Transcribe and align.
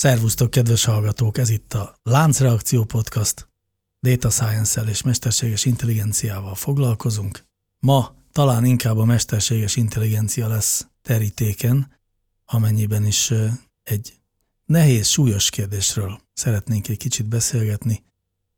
Szervusztok, 0.00 0.50
kedves 0.50 0.84
hallgatók! 0.84 1.38
Ez 1.38 1.48
itt 1.48 1.74
a 1.74 1.98
Láncreakció 2.02 2.84
Podcast. 2.84 3.48
Data 4.00 4.30
Science-el 4.30 4.88
és 4.88 5.02
mesterséges 5.02 5.64
intelligenciával 5.64 6.54
foglalkozunk. 6.54 7.44
Ma 7.78 8.14
talán 8.32 8.64
inkább 8.64 8.98
a 8.98 9.04
mesterséges 9.04 9.76
intelligencia 9.76 10.48
lesz 10.48 10.86
terítéken, 11.02 11.98
amennyiben 12.44 13.06
is 13.06 13.32
egy 13.82 14.20
nehéz, 14.64 15.06
súlyos 15.06 15.50
kérdésről 15.50 16.20
szeretnénk 16.32 16.88
egy 16.88 16.98
kicsit 16.98 17.26
beszélgetni, 17.26 18.04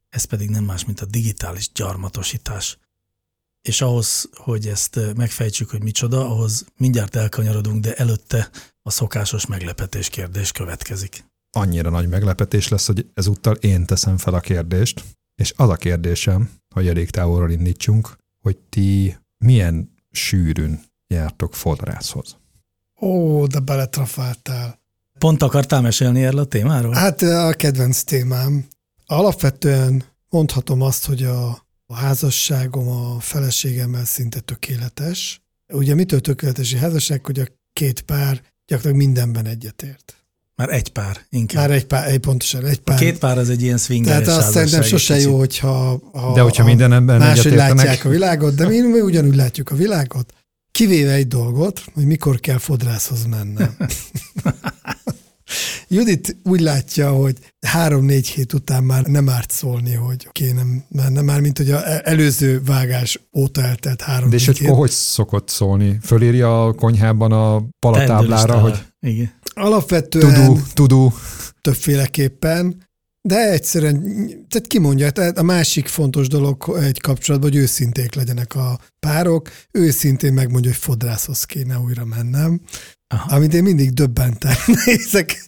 ez 0.09 0.24
pedig 0.24 0.50
nem 0.50 0.64
más, 0.64 0.84
mint 0.84 1.00
a 1.00 1.06
digitális 1.06 1.70
gyarmatosítás. 1.72 2.78
És 3.62 3.80
ahhoz, 3.80 4.28
hogy 4.33 4.67
ezt 4.67 5.00
megfejtsük, 5.17 5.70
hogy 5.70 5.83
micsoda, 5.83 6.28
ahhoz 6.28 6.64
mindjárt 6.77 7.17
elkanyarodunk, 7.17 7.83
de 7.83 7.95
előtte 7.95 8.50
a 8.83 8.91
szokásos 8.91 9.47
meglepetés 9.47 10.08
kérdés 10.08 10.52
következik 10.52 11.30
annyira 11.53 11.91
nagy 11.91 12.08
meglepetés 12.08 12.69
lesz, 12.69 12.86
hogy 12.86 13.11
ezúttal 13.14 13.55
én 13.55 13.86
teszem 13.86 14.19
fel 14.19 14.34
a 14.34 14.41
kérdést, 14.41 15.05
és 15.34 15.53
az 15.56 15.69
a 15.69 15.77
kérdésem, 15.77 16.50
hogy 16.75 16.89
elég 16.89 17.11
távolról 17.11 17.50
indítsunk, 17.50 18.17
hogy 18.41 18.56
ti 18.56 19.17
milyen 19.39 19.95
sűrűn 20.11 20.83
jártok 21.06 21.55
fodrászhoz? 21.55 22.36
Ó, 23.00 23.47
de 23.47 23.58
beletrafáltál. 23.58 24.80
Pont 25.19 25.42
akartál 25.42 25.80
mesélni 25.80 26.25
erről 26.25 26.41
a 26.41 26.45
témáról? 26.45 26.95
Hát 26.95 27.23
a 27.23 27.53
kedvenc 27.53 28.03
témám. 28.03 28.67
Alapvetően 29.06 30.05
mondhatom 30.28 30.83
azt, 30.83 31.06
hogy 31.06 31.23
a, 31.23 31.48
a 31.86 31.95
házasságom 31.95 32.89
a 32.89 33.20
feleségemmel 33.20 34.05
szinte 34.05 34.41
tökéletes. 34.41 35.42
Ugye 35.73 35.95
mitől 35.95 36.20
tökéletes 36.20 36.73
a 36.75 36.78
házasság, 36.78 37.27
hogy 37.27 37.39
a 37.39 37.47
két 37.73 38.00
pár 38.00 38.42
gyakorlatilag 38.67 38.97
mindenben 38.97 39.47
egyetért. 39.47 40.22
Már 40.56 40.70
egy 40.70 40.89
pár 40.89 41.17
inkább. 41.28 41.69
Már 41.69 41.77
egy 41.77 41.86
pár, 41.86 42.08
egy 42.08 42.19
pontosan 42.19 42.64
egy 42.64 42.81
pár. 42.81 42.97
A 42.97 42.98
két 42.98 43.19
pár 43.19 43.39
az 43.39 43.50
egy 43.50 43.62
ilyen 43.62 43.78
swingeres 43.78 44.27
Tehát 44.27 44.41
azt 44.41 44.53
szerintem 44.53 44.83
sose 44.83 45.19
jó, 45.19 45.39
hogyha 45.39 46.00
ha, 46.12 46.33
de 46.34 46.41
hogyha 46.41 46.64
minden 46.64 46.92
ember 46.92 47.19
máshogy 47.19 47.53
látják 47.53 48.05
a 48.05 48.08
világot, 48.08 48.55
de 48.55 48.67
mi, 48.67 48.80
mi 48.80 49.00
ugyanúgy 49.00 49.36
látjuk 49.36 49.70
a 49.70 49.75
világot. 49.75 50.33
Kivéve 50.70 51.12
egy 51.12 51.28
dolgot, 51.28 51.83
hogy 51.95 52.06
mikor 52.06 52.41
kell 52.41 52.58
fodrászhoz 52.58 53.25
mennem. 53.25 53.77
Judit 55.89 56.36
úgy 56.42 56.61
látja, 56.61 57.11
hogy 57.11 57.36
három-négy 57.67 58.27
hét 58.27 58.53
után 58.53 58.84
már 58.84 59.05
nem 59.05 59.28
árt 59.28 59.50
szólni, 59.50 59.95
hogy 59.95 60.28
kéne 60.33 60.62
menne, 60.89 61.20
már 61.20 61.41
mint 61.41 61.58
hogy 61.58 61.70
az 61.70 61.83
előző 62.03 62.62
vágás 62.67 63.20
óta 63.36 63.62
eltelt 63.62 64.03
három 64.03 64.30
De 64.30 64.36
és 64.36 64.47
hogy 64.47 64.58
hogy 64.58 64.91
szokott 64.91 65.48
szólni? 65.48 65.98
Fölírja 66.02 66.67
a 66.67 66.73
konyhában 66.73 67.33
a 67.33 67.63
palatáblára, 67.79 68.58
hogy... 68.58 68.84
Igen. 69.01 69.33
Alapvetően 69.55 70.35
tudó, 70.35 70.61
tudó. 70.74 71.13
többféleképpen, 71.61 72.89
de 73.20 73.51
egyszerűen, 73.51 74.02
tehát 74.48 74.67
kimondja, 74.67 75.11
tehát 75.11 75.39
a 75.39 75.42
másik 75.42 75.86
fontos 75.86 76.29
dolog 76.29 76.79
egy 76.80 77.01
kapcsolatban, 77.01 77.51
hogy 77.51 77.58
őszinték 77.58 78.14
legyenek 78.14 78.55
a 78.55 78.79
párok, 79.07 79.51
őszintén 79.70 80.33
megmondja, 80.33 80.70
hogy 80.70 80.80
fodrászhoz 80.80 81.45
kéne 81.45 81.79
újra 81.79 82.05
mennem, 82.05 82.61
Aha. 83.08 83.35
amit 83.35 83.55
én 83.55 83.63
mindig 83.63 83.92
döbbenten 83.92 84.57
nézek, 84.85 85.45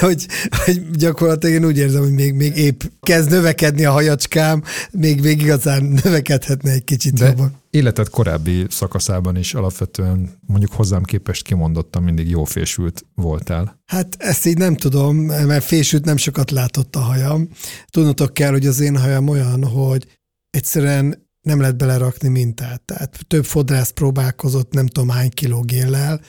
hogy, 0.00 0.26
hogy 0.64 0.90
gyakorlatilag 0.90 1.54
én 1.54 1.64
úgy 1.64 1.78
érzem, 1.78 2.02
hogy 2.02 2.12
még, 2.12 2.34
még 2.34 2.56
épp 2.56 2.80
kezd 3.00 3.30
növekedni 3.30 3.84
a 3.84 3.92
hajacskám, 3.92 4.62
még, 4.90 5.20
még 5.20 5.42
igazán 5.42 5.82
növekedhetne 5.82 6.70
egy 6.70 6.84
kicsit 6.84 7.14
De 7.14 7.26
jobban. 7.26 7.60
Életed 7.70 8.08
korábbi 8.08 8.66
szakaszában 8.68 9.36
is 9.36 9.54
alapvetően 9.54 10.38
mondjuk 10.46 10.72
hozzám 10.72 11.02
képest 11.02 11.42
kimondottan 11.42 12.02
mindig 12.02 12.28
jó 12.28 12.44
fésült 12.44 13.06
voltál. 13.14 13.80
Hát 13.84 14.16
ezt 14.18 14.46
így 14.46 14.58
nem 14.58 14.76
tudom, 14.76 15.16
mert 15.16 15.64
fésült 15.64 16.04
nem 16.04 16.16
sokat 16.16 16.50
látott 16.50 16.96
a 16.96 17.00
hajam. 17.00 17.48
Tudnotok 17.90 18.34
kell, 18.34 18.50
hogy 18.50 18.66
az 18.66 18.80
én 18.80 18.98
hajam 18.98 19.28
olyan, 19.28 19.64
hogy 19.64 20.06
egyszerűen 20.50 21.25
nem 21.46 21.60
lehet 21.60 21.76
belerakni 21.76 22.28
mintát. 22.28 22.80
Tehát 22.80 23.18
több 23.26 23.44
fodrász 23.44 23.90
próbálkozott 23.90 24.72
nem 24.72 24.86
tudom 24.86 25.08
hány 25.08 25.30
kiló 25.30 25.60
géllel, 25.60 26.20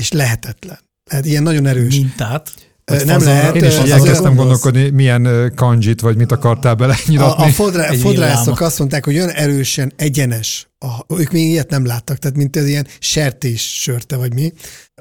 és 0.00 0.12
lehetetlen. 0.12 0.78
Hát 1.10 1.24
ilyen 1.26 1.42
nagyon 1.42 1.66
erős. 1.66 1.96
Mintát? 1.96 2.54
Nem 3.04 3.22
lehet. 3.22 3.54
Én 3.54 3.64
is 3.64 3.74
elkezdtem 3.74 4.34
gondolkodni, 4.34 4.88
milyen 4.88 5.52
kanjit, 5.54 6.00
vagy 6.00 6.16
mit 6.16 6.32
akartál 6.32 6.74
bele 6.74 6.96
nyilatni. 7.06 7.42
A, 7.42 7.46
a 7.46 7.50
fodrá, 7.50 7.92
fodrászok 7.92 8.60
azt 8.60 8.78
mondták, 8.78 9.04
hogy 9.04 9.16
olyan 9.16 9.30
erősen 9.30 9.92
egyenes, 9.96 10.68
a, 10.78 11.14
ők 11.14 11.30
még 11.30 11.50
ilyet 11.50 11.70
nem 11.70 11.84
láttak, 11.84 12.18
tehát 12.18 12.36
mint 12.36 12.56
ez 12.56 12.66
ilyen 12.66 12.86
sertés 12.98 13.80
sörte, 13.80 14.16
vagy 14.16 14.34
mi. 14.34 14.52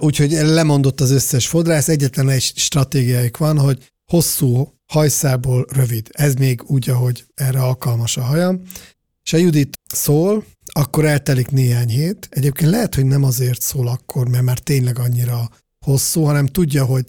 Úgyhogy 0.02 0.32
lemondott 0.32 1.02
az 1.02 1.12
összes 1.12 1.48
fodrász, 1.48 1.88
egyetlen 1.88 2.30
egy 2.30 2.52
stratégiájuk 2.56 3.38
van, 3.38 3.60
hogy 3.60 3.92
hosszú 4.12 4.74
hajszából 4.92 5.66
rövid. 5.74 6.10
Ez 6.12 6.34
még 6.34 6.62
úgy, 6.66 6.90
ahogy 6.90 7.26
erre 7.36 7.60
alkalmas 7.60 8.18
a 8.18 8.22
hajam. 8.22 8.62
És 9.26 9.34
a 9.34 9.38
Judit 9.38 9.80
szól, 9.94 10.46
akkor 10.74 11.06
eltelik 11.06 11.50
néhány 11.50 11.90
hét. 11.90 12.28
Egyébként 12.30 12.72
lehet, 12.72 12.96
hogy 12.96 13.06
nem 13.06 13.24
azért 13.24 13.62
szól 13.62 13.88
akkor, 13.88 14.28
mert 14.28 14.44
már 14.44 14.60
tényleg 14.60 15.00
annyira 15.00 15.50
hosszú, 15.86 16.24
hanem 16.24 16.46
tudja, 16.46 16.86
hogy 16.86 17.06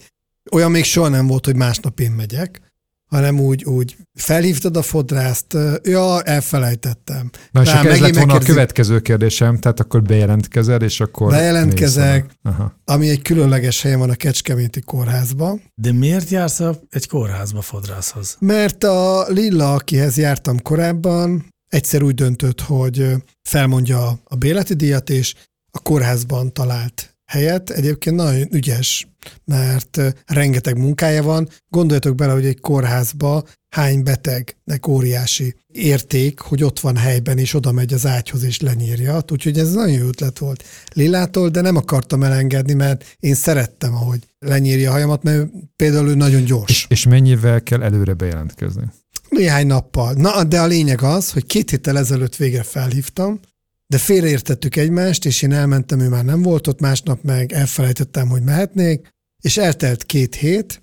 olyan 0.51 0.71
még 0.71 0.83
soha 0.83 1.07
nem 1.07 1.27
volt, 1.27 1.45
hogy 1.45 1.55
másnap 1.55 1.99
én 1.99 2.11
megyek, 2.11 2.61
hanem 3.09 3.39
úgy, 3.39 3.63
úgy 3.63 3.95
felhívtad 4.13 4.77
a 4.77 4.81
fodrászt, 4.81 5.57
ja, 5.83 6.21
elfelejtettem. 6.21 7.29
Na 7.51 7.61
és 7.61 7.69
akkor 7.69 7.89
ez 7.89 7.99
lett 7.99 8.15
volna 8.15 8.33
a 8.33 8.39
következő 8.39 8.99
kérdésem, 8.99 9.59
tehát 9.59 9.79
akkor 9.79 10.01
bejelentkezel, 10.01 10.81
és 10.81 10.99
akkor... 10.99 11.31
Bejelentkezek, 11.31 12.37
ami 12.85 13.09
egy 13.09 13.21
különleges 13.21 13.81
helyen 13.81 13.99
van 13.99 14.09
a 14.09 14.15
Kecskeméti 14.15 14.81
kórházban. 14.81 15.61
De 15.75 15.91
miért 15.91 16.29
jársz 16.29 16.61
egy 16.89 17.07
kórházba 17.07 17.61
fodrászhoz? 17.61 18.35
Mert 18.39 18.83
a 18.83 19.25
Lilla, 19.27 19.73
akihez 19.73 20.17
jártam 20.17 20.61
korábban, 20.61 21.45
egyszer 21.67 22.01
úgy 22.01 22.15
döntött, 22.15 22.61
hogy 22.61 23.13
felmondja 23.41 24.19
a 24.23 24.35
béleti 24.35 24.73
díjat, 24.73 25.09
és 25.09 25.35
a 25.71 25.79
kórházban 25.79 26.53
talált 26.53 27.17
helyet. 27.25 27.69
Egyébként 27.69 28.15
nagyon 28.15 28.47
ügyes, 28.51 29.07
mert 29.45 30.01
rengeteg 30.25 30.77
munkája 30.77 31.23
van. 31.23 31.49
Gondoljatok 31.69 32.15
bele, 32.15 32.33
hogy 32.33 32.45
egy 32.45 32.59
kórházba 32.59 33.43
hány 33.69 34.03
betegnek 34.03 34.87
óriási 34.87 35.55
érték, 35.67 36.39
hogy 36.39 36.63
ott 36.63 36.79
van 36.79 36.95
helyben, 36.95 37.37
és 37.37 37.53
oda 37.53 37.71
megy 37.71 37.93
az 37.93 38.05
ágyhoz, 38.05 38.43
és 38.43 38.59
lenyírja. 38.59 39.23
Úgyhogy 39.31 39.57
ez 39.57 39.73
nagyon 39.73 39.97
jó 39.97 40.07
ötlet 40.07 40.37
volt 40.37 40.63
Lilától, 40.93 41.49
de 41.49 41.61
nem 41.61 41.75
akartam 41.75 42.23
elengedni, 42.23 42.73
mert 42.73 43.17
én 43.19 43.33
szerettem, 43.33 43.95
ahogy 43.95 44.19
lenyírja 44.39 44.89
a 44.89 44.91
hajamat, 44.91 45.23
mert 45.23 45.49
például 45.75 46.09
ő 46.09 46.15
nagyon 46.15 46.43
gyors. 46.43 46.69
És, 46.69 46.85
és 46.89 47.05
mennyivel 47.05 47.63
kell 47.63 47.83
előre 47.83 48.13
bejelentkezni? 48.13 48.83
Néhány 49.29 49.67
nappal. 49.67 50.13
Na, 50.13 50.43
de 50.43 50.61
a 50.61 50.65
lényeg 50.65 51.01
az, 51.01 51.31
hogy 51.31 51.45
két 51.45 51.69
héttel 51.69 51.97
ezelőtt 51.97 52.35
végre 52.35 52.63
felhívtam, 52.63 53.39
de 53.87 53.97
félreértettük 53.97 54.75
egymást, 54.75 55.25
és 55.25 55.41
én 55.41 55.53
elmentem, 55.53 55.99
ő 55.99 56.09
már 56.09 56.25
nem 56.25 56.41
volt 56.41 56.67
ott, 56.67 56.79
másnap 56.79 57.23
meg 57.23 57.51
elfelejtettem, 57.51 58.27
hogy 58.27 58.43
mehetnék, 58.43 59.07
és 59.41 59.57
eltelt 59.57 60.03
két 60.03 60.35
hét, 60.35 60.81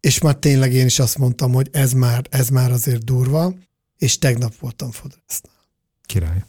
és 0.00 0.20
már 0.20 0.34
tényleg 0.34 0.72
én 0.72 0.86
is 0.86 0.98
azt 0.98 1.18
mondtam, 1.18 1.52
hogy 1.52 1.68
ez 1.72 1.92
már, 1.92 2.24
ez 2.30 2.48
már 2.48 2.72
azért 2.72 3.04
durva, 3.04 3.54
és 3.96 4.18
tegnap 4.18 4.58
voltam 4.58 4.90
fodrásznál. 4.90 5.54
Király. 6.06 6.44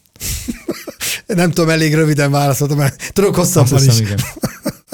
nem 1.27 1.51
tudom, 1.51 1.69
elég 1.69 1.93
röviden 1.93 2.31
válaszoltam, 2.31 2.77
mert 2.77 3.13
tudok 3.13 3.35
hosszabban 3.35 3.83
is. 3.83 3.99
Igen. 3.99 4.19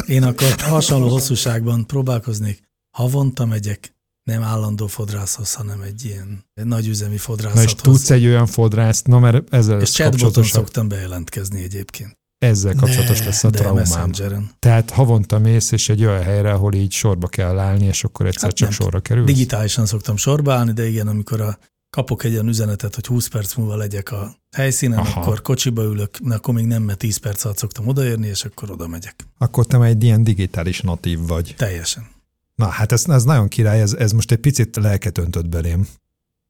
Én 0.06 0.24
akkor 0.24 0.56
hasonló 0.60 1.08
hosszúságban 1.08 1.88
próbálkoznék. 1.88 2.62
Havonta 2.92 3.46
megyek 3.46 3.93
nem 4.24 4.44
állandó 4.44 4.88
fodrászhoz, 4.88 5.54
hanem 5.54 5.82
egy 5.82 6.06
ilyen 6.06 6.46
nagyüzemi 6.54 7.18
fodrászhoz. 7.18 7.64
Na 7.64 7.70
és 7.70 7.76
tudsz 7.76 8.10
egy 8.10 8.26
olyan 8.26 8.46
fodrászt, 8.46 9.08
na 9.08 9.20
mert 9.20 9.54
ezzel 9.54 9.82
És 9.82 9.92
chatboton 9.92 10.44
szoktam 10.44 10.88
bejelentkezni 10.88 11.64
egyébként. 11.64 12.18
Ezzel 12.38 12.76
kapcsolatos 12.76 13.20
ne, 13.20 13.26
lesz 13.26 13.44
a 13.44 13.50
traumám. 13.50 14.12
Tehát 14.60 14.90
havonta 14.90 15.40
mész, 15.40 15.72
és 15.72 15.90
egy 15.90 16.06
olyan 16.06 16.24
helyre, 16.24 16.52
ahol 16.52 16.74
így 16.74 16.92
sorba 16.92 17.28
kell 17.28 17.60
állni, 17.60 17.86
és 17.86 18.04
akkor 18.04 18.26
egyszer 18.26 18.44
hát 18.44 18.54
csak 18.54 18.70
nem, 18.70 18.78
sorra 18.78 19.00
kerül. 19.00 19.26
Digitálisan 19.26 19.86
szoktam 19.86 20.18
sorba 20.18 20.54
állni, 20.54 20.72
de 20.72 20.88
igen, 20.88 21.08
amikor 21.08 21.42
a 21.42 21.58
kapok 21.90 22.24
egy 22.24 22.34
olyan 22.34 22.48
üzenetet, 22.48 22.96
hogy 22.96 23.06
20 23.06 23.28
perc 23.28 23.56
múlva 23.56 23.76
legyek 23.76 24.12
a 24.12 24.36
helyszínen, 24.56 24.98
Aha. 24.98 25.22
akkor 25.22 25.42
kocsiba 25.42 25.84
ülök, 25.84 26.20
na 26.20 26.36
akkor 26.36 26.54
még 26.54 26.66
nem, 26.66 26.84
mert 26.84 26.98
10 26.98 27.18
perc 27.18 27.46
alatt 27.46 27.58
szoktam 27.58 27.88
odaérni, 27.88 28.28
és 28.28 28.46
akkor 28.46 28.72
oda 28.72 28.88
megyek. 28.88 29.26
Akkor 29.38 29.66
te 29.66 29.78
már 29.78 29.90
egy 29.90 30.04
ilyen 30.04 30.24
digitális 30.24 30.82
natív 30.82 31.20
vagy. 31.28 31.54
Teljesen. 31.58 32.13
Na 32.56 32.66
hát 32.66 32.92
ez, 32.92 33.10
ez 33.10 33.24
nagyon 33.24 33.48
király, 33.48 33.82
ez, 33.82 33.94
ez 33.94 34.12
most 34.12 34.32
egy 34.32 34.38
picit 34.38 34.76
lelket 34.76 35.18
öntött 35.18 35.50
belém, 35.50 35.88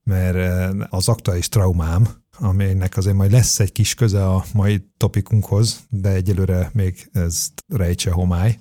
mert 0.04 0.36
eh, 0.36 0.70
az 0.90 1.08
aktuális 1.08 1.50
traumám, 1.50 2.08
aminek 2.38 2.98
azért 2.98 3.16
majd 3.16 3.32
lesz 3.32 3.60
egy 3.60 3.72
kis 3.72 3.94
köze 3.94 4.28
a 4.28 4.46
mai 4.54 4.86
topikunkhoz, 4.98 5.80
de 5.90 6.10
egyelőre 6.10 6.70
még 6.74 7.10
ez 7.12 7.48
rejtse 7.68 8.12
homály, 8.12 8.60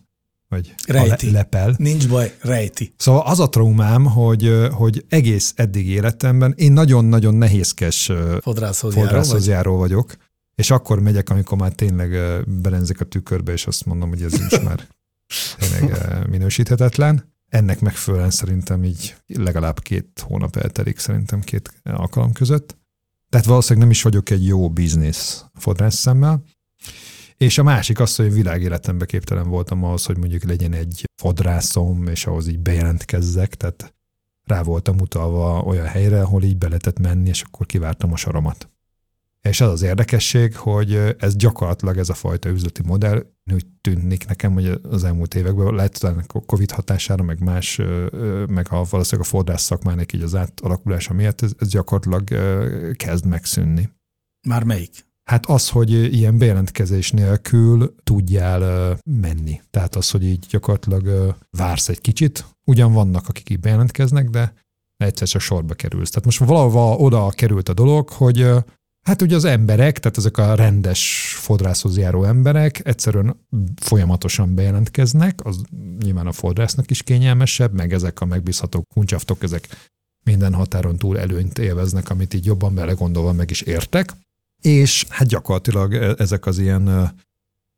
vagy 0.48 0.74
Rejti. 0.86 1.26
le, 1.26 1.32
lepel. 1.32 1.74
Nincs 1.78 2.08
baj, 2.08 2.36
rejti. 2.40 2.94
Szóval 2.96 3.22
az 3.26 3.40
a 3.40 3.48
traumám, 3.48 4.04
hogy, 4.04 4.46
eh, 4.46 4.70
hogy 4.70 5.04
egész 5.08 5.52
eddig 5.56 5.88
életemben 5.88 6.54
én 6.56 6.72
nagyon-nagyon 6.72 7.34
nehézkes 7.34 8.08
eh, 8.08 8.38
Fodrászhoz 8.40 8.94
járó 8.94 9.06
fodrászhoz 9.06 9.40
vagy? 9.40 9.48
járó 9.48 9.76
vagyok, 9.76 10.16
és 10.54 10.70
akkor 10.70 11.00
megyek, 11.00 11.30
amikor 11.30 11.58
már 11.58 11.72
tényleg 11.72 12.14
eh, 12.14 12.42
belenzek 12.42 13.00
a 13.00 13.04
tükörbe, 13.04 13.52
és 13.52 13.66
azt 13.66 13.84
mondom, 13.86 14.08
hogy 14.08 14.22
ez 14.22 14.32
is 14.32 14.60
már 14.68 14.88
tényleg 15.58 15.90
eh, 15.90 16.24
minősíthetetlen. 16.24 17.31
Ennek 17.52 17.80
megfelelően 17.80 18.30
szerintem 18.30 18.84
így 18.84 19.16
legalább 19.26 19.80
két 19.80 20.24
hónap 20.26 20.56
eltelik 20.56 20.98
szerintem 20.98 21.40
két 21.40 21.72
alkalom 21.84 22.32
között. 22.32 22.76
Tehát 23.28 23.46
valószínűleg 23.46 23.82
nem 23.82 23.96
is 23.96 24.02
vagyok 24.02 24.30
egy 24.30 24.46
jó 24.46 24.70
biznisz 24.70 25.44
fodrász 25.54 25.94
szemmel. 25.94 26.42
És 27.36 27.58
a 27.58 27.62
másik 27.62 28.00
az, 28.00 28.16
hogy 28.16 28.32
világéletemben 28.32 29.06
képtelen 29.06 29.48
voltam 29.48 29.84
ahhoz, 29.84 30.04
hogy 30.04 30.18
mondjuk 30.18 30.42
legyen 30.42 30.72
egy 30.72 31.04
fodrászom, 31.22 32.06
és 32.06 32.26
ahhoz 32.26 32.48
így 32.48 32.58
bejelentkezzek, 32.58 33.54
tehát 33.54 33.94
rá 34.44 34.62
voltam 34.62 35.00
utalva 35.00 35.60
olyan 35.60 35.86
helyre, 35.86 36.20
ahol 36.22 36.42
így 36.42 36.58
be 36.58 36.68
lehetett 36.68 36.98
menni, 36.98 37.28
és 37.28 37.42
akkor 37.42 37.66
kivártam 37.66 38.12
a 38.12 38.16
soromat. 38.16 38.71
És 39.48 39.60
az 39.60 39.70
az 39.70 39.82
érdekesség, 39.82 40.56
hogy 40.56 41.14
ez 41.18 41.36
gyakorlatilag 41.36 41.96
ez 41.98 42.08
a 42.08 42.14
fajta 42.14 42.48
üzleti 42.48 42.82
modell 42.84 43.26
úgy 43.52 43.66
tűnik 43.80 44.26
nekem, 44.26 44.52
hogy 44.52 44.80
az 44.82 45.04
elmúlt 45.04 45.34
években 45.34 45.74
lehet 45.74 46.00
talán 46.00 46.24
a 46.26 46.40
Covid 46.40 46.70
hatására, 46.70 47.22
meg 47.22 47.40
más, 47.40 47.76
meg 48.46 48.66
a, 48.70 48.84
valószínűleg 48.90 49.20
a 49.20 49.30
fodrász 49.30 49.62
szakmának 49.62 50.12
így 50.12 50.22
az 50.22 50.34
átalakulása 50.34 51.14
miatt, 51.14 51.42
ez, 51.42 51.52
ez 51.58 51.68
gyakorlatilag 51.68 52.96
kezd 52.96 53.26
megszűnni. 53.26 53.88
Már 54.48 54.64
melyik? 54.64 55.10
Hát 55.24 55.46
az, 55.46 55.68
hogy 55.68 55.90
ilyen 55.90 56.38
bejelentkezés 56.38 57.10
nélkül 57.10 57.94
tudjál 58.02 58.96
menni. 59.04 59.60
Tehát 59.70 59.94
az, 59.94 60.10
hogy 60.10 60.24
így 60.24 60.46
gyakorlatilag 60.48 61.36
vársz 61.50 61.88
egy 61.88 62.00
kicsit. 62.00 62.46
Ugyan 62.64 62.92
vannak, 62.92 63.28
akik 63.28 63.50
így 63.50 63.60
bejelentkeznek, 63.60 64.28
de 64.28 64.54
egyszer 64.96 65.28
csak 65.28 65.40
sorba 65.40 65.74
kerülsz. 65.74 66.08
Tehát 66.08 66.24
most 66.24 66.38
valahova 66.38 66.96
oda 66.96 67.28
került 67.30 67.68
a 67.68 67.74
dolog, 67.74 68.08
hogy 68.08 68.50
hát 69.02 69.22
ugye 69.22 69.36
az 69.36 69.44
emberek, 69.44 69.98
tehát 69.98 70.18
ezek 70.18 70.36
a 70.36 70.54
rendes 70.54 71.34
fodrászhoz 71.38 71.96
járó 71.96 72.24
emberek 72.24 72.86
egyszerűen 72.86 73.46
folyamatosan 73.76 74.54
bejelentkeznek, 74.54 75.44
az 75.44 75.62
nyilván 75.98 76.26
a 76.26 76.32
fodrásznak 76.32 76.90
is 76.90 77.02
kényelmesebb, 77.02 77.72
meg 77.72 77.92
ezek 77.92 78.20
a 78.20 78.24
megbízható 78.24 78.84
kuncsaftok, 78.94 79.42
ezek 79.42 79.90
minden 80.24 80.54
határon 80.54 80.96
túl 80.96 81.18
előnyt 81.18 81.58
élveznek, 81.58 82.10
amit 82.10 82.34
így 82.34 82.44
jobban 82.44 82.74
belegondolva 82.74 83.32
meg 83.32 83.50
is 83.50 83.60
értek. 83.60 84.12
És 84.62 85.06
hát 85.08 85.28
gyakorlatilag 85.28 85.94
e- 85.94 86.14
ezek 86.18 86.46
az 86.46 86.58
ilyen, 86.58 87.14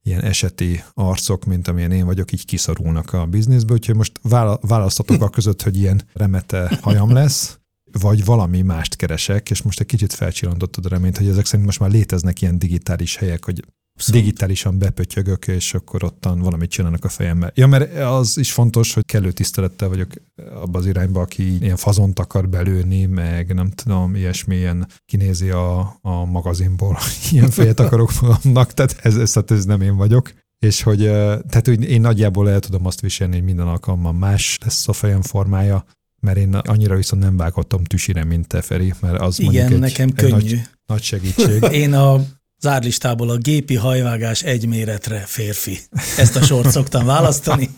ilyen 0.02 0.20
eseti 0.20 0.84
arcok, 0.92 1.44
mint 1.44 1.68
amilyen 1.68 1.92
én 1.92 2.04
vagyok, 2.04 2.32
így 2.32 2.44
kiszorulnak 2.44 3.12
a 3.12 3.26
bizniszből, 3.26 3.76
úgyhogy 3.76 3.96
most 3.96 4.20
vála- 4.22 4.60
választatok 4.62 5.22
a 5.22 5.28
között, 5.28 5.62
hogy 5.62 5.76
ilyen 5.76 6.02
remete 6.12 6.78
hajam 6.80 7.12
lesz, 7.12 7.58
vagy 7.98 8.24
valami 8.24 8.62
mást 8.62 8.96
keresek, 8.96 9.50
és 9.50 9.62
most 9.62 9.80
egy 9.80 9.86
kicsit 9.86 10.12
felcsillantottad 10.12 10.84
a 10.84 10.88
reményt, 10.88 11.18
hogy 11.18 11.28
ezek 11.28 11.46
szerint 11.46 11.66
most 11.66 11.80
már 11.80 11.90
léteznek 11.90 12.40
ilyen 12.40 12.58
digitális 12.58 13.16
helyek, 13.16 13.44
hogy 13.44 13.64
Abszolút. 13.96 14.22
digitálisan 14.22 14.78
bepötyögök, 14.78 15.46
és 15.46 15.74
akkor 15.74 16.04
ottan 16.04 16.40
valamit 16.40 16.70
csinálnak 16.70 17.04
a 17.04 17.08
fejemmel. 17.08 17.52
Ja, 17.54 17.66
mert 17.66 17.96
az 17.98 18.38
is 18.38 18.52
fontos, 18.52 18.94
hogy 18.94 19.04
kellő 19.04 19.32
tisztelettel 19.32 19.88
vagyok 19.88 20.10
abba 20.54 20.78
az 20.78 20.86
irányba, 20.86 21.20
aki 21.20 21.58
ilyen 21.60 21.76
fazont 21.76 22.18
akar 22.18 22.48
belőni, 22.48 23.04
meg 23.04 23.54
nem 23.54 23.70
tudom, 23.70 24.14
ilyesmi, 24.14 24.56
ilyen 24.56 24.86
kinézi 25.04 25.50
a, 25.50 25.98
a 26.00 26.24
magazinból, 26.24 26.98
ilyen 27.32 27.50
fejet 27.50 27.80
akarok 27.80 28.20
magamnak, 28.20 28.72
tehát 28.72 28.96
ez, 29.02 29.16
ez, 29.16 29.36
ez 29.46 29.64
nem 29.64 29.80
én 29.80 29.96
vagyok. 29.96 30.32
És 30.58 30.82
hogy, 30.82 30.98
tehát 30.98 31.64
hogy 31.64 31.84
én 31.84 32.00
nagyjából 32.00 32.50
el 32.50 32.60
tudom 32.60 32.86
azt 32.86 33.00
viselni, 33.00 33.34
hogy 33.34 33.44
minden 33.44 33.66
alkalommal 33.66 34.12
más 34.12 34.58
lesz 34.64 34.88
a 34.88 34.92
fejem 34.92 35.22
formája, 35.22 35.84
mert 36.24 36.38
én 36.38 36.54
annyira 36.54 36.96
viszont 36.96 37.22
nem 37.22 37.36
vágottam 37.36 37.84
tüsire, 37.84 38.24
mint 38.24 38.46
te, 38.46 38.62
Feri, 38.62 38.92
mert 39.00 39.20
az 39.20 39.40
Igen, 39.40 39.52
mondjuk 39.52 39.72
egy, 39.72 39.78
nekem 39.78 40.08
egy 40.08 40.14
könnyű. 40.14 40.32
nagy, 40.32 40.60
nagy 40.86 41.02
segítség. 41.02 41.62
Én 41.82 41.92
a 41.92 42.24
zárlistából 42.60 43.30
a 43.30 43.36
gépi 43.36 43.74
hajvágás 43.74 44.42
egy 44.42 44.66
méretre 44.66 45.18
férfi. 45.18 45.78
Ezt 46.16 46.36
a 46.36 46.42
sort 46.42 46.70
szoktam 46.70 47.06
választani, 47.06 47.70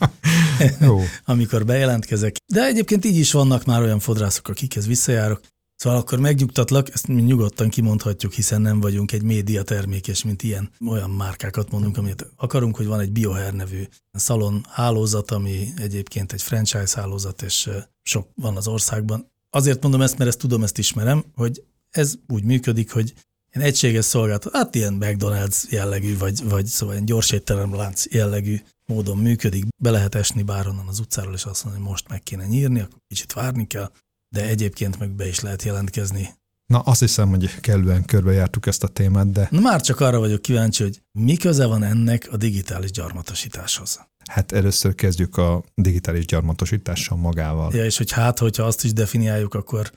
amikor 1.25 1.65
bejelentkezek. 1.65 2.35
De 2.45 2.65
egyébként 2.65 3.05
így 3.05 3.17
is 3.17 3.31
vannak 3.31 3.65
már 3.65 3.81
olyan 3.81 3.99
fodrászok, 3.99 4.47
akikhez 4.47 4.87
visszajárok. 4.87 5.41
Szóval 5.77 5.99
akkor 5.99 6.19
megnyugtatlak, 6.19 6.93
ezt 6.93 7.07
mi 7.07 7.21
nyugodtan 7.21 7.69
kimondhatjuk, 7.69 8.33
hiszen 8.33 8.61
nem 8.61 8.79
vagyunk 8.79 9.11
egy 9.11 9.23
média 9.23 9.63
termék, 9.63 10.07
és 10.07 10.23
mint 10.23 10.43
ilyen 10.43 10.69
olyan 10.87 11.09
márkákat 11.09 11.71
mondunk, 11.71 11.97
amit 11.97 12.31
akarunk, 12.35 12.75
hogy 12.75 12.85
van 12.85 12.99
egy 12.99 13.11
Biohair 13.11 13.53
nevű 13.53 13.83
szalon 14.11 14.65
hálózat, 14.69 15.31
ami 15.31 15.67
egyébként 15.75 16.33
egy 16.33 16.41
franchise 16.41 16.99
hálózat, 16.99 17.41
és 17.41 17.69
sok 18.03 18.27
van 18.35 18.57
az 18.57 18.67
országban. 18.67 19.31
Azért 19.49 19.81
mondom 19.81 20.01
ezt, 20.01 20.17
mert 20.17 20.29
ezt 20.29 20.39
tudom, 20.39 20.63
ezt 20.63 20.77
ismerem, 20.77 21.23
hogy 21.35 21.63
ez 21.89 22.13
úgy 22.27 22.43
működik, 22.43 22.91
hogy 22.91 23.13
ilyen 23.53 23.67
egységes 23.67 24.05
szolgáltató, 24.05 24.57
hát 24.57 24.75
ilyen 24.75 24.97
McDonald's 24.99 25.69
jellegű, 25.69 26.17
vagy, 26.17 26.43
vagy 26.49 26.65
szóval 26.65 26.93
ilyen 26.93 27.05
gyors 27.05 27.31
étteremlánc 27.31 28.05
jellegű 28.05 28.61
módon 28.85 29.17
működik. 29.17 29.65
Be 29.77 29.91
lehet 29.91 30.15
esni 30.15 30.43
bárhonnan 30.43 30.87
az 30.87 30.99
utcáról, 30.99 31.33
és 31.33 31.43
azt 31.43 31.63
mondani, 31.63 31.83
hogy 31.83 31.93
most 31.93 32.09
meg 32.09 32.23
kéne 32.23 32.45
nyírni, 32.45 32.79
akkor 32.79 32.99
kicsit 33.07 33.33
várni 33.33 33.67
kell, 33.67 33.91
de 34.37 34.47
egyébként 34.47 34.99
meg 34.99 35.09
be 35.11 35.27
is 35.27 35.39
lehet 35.39 35.63
jelentkezni. 35.63 36.29
Na, 36.65 36.79
azt 36.79 36.99
hiszem, 36.99 37.29
hogy 37.29 37.59
kellően 37.59 38.05
körbejártuk 38.05 38.65
ezt 38.65 38.83
a 38.83 38.87
témát, 38.87 39.31
de 39.31 39.47
Na 39.51 39.59
már 39.59 39.81
csak 39.81 39.99
arra 39.99 40.19
vagyok 40.19 40.41
kíváncsi, 40.41 40.83
hogy 40.83 41.01
mi 41.11 41.35
köze 41.37 41.65
van 41.65 41.83
ennek 41.83 42.27
a 42.31 42.37
digitális 42.37 42.91
gyarmatosításhoz. 42.91 43.99
hát 44.25 44.51
először 44.51 44.95
kezdjük 44.95 45.37
a 45.37 45.63
digitális 45.75 46.25
gyarmatosítással 46.25 47.17
magával. 47.17 47.73
Ja, 47.75 47.85
és 47.85 47.97
hogy 47.97 48.11
hát, 48.11 48.39
hogyha 48.39 48.63
azt 48.63 48.83
is 48.83 48.93
definiáljuk, 48.93 49.53
akkor 49.53 49.91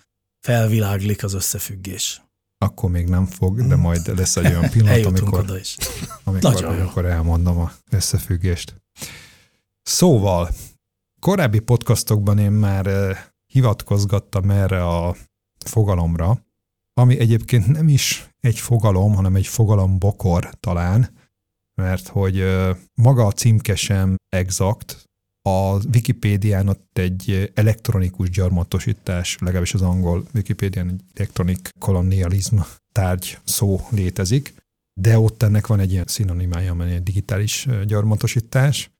felviláglik 0.46 1.24
az 1.24 1.34
összefüggés. 1.34 2.22
Akkor 2.58 2.90
még 2.90 3.08
nem 3.08 3.26
fog, 3.26 3.66
de 3.66 3.76
majd 3.76 4.16
lesz 4.16 4.36
egy 4.36 4.46
olyan 4.46 4.70
pillanat, 4.74 5.04
amikor, 5.04 5.38
oda 5.38 5.58
is. 5.58 5.76
amikor, 6.24 6.52
Nagyon 6.52 6.74
jó. 6.74 6.80
amikor 6.80 7.04
elmondom 7.06 7.58
a 7.58 7.72
összefüggést. 7.90 8.74
Szóval, 9.82 10.50
korábbi 11.20 11.58
podcastokban 11.58 12.38
én 12.38 12.50
már 12.52 12.86
eh, 12.86 13.18
hivatkozgattam 13.50 14.50
erre 14.50 14.86
a 14.86 15.16
fogalomra, 15.64 16.44
ami 16.94 17.18
egyébként 17.18 17.66
nem 17.66 17.88
is 17.88 18.28
egy 18.40 18.58
fogalom, 18.58 19.14
hanem 19.14 19.36
egy 19.36 19.46
fogalombokor 19.46 20.50
talán, 20.60 21.10
mert 21.74 22.08
hogy 22.08 22.44
maga 22.94 23.26
a 23.26 23.32
címke 23.32 23.74
sem 23.74 24.16
exakt, 24.28 25.10
a 25.42 25.86
Wikipédián 25.94 26.68
ott 26.68 26.98
egy 26.98 27.52
elektronikus 27.54 28.30
gyarmatosítás, 28.30 29.38
legalábbis 29.40 29.74
az 29.74 29.82
angol 29.82 30.26
Wikipédián 30.34 30.88
egy 30.88 31.02
electronic 31.14 31.68
colonialism 31.78 32.58
tárgy 32.92 33.38
szó 33.44 33.80
létezik, 33.90 34.54
de 35.00 35.18
ott 35.18 35.42
ennek 35.42 35.66
van 35.66 35.80
egy 35.80 35.92
ilyen 35.92 36.06
szinonimája, 36.06 36.70
amely 36.70 36.94
egy 36.94 37.02
digitális 37.02 37.66
gyarmatosítás, 37.86 38.90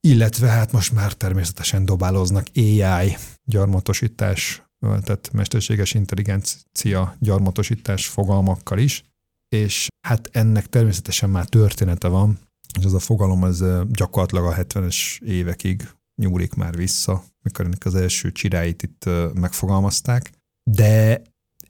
illetve 0.00 0.48
hát 0.48 0.72
most 0.72 0.92
már 0.92 1.12
természetesen 1.12 1.84
dobáloznak 1.84 2.46
AI 2.54 3.16
gyarmatosítás, 3.46 4.62
tehát 4.78 5.30
mesterséges 5.32 5.94
intelligencia 5.94 7.16
gyarmatosítás 7.18 8.08
fogalmakkal 8.08 8.78
is, 8.78 9.04
és 9.48 9.88
hát 10.06 10.28
ennek 10.32 10.66
természetesen 10.66 11.30
már 11.30 11.44
története 11.44 12.08
van, 12.08 12.38
és 12.78 12.84
ez 12.84 12.92
a 12.92 12.98
fogalom 12.98 13.42
ö, 13.42 13.82
gyakorlatilag 13.88 14.44
a 14.44 14.54
70-es 14.54 15.22
évekig 15.22 15.88
nyúlik 16.22 16.54
már 16.54 16.76
vissza, 16.76 17.24
mikor 17.42 17.64
ennek 17.64 17.84
az 17.84 17.94
első 17.94 18.32
csiráit 18.32 18.82
itt 18.82 19.08
megfogalmazták, 19.34 20.32
de 20.70 21.22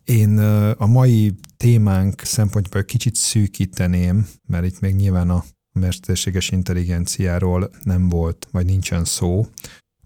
én 0.05 0.39
a 0.79 0.87
mai 0.87 1.35
témánk 1.57 2.21
szempontjából 2.21 2.85
kicsit 2.85 3.15
szűkíteném, 3.15 4.29
mert 4.49 4.65
itt 4.65 4.81
még 4.81 4.95
nyilván 4.95 5.31
a 5.31 5.45
mesterséges 5.73 6.51
intelligenciáról 6.51 7.71
nem 7.83 8.09
volt, 8.09 8.49
vagy 8.51 8.67
nincsen 8.67 9.05
szó, 9.05 9.47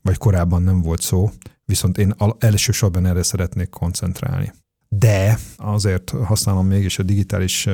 vagy 0.03 0.17
korábban 0.17 0.63
nem 0.63 0.83
volt 0.83 1.01
szó, 1.01 1.31
viszont 1.71 1.99
én 1.99 2.15
elsősorban 2.39 3.07
erre 3.07 3.23
szeretnék 3.23 3.69
koncentrálni. 3.69 4.53
De 4.89 5.39
azért 5.57 6.11
használom 6.11 6.67
mégis 6.67 6.99
a 6.99 7.03
digitális 7.03 7.69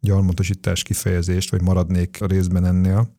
gyarmatosítás 0.00 0.82
kifejezést, 0.82 1.50
vagy 1.50 1.62
maradnék 1.62 2.20
a 2.20 2.26
részben 2.26 2.64
ennél, 2.64 3.16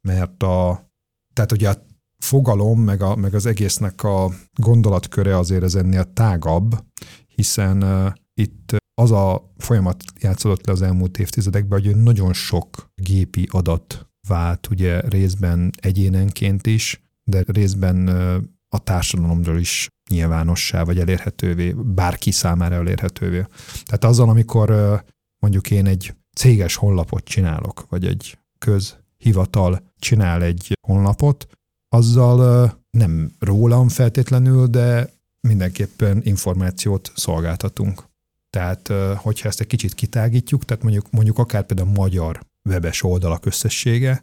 mert 0.00 0.42
a, 0.42 0.90
tehát 1.32 1.52
ugye 1.52 1.70
a 1.70 1.86
fogalom, 2.18 2.80
meg, 2.80 3.02
a, 3.02 3.16
meg 3.16 3.34
az 3.34 3.46
egésznek 3.46 4.02
a 4.02 4.30
gondolatköre 4.52 5.38
azért 5.38 5.62
ez 5.62 5.74
ennél 5.74 6.12
tágabb, 6.12 6.84
hiszen 7.26 7.84
itt 8.34 8.76
az 8.94 9.10
a 9.10 9.52
folyamat 9.56 10.04
játszódott 10.20 10.66
le 10.66 10.72
az 10.72 10.82
elmúlt 10.82 11.18
évtizedekben, 11.18 11.82
hogy 11.82 11.96
nagyon 11.96 12.32
sok 12.32 12.90
gépi 12.94 13.48
adat 13.50 14.06
vált 14.28 14.68
ugye 14.70 15.00
részben 15.00 15.70
egyénenként 15.80 16.66
is, 16.66 17.02
de 17.24 17.44
részben 17.46 18.08
a 18.74 18.78
társadalomról 18.78 19.58
is 19.58 19.88
nyilvánossá, 20.10 20.82
vagy 20.82 20.98
elérhetővé, 20.98 21.72
bárki 21.72 22.30
számára 22.30 22.74
elérhetővé. 22.74 23.46
Tehát 23.84 24.04
azzal, 24.04 24.28
amikor 24.28 24.68
mondjuk 25.38 25.70
én 25.70 25.86
egy 25.86 26.14
céges 26.36 26.76
honlapot 26.76 27.24
csinálok, 27.24 27.86
vagy 27.88 28.06
egy 28.06 28.38
közhivatal 28.58 29.92
csinál 29.98 30.42
egy 30.42 30.78
honlapot, 30.86 31.46
azzal 31.88 32.70
nem 32.90 33.32
rólam 33.38 33.88
feltétlenül, 33.88 34.66
de 34.66 35.10
mindenképpen 35.48 36.20
információt 36.24 37.12
szolgáltatunk. 37.14 38.04
Tehát, 38.50 38.92
hogyha 39.16 39.48
ezt 39.48 39.60
egy 39.60 39.66
kicsit 39.66 39.94
kitágítjuk, 39.94 40.64
tehát 40.64 40.82
mondjuk, 40.82 41.10
mondjuk 41.10 41.38
akár 41.38 41.66
például 41.66 41.88
a 41.88 41.92
magyar 41.92 42.40
webes 42.68 43.02
oldalak 43.02 43.46
összessége, 43.46 44.22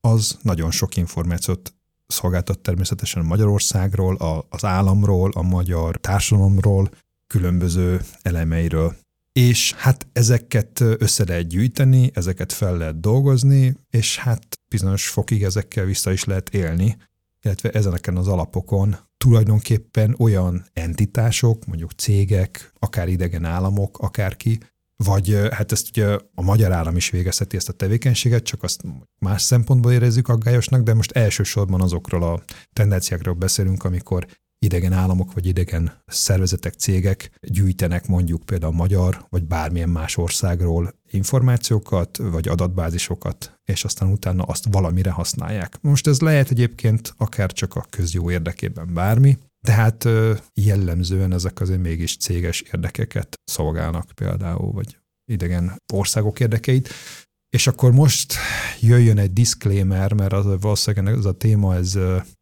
az 0.00 0.38
nagyon 0.42 0.70
sok 0.70 0.96
információt 0.96 1.74
szolgáltat 2.10 2.58
természetesen 2.58 3.24
Magyarországról, 3.24 4.16
a, 4.16 4.46
az 4.48 4.64
államról, 4.64 5.30
a 5.34 5.42
magyar 5.42 5.96
társadalomról, 5.96 6.90
különböző 7.26 8.00
elemeiről. 8.22 8.96
És 9.32 9.72
hát 9.72 10.06
ezeket 10.12 10.80
össze 10.80 11.24
lehet 11.24 11.46
gyűjteni, 11.46 12.10
ezeket 12.14 12.52
fel 12.52 12.76
lehet 12.76 13.00
dolgozni, 13.00 13.76
és 13.90 14.18
hát 14.18 14.60
bizonyos 14.68 15.08
fokig 15.08 15.42
ezekkel 15.42 15.84
vissza 15.84 16.12
is 16.12 16.24
lehet 16.24 16.48
élni, 16.48 16.96
illetve 17.42 17.70
ezeneken 17.70 18.16
az 18.16 18.28
alapokon 18.28 18.96
tulajdonképpen 19.16 20.14
olyan 20.18 20.64
entitások, 20.72 21.66
mondjuk 21.66 21.90
cégek, 21.90 22.72
akár 22.78 23.08
idegen 23.08 23.44
államok, 23.44 23.98
akárki, 23.98 24.58
vagy 25.04 25.38
hát 25.50 25.72
ezt 25.72 25.88
ugye 25.88 26.18
a 26.34 26.42
magyar 26.42 26.72
állam 26.72 26.96
is 26.96 27.10
végezheti 27.10 27.56
ezt 27.56 27.68
a 27.68 27.72
tevékenységet, 27.72 28.42
csak 28.42 28.62
azt 28.62 28.82
más 29.18 29.42
szempontból 29.42 29.92
érezzük 29.92 30.28
aggályosnak, 30.28 30.82
de 30.82 30.94
most 30.94 31.12
elsősorban 31.12 31.80
azokról 31.80 32.22
a 32.22 32.42
tendenciákról 32.72 33.34
beszélünk, 33.34 33.84
amikor 33.84 34.26
idegen 34.58 34.92
államok 34.92 35.32
vagy 35.32 35.46
idegen 35.46 36.02
szervezetek, 36.06 36.74
cégek 36.74 37.30
gyűjtenek 37.40 38.06
mondjuk 38.06 38.42
például 38.42 38.72
magyar 38.72 39.26
vagy 39.28 39.44
bármilyen 39.44 39.88
más 39.88 40.16
országról 40.16 40.94
információkat 41.10 42.16
vagy 42.16 42.48
adatbázisokat, 42.48 43.60
és 43.64 43.84
aztán 43.84 44.10
utána 44.10 44.42
azt 44.42 44.66
valamire 44.70 45.10
használják. 45.10 45.78
Most 45.80 46.06
ez 46.06 46.20
lehet 46.20 46.50
egyébként 46.50 47.14
akár 47.16 47.52
csak 47.52 47.74
a 47.74 47.86
közjó 47.90 48.30
érdekében 48.30 48.94
bármi, 48.94 49.38
de 49.60 49.72
hát 49.72 50.08
jellemzően 50.54 51.32
ezek 51.32 51.60
azért 51.60 51.80
mégis 51.80 52.16
céges 52.16 52.60
érdekeket 52.60 53.40
szolgálnak 53.44 54.10
például, 54.14 54.72
vagy 54.72 54.98
idegen 55.30 55.76
országok 55.92 56.40
érdekeit. 56.40 56.88
És 57.50 57.66
akkor 57.66 57.92
most 57.92 58.34
jöjjön 58.80 59.18
egy 59.18 59.32
disclaimer, 59.32 60.12
mert 60.12 60.32
az 60.32 60.60
valószínűleg 60.60 61.16
ez 61.16 61.24
a 61.24 61.36
téma, 61.36 61.74
ez 61.74 61.98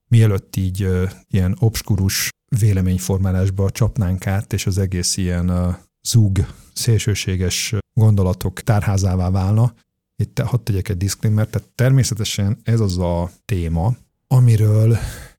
mielőtt 0.08 0.56
így 0.56 0.88
ilyen 1.28 1.56
obskurus 1.58 2.28
véleményformálásba 2.58 3.70
csapnánk 3.70 4.26
át, 4.26 4.52
és 4.52 4.66
az 4.66 4.78
egész 4.78 5.16
ilyen 5.16 5.76
zúg, 6.02 6.46
szélsőséges 6.72 7.74
gondolatok 7.92 8.60
tárházává 8.60 9.30
válna, 9.30 9.74
itt 10.16 10.38
hadd 10.38 10.62
tegyek 10.62 10.88
egy 10.88 10.96
disclaimer, 10.96 11.46
tehát 11.46 11.68
természetesen 11.68 12.58
ez 12.62 12.80
az 12.80 12.98
a 12.98 13.30
téma, 13.44 13.96
amiről 14.26 14.98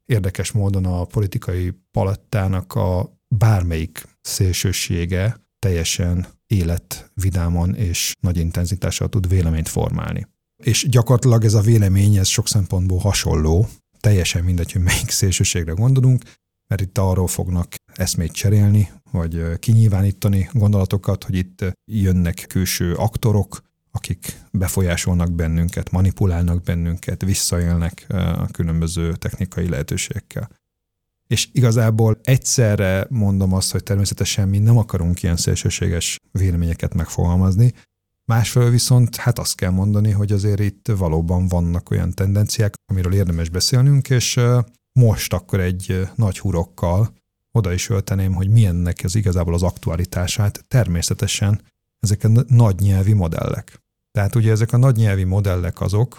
érdekes 0.10 0.52
módon 0.52 0.86
a 0.86 1.06
politikai 1.06 1.74
palettának 1.92 2.74
a 2.74 3.18
bármelyik 3.36 4.08
szélsősége 4.22 5.48
teljesen 5.60 6.28
életvidámon 6.48 7.76
és 7.76 8.14
nagy 8.20 8.38
intenzitással 8.38 9.10
tud 9.10 9.28
véleményt 9.28 9.68
formálni. 9.68 10.28
És 10.64 10.88
gyakorlatilag 10.90 11.44
ez 11.44 11.54
a 11.54 11.62
vélemény, 11.62 12.16
ez 12.16 12.28
sok 12.28 12.48
szempontból 12.48 12.98
hasonló, 12.98 13.68
teljesen 14.00 14.44
mindegy, 14.44 14.72
hogy 14.72 14.82
melyik 14.82 15.10
szélsőségre 15.10 15.72
gondolunk, 15.72 16.24
mert 16.68 16.82
itt 16.82 16.98
arról 16.98 17.28
fognak 17.28 17.76
eszmét 17.94 18.32
cserélni, 18.32 18.92
vagy 19.12 19.60
kinyilvánítani 19.60 20.50
gondolatokat, 20.54 21.24
hogy 21.24 21.36
itt 21.36 21.66
jönnek 21.92 22.46
külső 22.48 22.94
aktorok, 22.94 23.62
akik 24.00 24.42
befolyásolnak 24.52 25.32
bennünket, 25.32 25.92
manipulálnak 25.92 26.64
bennünket, 26.64 27.24
visszaélnek 27.24 28.06
a 28.10 28.48
különböző 28.52 29.14
technikai 29.14 29.70
lehetőségekkel. 29.70 30.50
És 31.28 31.50
igazából 31.52 32.20
egyszerre 32.24 33.06
mondom 33.10 33.54
azt, 33.54 33.72
hogy 33.72 33.84
természetesen 33.84 34.50
mi 34.50 34.58
nem 34.58 34.78
akarunk 34.78 35.24
ilyen 35.24 35.38
szélsőséges 35.38 36.18
véleményeket 36.32 36.94
megfogalmazni, 36.94 37.74
másfelől 38.26 38.70
viszont 38.70 39.16
hát 39.16 39.40
azt 39.40 39.56
kell 39.56 39.70
mondani, 39.72 40.12
hogy 40.12 40.32
azért 40.32 40.60
itt 40.60 40.88
valóban 40.88 41.48
vannak 41.48 41.92
olyan 41.92 42.14
tendenciák, 42.14 42.74
amiről 42.92 43.14
érdemes 43.14 43.50
beszélnünk, 43.50 44.10
és 44.10 44.40
most 45.00 45.34
akkor 45.34 45.60
egy 45.60 46.08
nagy 46.16 46.40
hurokkal 46.40 47.14
oda 47.52 47.74
is 47.74 47.90
ölteném, 47.90 48.34
hogy 48.34 48.50
milyennek 48.50 49.04
ez 49.04 49.16
igazából 49.16 49.54
az 49.54 49.64
aktualitását. 49.64 50.66
Természetesen 50.68 51.62
ezek 52.00 52.24
a 52.24 52.44
nagy 52.48 52.80
nyelvi 52.80 53.14
modellek. 53.14 53.80
Tehát 54.20 54.36
ugye 54.36 54.52
ezek 54.52 54.74
a 54.74 54.78
nagy 54.78 54.96
nyelvi 54.96 55.24
modellek 55.24 55.82
azok, 55.82 56.18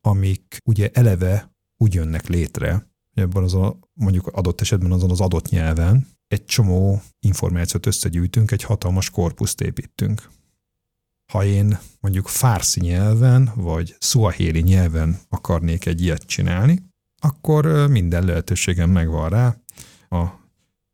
amik 0.00 0.56
ugye 0.64 0.90
eleve 0.92 1.54
úgy 1.76 1.94
jönnek 1.94 2.26
létre, 2.26 2.72
hogy 3.14 3.22
ebben 3.22 3.42
az 3.42 3.54
a, 3.54 3.78
mondjuk 3.92 4.26
adott 4.26 4.60
esetben 4.60 4.92
azon 4.92 5.10
az 5.10 5.20
adott 5.20 5.48
nyelven 5.48 6.06
egy 6.28 6.44
csomó 6.44 7.02
információt 7.20 7.86
összegyűjtünk, 7.86 8.50
egy 8.50 8.62
hatalmas 8.62 9.10
korpuszt 9.10 9.60
építünk. 9.60 10.28
Ha 11.32 11.44
én 11.44 11.78
mondjuk 12.00 12.28
fárszi 12.28 12.80
nyelven, 12.80 13.52
vagy 13.54 13.96
szuahéli 13.98 14.60
nyelven 14.60 15.18
akarnék 15.28 15.86
egy 15.86 16.02
ilyet 16.02 16.22
csinálni, 16.22 16.82
akkor 17.22 17.88
minden 17.88 18.24
lehetőségem 18.24 18.90
megvan 18.90 19.28
rá, 19.28 19.56
a 20.08 20.24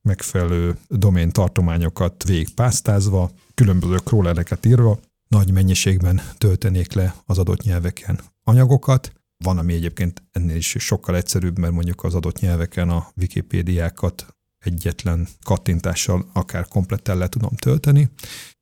megfelelő 0.03 0.79
domén 0.89 1.31
tartományokat 1.31 2.25
végigpásztázva, 2.25 3.31
különböző 3.55 3.97
crawlereket 3.97 4.67
írva, 4.67 4.99
nagy 5.29 5.53
mennyiségben 5.53 6.21
töltenék 6.39 6.93
le 6.93 7.15
az 7.27 7.39
adott 7.39 7.63
nyelveken 7.63 8.21
anyagokat. 8.43 9.13
Van, 9.45 9.59
ami 9.59 9.75
egyébként 9.75 10.23
ennél 10.33 10.57
is 10.57 10.77
sokkal 10.79 11.17
egyszerűbb, 11.17 11.59
mert 11.59 11.73
mondjuk 11.73 12.05
az 12.05 12.15
adott 12.15 12.41
nyelveken 12.41 12.89
a 12.91 13.09
Wikipédiákat 13.17 14.37
egyetlen 14.59 15.29
kattintással 15.43 16.31
akár 16.33 16.69
komplettel 16.69 17.17
le 17.17 17.29
tudom 17.29 17.57
tölteni, 17.57 18.11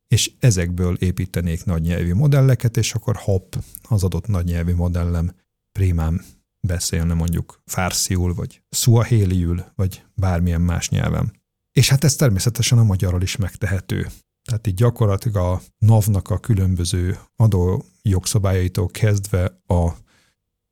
és 0.08 0.32
ezekből 0.38 0.94
építenék 0.94 1.64
nagy 1.64 1.82
nyelvi 1.82 2.12
modelleket, 2.12 2.76
és 2.76 2.94
akkor 2.94 3.16
hopp, 3.16 3.54
az 3.88 4.04
adott 4.04 4.26
nagy 4.26 4.44
nyelvi 4.44 4.72
modellem 4.72 5.34
primán 5.72 6.24
beszélne 6.60 7.14
mondjuk 7.14 7.62
fársziul, 7.64 8.34
vagy 8.34 8.62
szuahéliül, 8.68 9.64
vagy 9.74 10.04
bármilyen 10.14 10.60
más 10.60 10.88
nyelven. 10.88 11.32
És 11.72 11.88
hát 11.88 12.04
ez 12.04 12.16
természetesen 12.16 12.78
a 12.78 12.84
magyarral 12.84 13.22
is 13.22 13.36
megtehető. 13.36 14.06
Tehát 14.46 14.66
így 14.66 14.74
gyakorlatilag 14.74 15.36
a 15.36 15.60
NAV-nak 15.78 16.30
a 16.30 16.38
különböző 16.38 17.18
adó 17.36 17.84
jogszabályaitól 18.02 18.86
kezdve 18.86 19.60
a 19.66 19.88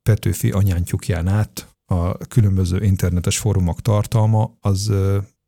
Petőfi 0.03 0.51
anyántyukján 0.51 1.27
át 1.27 1.75
a 1.85 2.17
különböző 2.17 2.83
internetes 2.83 3.37
fórumok 3.37 3.81
tartalma 3.81 4.57
az 4.59 4.91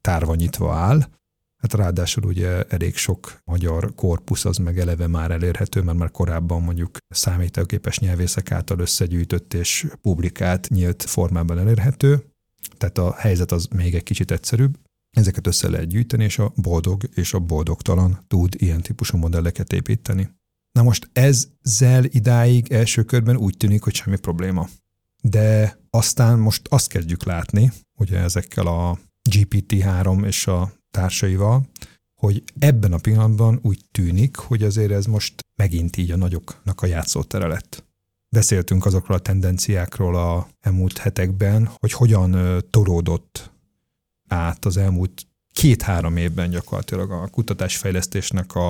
tárva 0.01 0.35
nyitva 0.35 0.73
áll. 0.73 1.09
Hát 1.57 1.73
ráadásul 1.73 2.23
ugye 2.23 2.63
elég 2.63 2.95
sok 2.95 3.41
magyar 3.43 3.95
korpusz 3.95 4.45
az 4.45 4.57
meg 4.57 4.79
eleve 4.79 5.07
már 5.07 5.31
elérhető, 5.31 5.81
mert 5.81 5.97
már 5.97 6.11
korábban 6.11 6.61
mondjuk 6.61 6.97
számítógépes 7.09 7.99
nyelvészek 7.99 8.51
által 8.51 8.79
összegyűjtött 8.79 9.53
és 9.53 9.87
publikált 10.01 10.69
nyílt 10.69 11.03
formában 11.03 11.59
elérhető. 11.59 12.25
Tehát 12.77 12.97
a 12.97 13.13
helyzet 13.13 13.51
az 13.51 13.67
még 13.75 13.95
egy 13.95 14.03
kicsit 14.03 14.31
egyszerűbb. 14.31 14.77
Ezeket 15.17 15.47
össze 15.47 15.69
lehet 15.69 15.87
gyűjteni, 15.87 16.23
és 16.23 16.39
a 16.39 16.53
boldog 16.55 17.09
és 17.13 17.33
a 17.33 17.39
boldogtalan 17.39 18.23
tud 18.27 18.55
ilyen 18.57 18.81
típusú 18.81 19.17
modelleket 19.17 19.73
építeni. 19.73 20.29
Na 20.71 20.83
most 20.83 21.09
ezzel 21.13 22.03
idáig 22.03 22.71
első 22.71 23.03
körben 23.03 23.37
úgy 23.37 23.57
tűnik, 23.57 23.83
hogy 23.83 23.95
semmi 23.95 24.17
probléma. 24.17 24.69
De 25.21 25.77
aztán 25.89 26.39
most 26.39 26.67
azt 26.69 26.87
kezdjük 26.87 27.23
látni, 27.23 27.71
ugye 27.99 28.19
ezekkel 28.19 28.67
a 28.67 28.99
GPT-3 29.29 30.25
és 30.25 30.47
a 30.47 30.73
társaival, 30.91 31.69
hogy 32.13 32.43
ebben 32.59 32.93
a 32.93 32.97
pillanatban 32.97 33.59
úgy 33.61 33.81
tűnik, 33.91 34.35
hogy 34.35 34.63
azért 34.63 34.91
ez 34.91 35.05
most 35.05 35.33
megint 35.55 35.97
így 35.97 36.11
a 36.11 36.17
nagyoknak 36.17 36.81
a 36.81 36.85
játszótere 36.85 37.47
lett. 37.47 37.83
Beszéltünk 38.29 38.85
azokról 38.85 39.17
a 39.17 39.21
tendenciákról 39.21 40.15
a 40.15 40.47
elmúlt 40.59 40.97
hetekben, 40.97 41.69
hogy 41.75 41.91
hogyan 41.91 42.61
toródott 42.69 43.55
át 44.27 44.65
az 44.65 44.77
elmúlt 44.77 45.27
két-három 45.51 46.17
évben 46.17 46.49
gyakorlatilag 46.49 47.11
a 47.11 47.27
kutatásfejlesztésnek 47.27 48.55
a, 48.55 48.69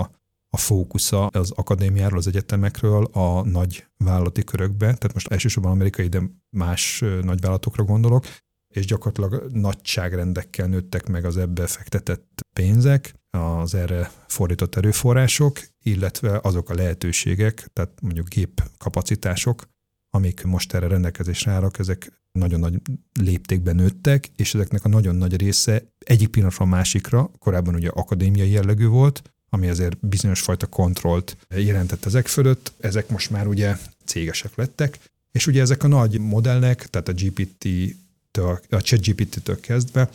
a 0.50 0.58
fókusza 0.58 1.26
az 1.26 1.52
akadémiáról, 1.52 2.18
az 2.18 2.28
egyetemekről 2.28 3.04
a 3.04 3.42
nagy 3.44 3.86
vállalati 3.98 4.44
körökbe, 4.44 4.86
tehát 4.86 5.14
most 5.14 5.28
elsősorban 5.28 5.72
amerikai, 5.72 6.08
de 6.08 6.22
más 6.50 7.04
nagyvállalatokra 7.22 7.84
gondolok, 7.84 8.26
és 8.74 8.86
gyakorlatilag 8.86 9.52
nagyságrendekkel 9.52 10.68
nőttek 10.68 11.08
meg 11.08 11.26
az 11.26 11.38
ebbe 11.38 11.68
fektetett 11.68 12.42
pénzek. 12.54 13.16
az 13.30 13.74
erre 13.74 14.12
fordított 14.28 14.76
erőforrások, 14.76 15.60
illetve 15.84 16.40
azok 16.44 16.70
a 16.70 16.74
lehetőségek, 16.74 17.70
tehát 17.74 18.02
mondjuk 18.02 18.28
gépkapacitások, 18.28 19.68
amik 20.10 20.44
most 20.44 20.74
erre 20.74 20.88
rendelkezésre 20.88 21.52
állnak, 21.52 21.80
ezek 21.80 22.12
nagyon 22.32 22.60
nagy 22.60 22.82
léptékben 23.20 23.76
nőttek, 23.76 24.30
és 24.36 24.54
ezeknek 24.54 24.86
a 24.86 24.90
nagyon 24.90 25.16
nagy 25.16 25.36
része 25.36 25.84
egyik 26.00 26.28
pillanatról 26.28 26.68
másikra, 26.68 27.32
korábban 27.40 27.76
ugye 27.76 27.90
akadémiai 27.90 28.50
jellegű 28.50 28.88
volt, 28.88 29.22
ami 29.50 29.68
azért 29.68 30.08
bizonyos 30.08 30.42
fajta 30.42 30.68
kontrollt 30.68 31.38
jelentett 31.50 32.06
ezek 32.06 32.28
fölött, 32.28 32.74
ezek 32.80 33.10
most 33.10 33.30
már 33.30 33.48
ugye 33.48 33.78
cégesek 34.06 34.56
lettek, 34.56 35.00
és 35.32 35.48
ugye 35.48 35.62
ezek 35.62 35.84
a 35.84 35.88
nagy 35.88 36.20
modellek, 36.20 36.88
tehát 36.90 37.08
a 37.08 37.14
GPT-től, 37.14 38.60
a 38.70 38.82
ChatGPT-től 38.82 39.60
kezdve, 39.60 40.10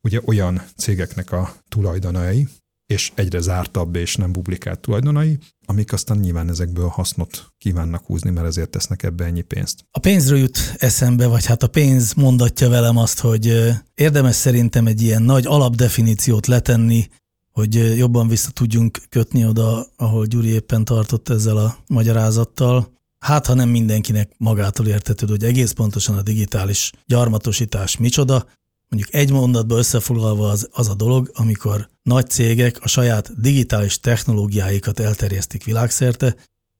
ugye 0.00 0.20
olyan 0.24 0.62
cégeknek 0.76 1.32
a 1.32 1.56
tulajdonai, 1.68 2.48
és 2.86 3.12
egyre 3.14 3.40
zártabb 3.40 3.96
és 3.96 4.16
nem 4.16 4.32
publikált 4.32 4.80
tulajdonai, 4.80 5.38
amik 5.66 5.92
aztán 5.92 6.18
nyilván 6.18 6.48
ezekből 6.48 6.88
hasznot 6.88 7.52
kívánnak 7.58 8.06
húzni, 8.06 8.30
mert 8.30 8.46
ezért 8.46 8.70
tesznek 8.70 9.02
ebbe 9.02 9.24
ennyi 9.24 9.42
pénzt. 9.42 9.84
A 9.90 9.98
pénzről 9.98 10.38
jut 10.38 10.58
eszembe, 10.78 11.26
vagy 11.26 11.46
hát 11.46 11.62
a 11.62 11.68
pénz 11.68 12.12
mondatja 12.12 12.68
velem 12.68 12.96
azt, 12.96 13.20
hogy 13.20 13.72
érdemes 13.94 14.34
szerintem 14.34 14.86
egy 14.86 15.02
ilyen 15.02 15.22
nagy 15.22 15.46
alapdefiníciót 15.46 16.46
letenni, 16.46 17.08
hogy 17.50 17.98
jobban 17.98 18.28
vissza 18.28 18.50
tudjunk 18.50 18.98
kötni 19.08 19.46
oda, 19.46 19.86
ahol 19.96 20.26
Gyuri 20.26 20.48
éppen 20.48 20.84
tartott 20.84 21.28
ezzel 21.28 21.56
a 21.56 21.76
magyarázattal. 21.86 22.94
Hát, 23.18 23.46
ha 23.46 23.54
nem 23.54 23.68
mindenkinek 23.68 24.32
magától 24.36 24.86
értetődő, 24.86 25.32
hogy 25.32 25.44
egész 25.44 25.72
pontosan 25.72 26.16
a 26.16 26.22
digitális 26.22 26.92
gyarmatosítás 27.06 27.96
micsoda, 27.96 28.46
mondjuk 28.88 29.14
egy 29.14 29.30
mondatba 29.30 29.76
összefoglalva 29.76 30.48
az, 30.48 30.68
az 30.72 30.88
a 30.88 30.94
dolog, 30.94 31.30
amikor 31.34 31.90
nagy 32.02 32.30
cégek 32.30 32.78
a 32.82 32.88
saját 32.88 33.40
digitális 33.40 34.00
technológiáikat 34.00 35.00
elterjesztik 35.00 35.64
világszerte, 35.64 36.36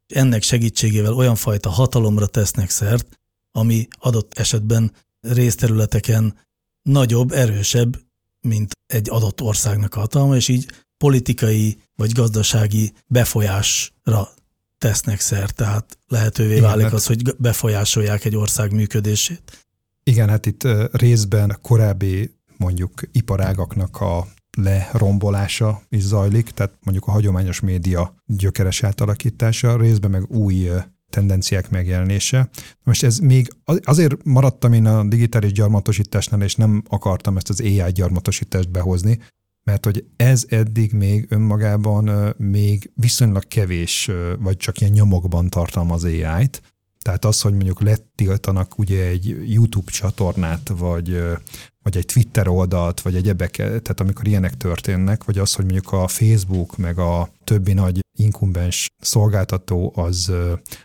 és 0.06 0.16
ennek 0.16 0.42
segítségével 0.42 1.12
olyan 1.12 1.34
fajta 1.34 1.70
hatalomra 1.70 2.26
tesznek 2.26 2.70
szert, 2.70 3.18
ami 3.52 3.88
adott 3.98 4.38
esetben 4.38 4.92
részterületeken 5.20 6.38
nagyobb, 6.82 7.32
erősebb, 7.32 7.98
mint 8.40 8.72
egy 8.86 9.10
adott 9.10 9.40
országnak 9.40 9.94
a 9.94 10.00
hatalma, 10.00 10.36
és 10.36 10.48
így 10.48 10.66
politikai 10.96 11.78
vagy 11.96 12.12
gazdasági 12.12 12.92
befolyásra 13.06 14.28
tesznek 14.78 15.20
szert, 15.20 15.54
tehát 15.54 15.98
lehetővé 16.06 16.60
válik 16.60 16.84
hát 16.84 16.92
az, 16.92 17.06
hogy 17.06 17.36
befolyásolják 17.36 18.24
egy 18.24 18.36
ország 18.36 18.72
működését. 18.72 19.65
Igen, 20.10 20.28
hát 20.28 20.46
itt 20.46 20.68
részben 20.92 21.58
korábbi 21.62 22.30
mondjuk 22.56 22.92
iparágaknak 23.12 24.00
a 24.00 24.26
lerombolása 24.56 25.82
is 25.88 26.02
zajlik, 26.02 26.50
tehát 26.50 26.78
mondjuk 26.82 27.06
a 27.06 27.10
hagyományos 27.10 27.60
média 27.60 28.14
gyökeres 28.26 28.82
átalakítása, 28.82 29.76
részben 29.76 30.10
meg 30.10 30.30
új 30.30 30.68
tendenciák 31.10 31.70
megjelenése. 31.70 32.48
Most 32.84 33.02
ez 33.02 33.18
még 33.18 33.48
azért 33.82 34.24
maradtam 34.24 34.72
én 34.72 34.86
a 34.86 35.04
digitális 35.04 35.52
gyarmatosításnál, 35.52 36.42
és 36.42 36.54
nem 36.54 36.82
akartam 36.88 37.36
ezt 37.36 37.48
az 37.48 37.60
AI 37.60 37.92
gyarmatosítást 37.92 38.70
behozni, 38.70 39.18
mert 39.62 39.84
hogy 39.84 40.04
ez 40.16 40.44
eddig 40.48 40.92
még 40.92 41.26
önmagában 41.28 42.34
még 42.38 42.90
viszonylag 42.94 43.46
kevés, 43.48 44.10
vagy 44.38 44.56
csak 44.56 44.80
ilyen 44.80 44.92
nyomokban 44.92 45.48
tartalmaz 45.48 46.04
AI-t, 46.04 46.62
tehát 47.06 47.24
az, 47.24 47.40
hogy 47.40 47.52
mondjuk 47.52 47.80
letiltanak 47.80 48.78
ugye 48.78 49.04
egy 49.04 49.36
YouTube 49.46 49.90
csatornát, 49.90 50.72
vagy, 50.78 51.22
vagy 51.82 51.96
egy 51.96 52.04
Twitter 52.06 52.48
oldalt, 52.48 53.00
vagy 53.00 53.16
egy 53.16 53.28
ebek, 53.28 53.50
tehát 53.56 54.00
amikor 54.00 54.26
ilyenek 54.26 54.56
történnek, 54.56 55.24
vagy 55.24 55.38
az, 55.38 55.54
hogy 55.54 55.64
mondjuk 55.64 55.92
a 55.92 56.08
Facebook, 56.08 56.76
meg 56.76 56.98
a 56.98 57.30
többi 57.44 57.72
nagy 57.72 58.00
inkumbens 58.18 58.88
szolgáltató 59.00 59.92
az 59.96 60.32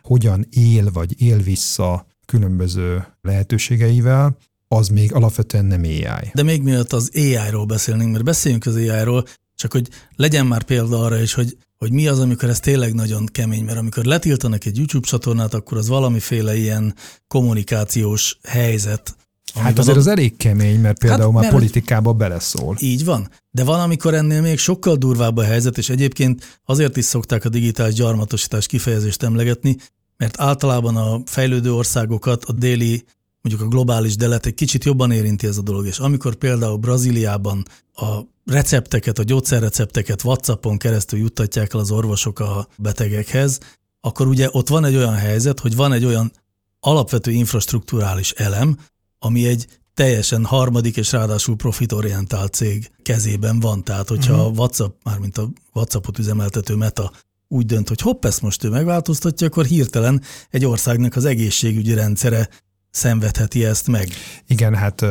hogyan 0.01 0.45
él, 0.49 0.91
vagy 0.91 1.21
él 1.21 1.37
vissza 1.37 2.05
különböző 2.25 3.05
lehetőségeivel, 3.21 4.37
az 4.67 4.87
még 4.87 5.13
alapvetően 5.13 5.65
nem 5.65 5.83
AI. 5.83 6.31
De 6.33 6.43
még 6.43 6.61
miatt 6.61 6.93
az 6.93 7.11
AI-ról 7.13 7.65
beszélnénk, 7.65 8.11
mert 8.11 8.23
beszéljünk 8.23 8.65
az 8.65 8.75
AI-ról, 8.75 9.25
csak 9.55 9.71
hogy 9.71 9.89
legyen 10.15 10.45
már 10.45 10.63
példa 10.63 11.03
arra 11.03 11.21
is, 11.21 11.33
hogy 11.33 11.57
hogy 11.81 11.91
mi 11.91 12.07
az, 12.07 12.19
amikor 12.19 12.49
ez 12.49 12.59
tényleg 12.59 12.93
nagyon 12.93 13.25
kemény, 13.25 13.63
mert 13.63 13.77
amikor 13.77 14.03
letiltanak 14.03 14.65
egy 14.65 14.77
YouTube 14.77 15.07
csatornát, 15.07 15.53
akkor 15.53 15.77
az 15.77 15.87
valamiféle 15.87 16.57
ilyen 16.57 16.95
kommunikációs 17.27 18.37
helyzet. 18.43 19.15
Hát 19.53 19.79
azért 19.79 19.97
az 19.97 20.07
elég 20.07 20.37
kemény, 20.37 20.79
mert 20.79 20.99
például 20.99 21.23
hát, 21.23 21.31
már 21.31 21.41
mert 21.41 21.53
politikába 21.53 22.13
beleszól. 22.13 22.75
Így 22.79 23.05
van, 23.05 23.29
de 23.51 23.63
van, 23.63 23.79
amikor 23.79 24.13
ennél 24.13 24.41
még 24.41 24.57
sokkal 24.57 24.95
durvább 24.95 25.37
a 25.37 25.43
helyzet, 25.43 25.77
és 25.77 25.89
egyébként 25.89 26.59
azért 26.65 26.97
is 26.97 27.05
szokták 27.05 27.45
a 27.45 27.49
digitális 27.49 27.93
gyarmatosítás 27.93 28.65
kifejezést 28.65 29.23
emlegetni, 29.23 29.75
mert 30.17 30.41
általában 30.41 30.97
a 30.97 31.21
fejlődő 31.25 31.73
országokat 31.73 32.43
a 32.43 32.51
déli 32.51 33.03
mondjuk 33.41 33.67
a 33.67 33.71
globális 33.71 34.15
delet 34.15 34.45
egy 34.45 34.53
kicsit 34.53 34.83
jobban 34.83 35.11
érinti 35.11 35.47
ez 35.47 35.57
a 35.57 35.61
dolog, 35.61 35.85
és 35.85 35.99
amikor 35.99 36.35
például 36.35 36.77
Brazíliában 36.77 37.65
a 37.93 38.19
recepteket, 38.45 39.19
a 39.19 39.23
gyógyszerrecepteket 39.23 40.23
WhatsAppon 40.23 40.77
keresztül 40.77 41.19
juttatják 41.19 41.73
el 41.73 41.79
az 41.79 41.91
orvosok 41.91 42.39
a 42.39 42.67
betegekhez, 42.77 43.59
akkor 44.01 44.27
ugye 44.27 44.47
ott 44.51 44.67
van 44.67 44.85
egy 44.85 44.95
olyan 44.95 45.15
helyzet, 45.15 45.59
hogy 45.59 45.75
van 45.75 45.93
egy 45.93 46.05
olyan 46.05 46.31
alapvető 46.79 47.31
infrastruktúrális 47.31 48.31
elem, 48.31 48.77
ami 49.19 49.47
egy 49.47 49.67
teljesen 49.93 50.45
harmadik 50.45 50.97
és 50.97 51.11
ráadásul 51.11 51.55
profitorientált 51.55 52.53
cég 52.53 52.91
kezében 53.01 53.59
van. 53.59 53.83
Tehát, 53.83 54.07
hogyha 54.07 54.33
uh-huh. 54.33 54.47
a 54.47 54.49
WhatsApp, 54.49 55.03
mármint 55.03 55.37
a 55.37 55.49
WhatsAppot 55.73 56.19
üzemeltető 56.19 56.75
Meta 56.75 57.11
úgy 57.47 57.65
dönt, 57.65 57.87
hogy 57.87 58.01
hopp, 58.01 58.25
ezt 58.25 58.41
most 58.41 58.63
ő 58.63 58.69
megváltoztatja, 58.69 59.47
akkor 59.47 59.65
hirtelen 59.65 60.21
egy 60.49 60.65
országnak 60.65 61.15
az 61.15 61.25
egészségügyi 61.25 61.93
rendszere 61.93 62.49
szenvedheti 62.91 63.65
ezt 63.65 63.87
meg. 63.87 64.09
Igen, 64.47 64.75
hát 64.75 65.05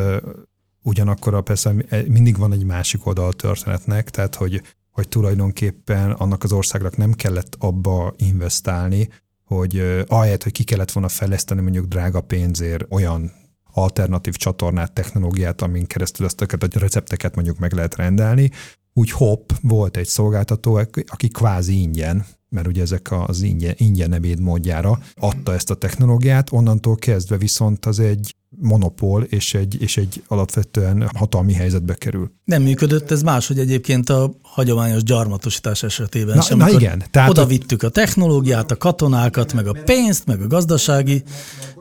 ugyanakkor 0.83 1.43
persze 1.43 1.75
mindig 2.07 2.37
van 2.37 2.53
egy 2.53 2.65
másik 2.65 3.07
oldal 3.07 3.29
a 3.29 3.33
történetnek, 3.33 4.11
tehát 4.11 4.35
hogy, 4.35 4.63
hogy 4.91 5.09
tulajdonképpen 5.09 6.11
annak 6.11 6.43
az 6.43 6.53
országnak 6.53 6.97
nem 6.97 7.13
kellett 7.13 7.57
abba 7.59 8.15
investálni, 8.17 9.09
hogy 9.45 10.05
ahelyett, 10.07 10.43
hogy 10.43 10.53
ki 10.53 10.65
kellett 10.65 10.93
volna 10.93 11.09
fejleszteni 11.09 11.61
mondjuk 11.61 11.87
drága 11.87 12.21
pénzért 12.21 12.85
olyan 12.89 13.33
alternatív 13.73 14.35
csatornát, 14.35 14.93
technológiát, 14.93 15.63
amin 15.63 15.87
keresztül 15.87 16.27
ezt 16.27 16.41
a 16.41 16.47
recepteket 16.79 17.35
mondjuk 17.35 17.59
meg 17.59 17.73
lehet 17.73 17.95
rendelni, 17.95 18.51
úgy 18.93 19.11
hopp, 19.11 19.51
volt 19.63 19.97
egy 19.97 20.07
szolgáltató, 20.07 20.75
aki 21.07 21.29
kvázi 21.29 21.81
ingyen 21.81 22.27
mert 22.51 22.67
ugye 22.67 22.83
ezek 22.83 23.09
az 23.11 23.43
ingyen, 23.43 23.75
ingyen 23.77 24.13
ebéd 24.13 24.41
módjára 24.41 24.99
adta 25.17 25.53
ezt 25.53 25.71
a 25.71 25.75
technológiát, 25.75 26.53
onnantól 26.53 26.97
kezdve 26.97 27.37
viszont 27.37 27.87
az 27.87 27.99
egy 27.99 28.35
monopól 28.59 29.23
és 29.23 29.55
egy, 29.55 29.83
és 29.83 29.97
egy 29.97 30.23
alapvetően 30.27 31.11
hatalmi 31.15 31.53
helyzetbe 31.53 31.95
kerül. 31.95 32.31
Nem 32.45 32.63
működött 32.63 33.11
ez 33.11 33.23
máshogy 33.23 33.59
egyébként 33.59 34.09
a 34.09 34.33
hagyományos 34.43 35.03
gyarmatosítás 35.03 35.83
esetében 35.83 36.37
na, 36.37 36.43
sem. 36.43 36.59
Na 36.59 36.71
igen. 36.71 37.03
Tehát 37.11 37.31
oda 37.31 37.47
vittük 37.47 37.83
a 37.83 37.89
technológiát, 37.89 38.71
a 38.71 38.77
katonákat, 38.77 39.53
meg 39.53 39.67
a 39.67 39.73
pénzt, 39.85 40.27
meg 40.27 40.41
a 40.41 40.47
gazdasági 40.47 41.23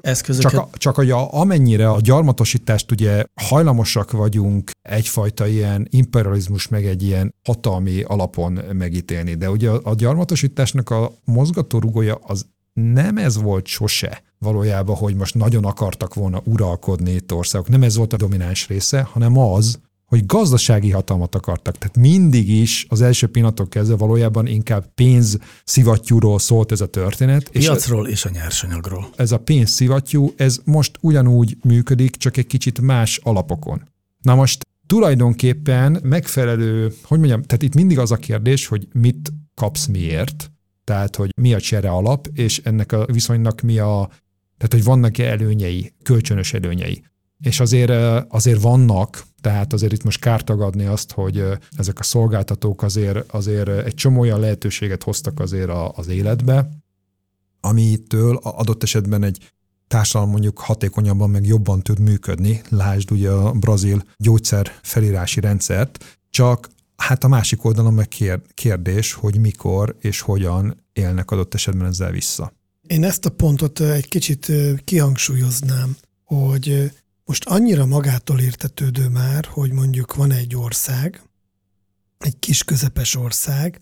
eszközöket. 0.01 0.51
Csak, 0.51 0.62
a, 0.62 0.69
csak 0.77 0.95
hogy 0.95 1.12
a, 1.12 1.34
amennyire 1.34 1.89
a 1.89 1.99
gyarmatosítást 2.01 2.91
ugye 2.91 3.23
hajlamosak 3.41 4.12
vagyunk 4.12 4.71
egyfajta 4.82 5.47
ilyen 5.47 5.88
imperializmus, 5.89 6.67
meg 6.67 6.86
egy 6.86 7.03
ilyen 7.03 7.34
hatalmi 7.43 8.01
alapon 8.01 8.60
megítélni, 8.73 9.36
de 9.36 9.49
ugye 9.49 9.69
a, 9.69 9.79
a 9.84 9.95
gyarmatosításnak 9.95 10.89
a 10.89 11.12
mozgatórugója 11.23 12.15
az 12.15 12.45
nem 12.93 13.17
ez 13.17 13.41
volt 13.41 13.65
sose 13.65 14.21
valójában, 14.37 14.95
hogy 14.95 15.15
most 15.15 15.35
nagyon 15.35 15.65
akartak 15.65 16.13
volna 16.13 16.41
uralkodni 16.43 17.11
itt 17.11 17.33
országok. 17.33 17.69
Nem 17.69 17.83
ez 17.83 17.95
volt 17.95 18.13
a 18.13 18.17
domináns 18.17 18.67
része, 18.67 19.01
hanem 19.01 19.37
az, 19.37 19.79
hogy 20.05 20.25
gazdasági 20.25 20.91
hatalmat 20.91 21.35
akartak. 21.35 21.77
Tehát 21.77 21.97
mindig 21.97 22.49
is 22.49 22.85
az 22.89 23.01
első 23.01 23.27
pillanatok 23.27 23.69
kezdve 23.69 23.95
valójában 23.95 24.47
inkább 24.47 24.93
pénz 24.95 25.37
szivattyúról 25.63 26.39
szólt 26.39 26.71
ez 26.71 26.81
a 26.81 26.87
történet. 26.87 27.49
Piacról 27.49 28.07
és, 28.07 28.13
és 28.13 28.25
a 28.25 28.29
nyersanyagról. 28.29 29.09
Ez 29.15 29.31
a 29.31 29.37
pénz 29.37 29.69
szivattyú, 29.69 30.33
ez 30.37 30.59
most 30.65 30.97
ugyanúgy 31.01 31.57
működik, 31.63 32.15
csak 32.15 32.37
egy 32.37 32.47
kicsit 32.47 32.81
más 32.81 33.19
alapokon. 33.23 33.83
Na 34.21 34.35
most 34.35 34.67
tulajdonképpen 34.87 35.99
megfelelő, 36.03 36.93
hogy 37.03 37.17
mondjam, 37.17 37.41
tehát 37.41 37.63
itt 37.63 37.75
mindig 37.75 37.99
az 37.99 38.11
a 38.11 38.15
kérdés, 38.15 38.67
hogy 38.67 38.87
mit 38.93 39.33
kapsz 39.55 39.85
miért, 39.85 40.51
tehát 40.89 41.15
hogy 41.15 41.32
mi 41.41 41.54
a 41.54 41.60
csere 41.60 41.89
alap, 41.89 42.28
és 42.34 42.62
ennek 42.63 42.91
a 42.91 43.06
viszonynak 43.06 43.62
mi 43.62 43.80
a 43.80 44.10
tehát, 44.58 44.73
hogy 44.73 44.84
vannak-e 44.84 45.25
előnyei, 45.25 45.93
kölcsönös 46.04 46.54
előnyei. 46.54 47.04
És 47.43 47.60
azért, 47.60 47.91
azért 48.30 48.62
vannak, 48.62 49.23
tehát 49.41 49.73
azért 49.73 49.91
itt 49.91 50.04
most 50.04 50.19
kár 50.19 50.43
tagadni 50.43 50.86
azt, 50.86 51.12
hogy 51.12 51.43
ezek 51.78 51.99
a 51.99 52.04
szolgáltatók 52.04 52.82
azért, 52.84 53.32
azért 53.32 53.69
egy 53.69 53.93
csomó 53.93 54.19
olyan 54.19 54.39
lehetőséget 54.39 55.04
hoztak 55.04 55.39
azért 55.39 55.69
az 55.93 56.08
életbe, 56.08 56.69
amitől 57.60 58.36
adott 58.36 58.84
esetben 58.84 59.23
egy 59.23 59.52
társadalom 59.88 60.32
mondjuk 60.32 60.60
hatékonyabban, 60.60 61.30
meg 61.30 61.45
jobban 61.45 61.82
tud 61.82 61.99
működni. 61.99 62.62
Lásd 62.69 63.12
ugye 63.12 63.30
a 63.30 63.52
brazil 63.52 64.04
gyógyszer 64.17 64.71
felírási 64.82 65.39
rendszert, 65.39 66.19
csak 66.30 66.69
hát 66.99 67.23
a 67.23 67.27
másik 67.27 67.63
oldalon 67.63 67.93
meg 67.93 68.07
kérdés, 68.53 69.13
hogy 69.13 69.39
mikor 69.39 69.95
és 70.01 70.21
hogyan 70.21 70.85
élnek 70.93 71.31
adott 71.31 71.53
esetben 71.53 71.88
ezzel 71.88 72.12
vissza. 72.12 72.53
Én 72.88 73.03
ezt 73.03 73.25
a 73.25 73.29
pontot 73.29 73.79
egy 73.79 74.07
kicsit 74.07 74.51
kihangsúlyoznám, 74.83 75.97
hogy 76.23 76.91
most 77.25 77.45
annyira 77.45 77.85
magától 77.85 78.39
értetődő 78.39 79.07
már, 79.07 79.45
hogy 79.45 79.71
mondjuk 79.71 80.15
van 80.15 80.31
egy 80.31 80.55
ország, 80.55 81.21
egy 82.17 82.39
kis 82.39 82.63
közepes 82.63 83.15
ország, 83.15 83.81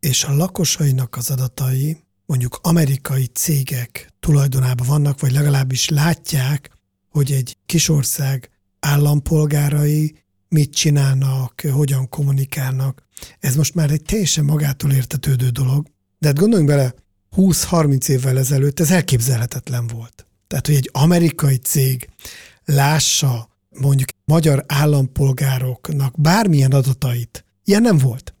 és 0.00 0.24
a 0.24 0.34
lakosainak 0.34 1.16
az 1.16 1.30
adatai 1.30 1.96
mondjuk 2.26 2.58
amerikai 2.62 3.26
cégek 3.26 4.12
tulajdonában 4.20 4.86
vannak, 4.86 5.20
vagy 5.20 5.32
legalábbis 5.32 5.88
látják, 5.88 6.70
hogy 7.08 7.32
egy 7.32 7.56
kis 7.66 7.88
ország 7.88 8.50
állampolgárai 8.80 10.22
mit 10.52 10.74
csinálnak, 10.74 11.60
hogyan 11.72 12.08
kommunikálnak. 12.08 13.02
Ez 13.40 13.56
most 13.56 13.74
már 13.74 13.90
egy 13.90 14.02
teljesen 14.02 14.44
magától 14.44 14.92
értetődő 14.92 15.48
dolog. 15.48 15.86
De 16.18 16.26
hát 16.26 16.38
gondoljunk 16.38 16.70
bele, 16.70 16.94
20-30 17.36 18.08
évvel 18.08 18.38
ezelőtt 18.38 18.80
ez 18.80 18.90
elképzelhetetlen 18.90 19.86
volt. 19.86 20.26
Tehát, 20.46 20.66
hogy 20.66 20.74
egy 20.74 20.90
amerikai 20.92 21.56
cég 21.56 22.08
lássa 22.64 23.48
mondjuk 23.68 24.08
magyar 24.24 24.64
állampolgároknak 24.66 26.20
bármilyen 26.20 26.72
adatait, 26.72 27.44
ilyen 27.64 27.82
nem 27.82 27.98
volt. 27.98 28.34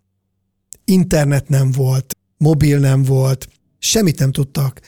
Internet 0.84 1.48
nem 1.48 1.70
volt, 1.70 2.16
mobil 2.36 2.78
nem 2.78 3.02
volt, 3.02 3.48
semmit 3.78 4.18
nem 4.18 4.32
tudtak. 4.32 4.80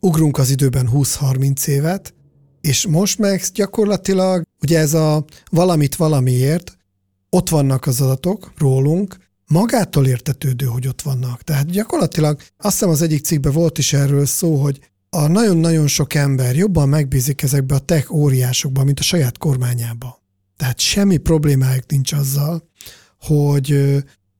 Ugrunk 0.00 0.38
az 0.38 0.50
időben 0.50 0.88
20-30 0.92 1.66
évet, 1.66 2.14
és 2.60 2.86
most 2.86 3.18
meg 3.18 3.42
gyakorlatilag, 3.54 4.46
ugye 4.62 4.78
ez 4.78 4.94
a 4.94 5.24
valamit 5.50 5.96
valamiért, 5.96 6.76
ott 7.30 7.48
vannak 7.48 7.86
az 7.86 8.00
adatok 8.00 8.52
rólunk, 8.56 9.16
magától 9.46 10.06
értetődő, 10.06 10.66
hogy 10.66 10.88
ott 10.88 11.02
vannak. 11.02 11.42
Tehát 11.42 11.70
gyakorlatilag 11.70 12.40
azt 12.58 12.72
hiszem 12.72 12.88
az 12.88 13.02
egyik 13.02 13.24
cikkben 13.24 13.52
volt 13.52 13.78
is 13.78 13.92
erről 13.92 14.26
szó, 14.26 14.56
hogy 14.56 14.80
a 15.10 15.26
nagyon-nagyon 15.26 15.86
sok 15.86 16.14
ember 16.14 16.56
jobban 16.56 16.88
megbízik 16.88 17.42
ezekbe 17.42 17.74
a 17.74 17.78
tech 17.78 18.12
óriásokba, 18.12 18.84
mint 18.84 18.98
a 18.98 19.02
saját 19.02 19.38
kormányába. 19.38 20.22
Tehát 20.56 20.78
semmi 20.78 21.16
problémájuk 21.16 21.86
nincs 21.86 22.12
azzal, 22.12 22.68
hogy 23.20 23.96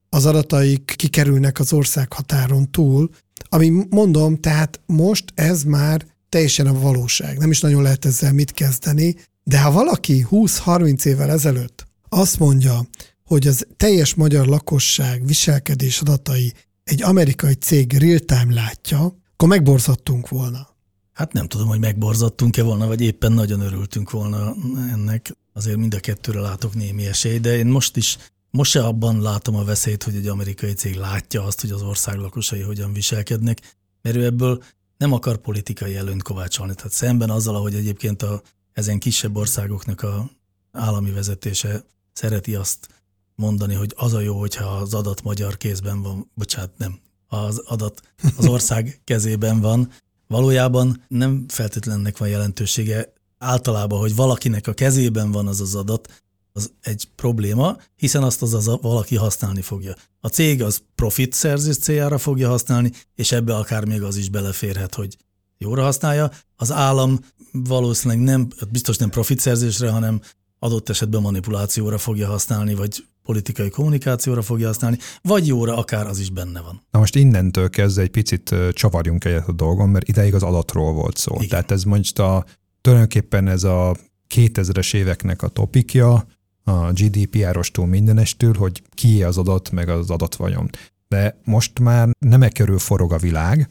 az 0.08 0.26
adataik 0.26 0.94
kikerülnek 0.96 1.58
az 1.58 1.72
ország 1.72 2.12
határon 2.12 2.70
túl, 2.70 3.10
ami 3.48 3.86
mondom, 3.90 4.36
tehát 4.36 4.80
most 4.86 5.24
ez 5.34 5.62
már 5.62 6.06
teljesen 6.30 6.66
a 6.66 6.80
valóság. 6.80 7.38
Nem 7.38 7.50
is 7.50 7.60
nagyon 7.60 7.82
lehet 7.82 8.04
ezzel 8.04 8.32
mit 8.32 8.52
kezdeni, 8.52 9.16
de 9.42 9.60
ha 9.60 9.72
valaki 9.72 10.26
20-30 10.30 11.04
évvel 11.04 11.30
ezelőtt 11.30 11.88
azt 12.08 12.38
mondja, 12.38 12.86
hogy 13.24 13.46
az 13.46 13.66
teljes 13.76 14.14
magyar 14.14 14.46
lakosság 14.46 15.26
viselkedés 15.26 16.00
adatai 16.00 16.52
egy 16.84 17.02
amerikai 17.02 17.54
cég 17.54 17.92
real-time 17.92 18.54
látja, 18.54 19.16
akkor 19.32 19.48
megborzattunk 19.48 20.28
volna. 20.28 20.68
Hát 21.12 21.32
nem 21.32 21.46
tudom, 21.46 21.68
hogy 21.68 21.78
megborzattunk-e 21.78 22.62
volna, 22.62 22.86
vagy 22.86 23.00
éppen 23.00 23.32
nagyon 23.32 23.60
örültünk 23.60 24.10
volna 24.10 24.54
ennek. 24.92 25.36
Azért 25.52 25.76
mind 25.76 25.94
a 25.94 26.00
kettőre 26.00 26.40
látok 26.40 26.74
némi 26.74 27.06
esély, 27.06 27.38
de 27.38 27.56
én 27.56 27.66
most 27.66 27.96
is, 27.96 28.18
most 28.50 28.70
se 28.70 28.84
abban 28.84 29.20
látom 29.22 29.56
a 29.56 29.64
veszélyt, 29.64 30.02
hogy 30.02 30.14
egy 30.14 30.26
amerikai 30.26 30.72
cég 30.72 30.94
látja 30.94 31.44
azt, 31.44 31.60
hogy 31.60 31.70
az 31.70 31.82
ország 31.82 32.16
lakosai 32.16 32.60
hogyan 32.60 32.92
viselkednek, 32.92 33.76
mert 34.02 34.16
ő 34.16 34.24
ebből 34.24 34.62
nem 35.00 35.12
akar 35.12 35.36
politikai 35.36 35.96
előnyt 35.96 36.22
kovácsolni. 36.22 36.74
Tehát 36.74 36.92
szemben 36.92 37.30
azzal, 37.30 37.56
ahogy 37.56 37.74
egyébként 37.74 38.22
a, 38.22 38.42
ezen 38.72 38.98
kisebb 38.98 39.36
országoknak 39.36 40.02
a 40.02 40.30
állami 40.72 41.10
vezetése 41.10 41.84
szereti 42.12 42.54
azt 42.54 42.88
mondani, 43.34 43.74
hogy 43.74 43.92
az 43.96 44.12
a 44.12 44.20
jó, 44.20 44.38
hogyha 44.38 44.64
az 44.64 44.94
adat 44.94 45.22
magyar 45.22 45.56
kézben 45.56 46.02
van, 46.02 46.30
bocsánat, 46.34 46.70
nem, 46.76 46.98
az 47.26 47.58
adat 47.58 48.02
az 48.36 48.46
ország 48.54 49.00
kezében 49.04 49.60
van, 49.60 49.90
valójában 50.26 51.04
nem 51.08 51.44
feltétlennek 51.48 52.18
van 52.18 52.28
jelentősége. 52.28 53.12
Általában, 53.38 53.98
hogy 53.98 54.14
valakinek 54.14 54.66
a 54.66 54.72
kezében 54.72 55.30
van 55.30 55.46
az 55.46 55.60
az 55.60 55.74
adat, 55.74 56.22
az 56.60 56.72
egy 56.80 57.08
probléma, 57.16 57.76
hiszen 57.96 58.22
azt 58.22 58.42
az, 58.42 58.54
az 58.54 58.78
valaki 58.80 59.16
használni 59.16 59.60
fogja. 59.60 59.94
A 60.20 60.28
cég 60.28 60.62
az 60.62 60.82
profit 60.94 61.32
szerzés 61.32 61.78
céljára 61.78 62.18
fogja 62.18 62.48
használni, 62.48 62.90
és 63.14 63.32
ebbe 63.32 63.56
akár 63.56 63.84
még 63.84 64.02
az 64.02 64.16
is 64.16 64.28
beleférhet, 64.28 64.94
hogy 64.94 65.16
jóra 65.58 65.82
használja. 65.82 66.30
Az 66.56 66.72
állam 66.72 67.18
valószínűleg 67.52 68.22
nem, 68.22 68.48
biztos 68.70 68.96
nem 68.96 69.10
profit 69.10 69.38
szerzésre, 69.38 69.90
hanem 69.90 70.20
adott 70.58 70.88
esetben 70.88 71.20
manipulációra 71.20 71.98
fogja 71.98 72.28
használni, 72.28 72.74
vagy 72.74 73.04
politikai 73.22 73.70
kommunikációra 73.70 74.42
fogja 74.42 74.66
használni, 74.66 74.98
vagy 75.22 75.46
jóra 75.46 75.76
akár 75.76 76.06
az 76.06 76.18
is 76.18 76.30
benne 76.30 76.60
van. 76.60 76.82
Na 76.90 76.98
most 76.98 77.16
innentől 77.16 77.70
kezdve 77.70 78.02
egy 78.02 78.10
picit 78.10 78.54
csavarjunk 78.72 79.24
egyet 79.24 79.48
a 79.48 79.52
dolgon, 79.52 79.88
mert 79.88 80.08
ideig 80.08 80.34
az 80.34 80.42
adatról 80.42 80.92
volt 80.92 81.16
szó. 81.16 81.34
Igen. 81.34 81.48
Tehát 81.48 81.70
ez 81.70 81.82
most 81.82 82.18
a, 82.18 82.44
tulajdonképpen 82.80 83.48
ez 83.48 83.64
a 83.64 83.96
2000-es 84.34 84.94
éveknek 84.94 85.42
a 85.42 85.48
topikja, 85.48 86.26
a 86.70 86.92
GDPR-ostól 86.92 87.86
mindenestől, 87.86 88.54
hogy 88.54 88.82
kié 88.94 89.22
az 89.22 89.38
adat, 89.38 89.70
meg 89.70 89.88
az 89.88 90.10
adatvagyon. 90.10 90.70
De 91.08 91.40
most 91.44 91.78
már 91.78 92.08
nem 92.18 92.42
e 92.42 92.48
körül 92.48 92.78
forog 92.78 93.12
a 93.12 93.18
világ, 93.18 93.68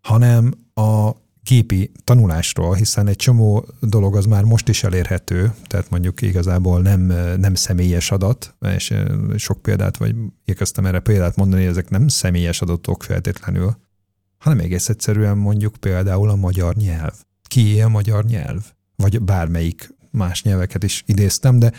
hanem 0.00 0.52
a 0.74 1.10
gépi 1.42 1.90
tanulásról, 2.04 2.74
hiszen 2.74 3.06
egy 3.06 3.16
csomó 3.16 3.66
dolog 3.80 4.16
az 4.16 4.24
már 4.24 4.44
most 4.44 4.68
is 4.68 4.84
elérhető, 4.84 5.54
tehát 5.66 5.90
mondjuk 5.90 6.22
igazából 6.22 6.80
nem, 6.80 7.00
nem 7.36 7.54
személyes 7.54 8.10
adat, 8.10 8.54
és 8.76 8.94
sok 9.36 9.62
példát, 9.62 9.96
vagy 9.96 10.14
érkeztem 10.44 10.86
erre 10.86 11.00
példát 11.00 11.36
mondani, 11.36 11.64
ezek 11.64 11.90
nem 11.90 12.08
személyes 12.08 12.60
adatok 12.60 13.02
feltétlenül, 13.02 13.76
hanem 14.38 14.58
egész 14.58 14.88
egyszerűen 14.88 15.38
mondjuk 15.38 15.76
például 15.76 16.30
a 16.30 16.36
magyar 16.36 16.74
nyelv. 16.74 17.14
Kié 17.42 17.80
a 17.80 17.88
magyar 17.88 18.24
nyelv? 18.24 18.64
Vagy 18.96 19.22
bármelyik 19.22 19.94
más 20.10 20.42
nyelveket 20.42 20.84
is 20.84 21.02
idéztem, 21.06 21.58
de 21.58 21.72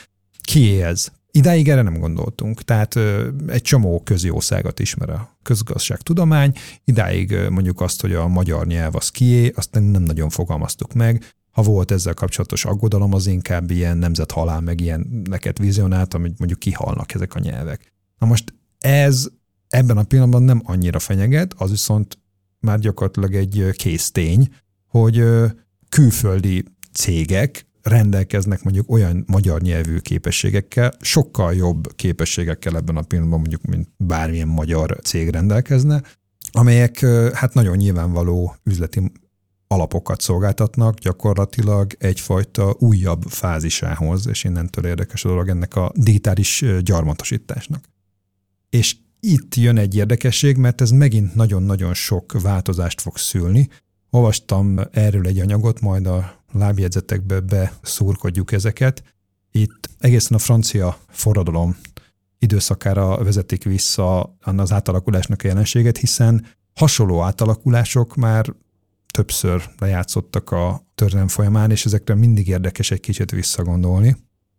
ki 0.52 0.82
ez? 0.82 1.08
Idáig 1.32 1.70
erre 1.70 1.82
nem 1.82 2.00
gondoltunk, 2.00 2.64
tehát 2.64 2.96
egy 3.48 3.62
csomó 3.62 4.02
közjószágot 4.04 4.80
ismer 4.80 5.10
a 5.10 5.38
közgazdaságtudomány, 5.44 6.54
idáig 6.84 7.36
mondjuk 7.50 7.82
azt, 7.82 8.02
hogy 8.02 8.14
a 8.14 8.28
magyar 8.28 8.68
nyelv 8.68 8.96
az 8.96 9.10
kié, 9.10 9.52
azt 9.56 9.72
nem 9.72 9.84
nagyon 9.84 10.30
fogalmaztuk 10.30 10.94
meg, 10.94 11.34
ha 11.52 11.62
volt 11.62 11.92
ezzel 11.92 12.14
kapcsolatos 12.14 12.66
aggodalom, 12.66 13.14
az 13.14 13.28
inkább 13.28 13.72
ilyen 13.72 13.98
nemzethalál, 13.98 14.62
meg 14.62 14.82
ilyen 14.82 15.24
neket 15.30 15.58
vizionált, 15.58 16.14
amit 16.14 16.38
mondjuk 16.38 16.60
kihalnak 16.60 17.14
ezek 17.14 17.36
a 17.36 17.40
nyelvek. 17.40 17.92
Na 18.18 18.28
most 18.28 18.54
ez 18.80 19.28
ebben 19.68 19.98
a 19.98 20.04
pillanatban 20.04 20.44
nem 20.44 20.62
annyira 20.66 21.00
fenyeget, 21.00 21.54
az 21.58 21.70
viszont 21.70 22.18
már 22.60 22.80
gyakorlatilag 22.80 23.36
egy 23.36 23.66
késztény, 23.72 24.50
hogy 24.88 25.24
külföldi 25.90 26.64
cégek 26.94 27.66
rendelkeznek 27.84 28.64
mondjuk 28.64 28.92
olyan 28.92 29.24
magyar 29.28 29.62
nyelvű 29.62 29.98
képességekkel, 29.98 30.94
sokkal 31.02 31.54
jobb 31.54 31.96
képességekkel 31.96 32.76
ebben 32.76 32.98
a 32.98 33.02
pillanatban 33.02 33.40
mondjuk, 33.40 33.66
mint 33.66 33.88
bármilyen 33.98 34.48
magyar 34.48 35.00
cég 35.04 35.30
rendelkezne, 35.30 36.02
amelyek 36.52 37.00
hát 37.34 37.54
nagyon 37.54 37.78
nyilvánvaló 37.78 38.56
üzleti 38.64 39.12
alapokat 39.68 40.22
szolgáltatnak 40.22 40.98
gyakorlatilag 40.98 41.92
egyfajta 41.98 42.76
újabb 42.80 43.24
fázisához, 43.28 44.28
és 44.28 44.44
innentől 44.44 44.86
érdekes 44.86 45.26
a 45.26 45.30
dolog 45.30 45.50
ennek 45.50 45.76
a 45.76 45.92
digitális 45.96 46.66
gyarmatosításnak. 46.82 47.84
És 48.70 48.96
itt 49.20 49.56
jön 49.56 49.78
egy 49.78 49.96
érdekesség, 49.96 50.58
mert 50.58 50.82
ez 50.82 50.90
megint 50.90 51.36
nagyon-nagyon 51.36 51.94
sok 51.94 52.42
változást 52.42 53.02
fog 53.02 53.18
szülni. 53.18 53.70
Olvastam 54.10 54.80
erről 54.92 55.28
egy 55.28 55.40
anyagot, 55.40 55.80
majd 55.80 56.08
a 56.08 56.41
lábjegyzetekbe 56.52 57.40
beszúrkodjuk 57.40 58.52
ezeket. 58.52 59.04
Itt 59.52 59.90
egészen 60.00 60.38
a 60.38 60.40
francia 60.40 60.98
forradalom 61.10 61.78
időszakára 62.40 63.24
vezetik 63.24 63.64
vissza 63.64 64.38
az 64.42 64.72
átalakulásnak 64.72 65.44
a 65.44 65.48
jelenséget, 65.48 65.98
hiszen 65.98 66.46
hasonló 66.74 67.22
átalakulások 67.22 68.16
már 68.16 68.54
többször 69.12 69.70
lejátszottak 69.78 70.52
a 70.52 70.86
történelem 70.96 71.28
folyamán, 71.28 71.72
és 71.72 71.86
ezekre 71.86 72.16
mindig 72.16 72.48
érdekes 72.48 72.92
egy 72.92 73.00
kicsit 73.00 73.32
visszagondolni. 73.32 74.16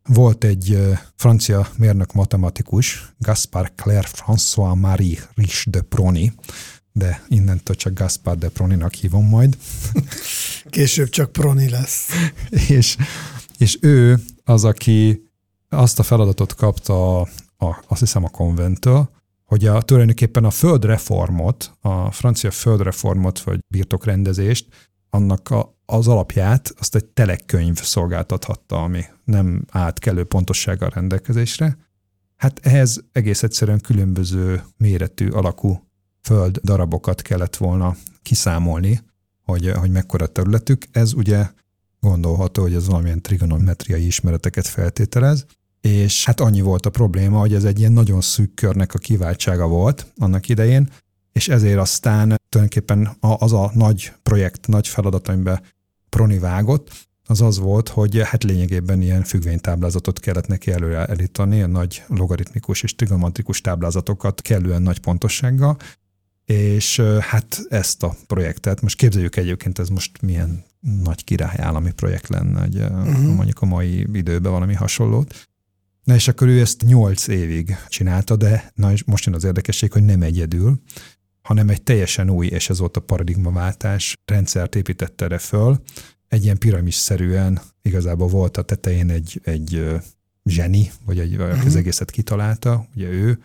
Volt 0.08 0.44
egy 0.44 0.78
francia 1.16 1.68
mérnök 1.76 2.12
matematikus, 2.12 3.14
Gaspard 3.18 3.72
Claire 3.74 4.08
François 4.12 4.80
Marie 4.80 5.18
Riche 5.34 5.70
de 5.70 5.80
Prony, 5.80 6.32
de 6.92 7.22
innentől 7.28 7.76
csak 7.76 7.92
Gaspard 7.92 8.38
de 8.38 8.48
Proninak 8.48 8.94
hívom 8.94 9.28
majd. 9.28 9.56
Később 10.70 11.08
csak 11.08 11.32
Proni 11.32 11.68
lesz. 11.68 12.08
és, 12.68 12.96
és 13.58 13.78
ő 13.80 14.22
az, 14.44 14.64
aki 14.64 15.30
azt 15.68 15.98
a 15.98 16.02
feladatot 16.02 16.54
kapta, 16.54 17.20
a, 17.20 17.28
a, 17.56 17.84
azt 17.88 18.00
hiszem 18.00 18.24
a 18.24 18.28
konventtől, 18.28 19.10
hogy 19.44 19.66
a, 19.66 19.82
tulajdonképpen 19.82 20.44
a 20.44 20.50
földreformot, 20.50 21.72
a 21.80 22.10
francia 22.10 22.50
földreformot, 22.50 23.40
vagy 23.40 23.60
birtokrendezést, 23.68 24.66
annak 25.10 25.50
a, 25.50 25.78
az 25.86 26.08
alapját 26.08 26.74
azt 26.78 26.94
egy 26.94 27.04
telekönyv 27.04 27.82
szolgáltathatta, 27.82 28.82
ami 28.82 29.04
nem 29.24 29.64
állt 29.70 29.98
kellő 29.98 30.24
pontossággal 30.24 30.88
rendelkezésre. 30.88 31.76
Hát 32.36 32.60
ehhez 32.62 33.04
egész 33.12 33.42
egyszerűen 33.42 33.80
különböző 33.80 34.62
méretű, 34.76 35.28
alakú 35.28 35.91
föld 36.22 36.56
darabokat 36.56 37.22
kellett 37.22 37.56
volna 37.56 37.96
kiszámolni, 38.22 39.00
hogy, 39.44 39.70
hogy 39.70 39.90
mekkora 39.90 40.26
területük. 40.26 40.86
Ez 40.92 41.12
ugye 41.12 41.50
gondolható, 42.00 42.62
hogy 42.62 42.74
ez 42.74 42.86
valamilyen 42.86 43.22
trigonometriai 43.22 44.06
ismereteket 44.06 44.66
feltételez, 44.66 45.46
és 45.80 46.24
hát 46.24 46.40
annyi 46.40 46.60
volt 46.60 46.86
a 46.86 46.90
probléma, 46.90 47.38
hogy 47.38 47.54
ez 47.54 47.64
egy 47.64 47.78
ilyen 47.78 47.92
nagyon 47.92 48.20
szűk 48.20 48.54
körnek 48.54 48.94
a 48.94 48.98
kiváltsága 48.98 49.66
volt 49.66 50.12
annak 50.16 50.48
idején, 50.48 50.88
és 51.32 51.48
ezért 51.48 51.78
aztán 51.78 52.34
tulajdonképpen 52.48 53.16
az 53.20 53.52
a 53.52 53.70
nagy 53.74 54.12
projekt, 54.22 54.66
nagy 54.66 54.88
feladat, 54.88 55.28
amiben 55.28 55.62
Proni 56.08 56.38
vágott, 56.38 56.90
az 57.26 57.40
az 57.40 57.58
volt, 57.58 57.88
hogy 57.88 58.20
hát 58.24 58.44
lényegében 58.44 59.02
ilyen 59.02 59.22
függvénytáblázatot 59.22 60.20
kellett 60.20 60.46
neki 60.46 60.70
előre 60.70 61.06
elítani, 61.06 61.56
ilyen 61.56 61.70
nagy 61.70 62.02
logaritmikus 62.06 62.82
és 62.82 62.94
trigonometrikus 62.94 63.60
táblázatokat 63.60 64.40
kellően 64.40 64.82
nagy 64.82 64.98
pontossággal, 64.98 65.76
és 66.52 67.00
hát 67.20 67.60
ezt 67.68 68.02
a 68.02 68.16
projektet, 68.26 68.80
most 68.80 68.96
képzeljük 68.96 69.36
egyébként, 69.36 69.78
ez 69.78 69.88
most 69.88 70.22
milyen 70.22 70.64
nagy 71.02 71.24
király 71.24 71.56
állami 71.58 71.92
projekt 71.92 72.28
lenne, 72.28 72.60
hogy 72.60 72.76
uh-huh. 72.76 73.34
mondjuk 73.34 73.60
a 73.60 73.66
mai 73.66 74.06
időben 74.12 74.52
valami 74.52 74.74
hasonlót. 74.74 75.48
Na 76.04 76.14
és 76.14 76.28
akkor 76.28 76.48
ő 76.48 76.60
ezt 76.60 76.82
nyolc 76.82 77.26
évig 77.26 77.76
csinálta, 77.88 78.36
de 78.36 78.72
na 78.74 78.92
és 78.92 79.04
most 79.04 79.24
jön 79.24 79.34
az 79.34 79.44
érdekesség, 79.44 79.92
hogy 79.92 80.04
nem 80.04 80.22
egyedül, 80.22 80.82
hanem 81.42 81.68
egy 81.68 81.82
teljesen 81.82 82.30
új, 82.30 82.46
és 82.46 82.70
ez 82.70 82.78
volt 82.78 82.96
a 82.96 83.00
paradigmaváltás, 83.00 84.16
rendszert 84.24 84.74
építette 84.74 85.24
erre 85.24 85.38
föl, 85.38 85.82
egy 86.28 86.44
ilyen 86.44 86.58
piramis-szerűen 86.58 87.60
igazából 87.82 88.28
volt 88.28 88.56
a 88.56 88.62
tetején 88.62 89.10
egy, 89.10 89.40
egy 89.44 90.00
zseni, 90.44 90.90
vagy 91.04 91.18
egy, 91.18 91.36
uh-huh. 91.36 91.64
az 91.64 91.76
egészet 91.76 92.10
kitalálta, 92.10 92.86
ugye 92.94 93.08
ő, 93.08 93.38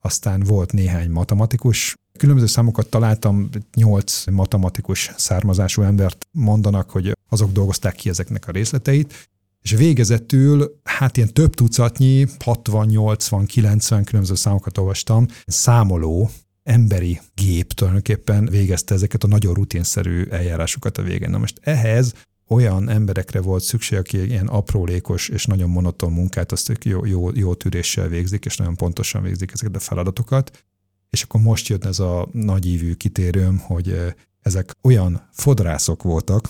aztán 0.00 0.40
volt 0.40 0.72
néhány 0.72 1.10
matematikus, 1.10 1.96
Különböző 2.22 2.48
számokat 2.48 2.88
találtam, 2.88 3.48
nyolc 3.74 4.24
matematikus 4.30 5.10
származású 5.16 5.82
embert 5.82 6.26
mondanak, 6.30 6.90
hogy 6.90 7.16
azok 7.28 7.52
dolgozták 7.52 7.94
ki 7.94 8.08
ezeknek 8.08 8.48
a 8.48 8.52
részleteit, 8.52 9.28
és 9.62 9.70
végezetül, 9.70 10.80
hát 10.84 11.16
ilyen 11.16 11.32
több 11.32 11.54
tucatnyi, 11.54 12.26
60, 12.44 12.86
80, 12.86 13.46
90 13.46 14.04
különböző 14.04 14.34
számokat 14.34 14.78
olvastam, 14.78 15.26
számoló, 15.46 16.30
emberi 16.62 17.20
gép 17.34 17.72
tulajdonképpen 17.72 18.46
végezte 18.46 18.94
ezeket 18.94 19.24
a 19.24 19.28
nagyon 19.28 19.54
rutinszerű 19.54 20.24
eljárásokat 20.24 20.98
a 20.98 21.02
végén. 21.02 21.30
Na 21.30 21.38
most 21.38 21.58
ehhez 21.60 22.14
olyan 22.48 22.88
emberekre 22.88 23.40
volt 23.40 23.62
szükség, 23.62 23.98
aki 23.98 24.26
ilyen 24.26 24.46
aprólékos 24.46 25.28
és 25.28 25.44
nagyon 25.44 25.70
monoton 25.70 26.12
munkát 26.12 26.52
azt 26.52 26.78
jó, 26.82 27.04
jó, 27.04 27.30
jó 27.34 27.54
tűréssel 27.54 28.08
végzik, 28.08 28.44
és 28.44 28.56
nagyon 28.56 28.76
pontosan 28.76 29.22
végzik 29.22 29.52
ezeket 29.52 29.76
a 29.76 29.80
feladatokat. 29.80 30.64
És 31.12 31.22
akkor 31.22 31.40
most 31.40 31.68
jött 31.68 31.84
ez 31.84 31.98
a 31.98 32.28
nagyívű 32.32 32.94
kitérőm, 32.94 33.58
hogy 33.58 34.14
ezek 34.42 34.76
olyan 34.82 35.28
fodrászok 35.32 36.02
voltak, 36.02 36.48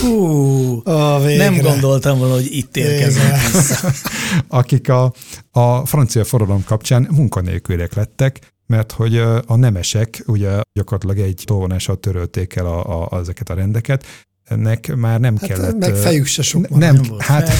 Hú, 0.00 0.82
oh, 0.84 1.36
nem 1.36 1.60
gondoltam 1.60 2.18
volna, 2.18 2.34
hogy 2.34 2.48
itt 2.50 2.76
érkezett 2.76 3.94
Akik 4.48 4.88
a, 4.88 5.12
a 5.50 5.86
francia 5.86 6.24
forradalom 6.24 6.64
kapcsán 6.64 7.08
munkanélküliek 7.10 7.94
lettek, 7.94 8.54
mert 8.66 8.92
hogy 8.92 9.16
a 9.46 9.56
nemesek 9.56 10.22
ugye 10.26 10.60
gyakorlatilag 10.72 11.18
egy 11.28 11.42
tolvonással 11.44 11.96
törölték 11.96 12.54
el 12.54 12.66
a, 12.66 13.08
a, 13.10 13.18
ezeket 13.18 13.50
a 13.50 13.54
rendeket, 13.54 14.04
ennek 14.46 14.96
már 14.96 15.20
nem 15.20 15.36
hát 15.36 15.48
kellett... 15.48 15.76
Meg 15.76 15.94
fejük 15.94 16.26
se 16.26 16.42
sok 16.42 16.68
Nem, 16.68 16.94
nem 16.94 17.02
volt. 17.08 17.22
hát 17.22 17.50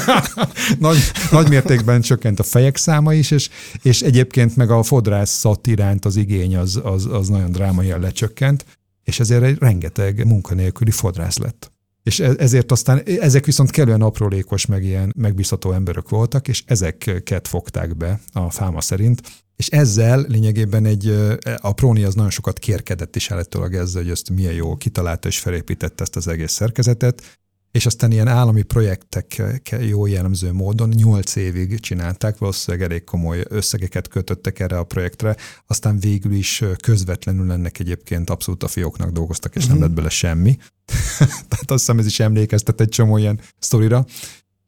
nagy, 0.78 0.98
nagy 1.30 1.48
mértékben 1.48 2.00
csökkent 2.00 2.40
a 2.40 2.42
fejek 2.42 2.76
száma 2.76 3.14
is, 3.14 3.30
és, 3.30 3.48
és 3.82 4.00
egyébként 4.02 4.56
meg 4.56 4.70
a 4.70 4.82
fodrászat 4.82 5.66
iránt 5.66 6.04
az 6.04 6.16
igény 6.16 6.56
az, 6.56 6.80
az, 6.82 7.06
az 7.06 7.28
nagyon 7.28 7.52
drámaian 7.52 8.00
lecsökkent, 8.00 8.64
és 9.04 9.20
ezért 9.20 9.42
egy 9.42 9.58
rengeteg 9.58 10.26
munkanélküli 10.26 10.90
fodrász 10.90 11.38
lett. 11.38 11.70
És 12.06 12.20
e, 12.20 12.34
ezért 12.38 12.72
aztán, 12.72 13.02
ezek 13.04 13.44
viszont 13.44 13.70
kellően 13.70 14.02
aprólékos, 14.02 14.66
meg 14.66 14.84
ilyen 14.84 15.12
megbízható 15.16 15.72
emberek 15.72 16.08
voltak, 16.08 16.48
és 16.48 16.62
ezeket 16.66 17.48
fogták 17.48 17.96
be 17.96 18.20
a 18.32 18.50
fáma 18.50 18.80
szerint, 18.80 19.22
és 19.56 19.68
ezzel 19.68 20.24
lényegében 20.28 20.84
egy, 20.84 21.36
a 21.56 21.72
Proni 21.72 22.04
az 22.04 22.14
nagyon 22.14 22.30
sokat 22.30 22.58
kérkedett 22.58 23.16
is 23.16 23.30
állítólag 23.30 23.74
ezzel, 23.74 24.02
hogy 24.02 24.10
ezt 24.10 24.30
milyen 24.30 24.52
jó 24.52 24.76
kitalálta 24.76 25.28
és 25.28 25.38
felépítette 25.38 26.02
ezt 26.02 26.16
az 26.16 26.28
egész 26.28 26.52
szerkezetet, 26.52 27.38
és 27.76 27.86
aztán 27.86 28.12
ilyen 28.12 28.28
állami 28.28 28.62
projektek 28.62 29.42
jó 29.80 30.06
jellemző 30.06 30.52
módon 30.52 30.88
nyolc 30.88 31.36
évig 31.36 31.80
csinálták, 31.80 32.38
valószínűleg 32.38 32.90
elég 32.90 33.04
komoly 33.04 33.44
összegeket 33.48 34.08
kötöttek 34.08 34.58
erre 34.58 34.78
a 34.78 34.84
projektre, 34.84 35.36
aztán 35.66 35.98
végül 35.98 36.32
is 36.32 36.64
közvetlenül 36.82 37.52
ennek 37.52 37.78
egyébként 37.78 38.30
abszolút 38.30 38.62
a 38.62 38.68
fióknak 38.68 39.10
dolgoztak, 39.10 39.54
és 39.54 39.64
uh-huh. 39.64 39.78
nem 39.78 39.78
mhm. 39.78 39.86
lett 39.86 39.96
bele 39.96 40.14
semmi. 40.14 40.56
Tehát 41.48 41.70
azt 41.70 41.80
hiszem 41.80 41.98
ez 41.98 42.06
is 42.06 42.20
emlékeztet 42.20 42.80
egy 42.80 42.88
csomó 42.88 43.16
ilyen 43.16 43.40
sztorira, 43.58 44.06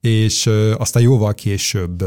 és 0.01 0.47
aztán 0.77 1.03
jóval 1.03 1.35
később 1.35 2.03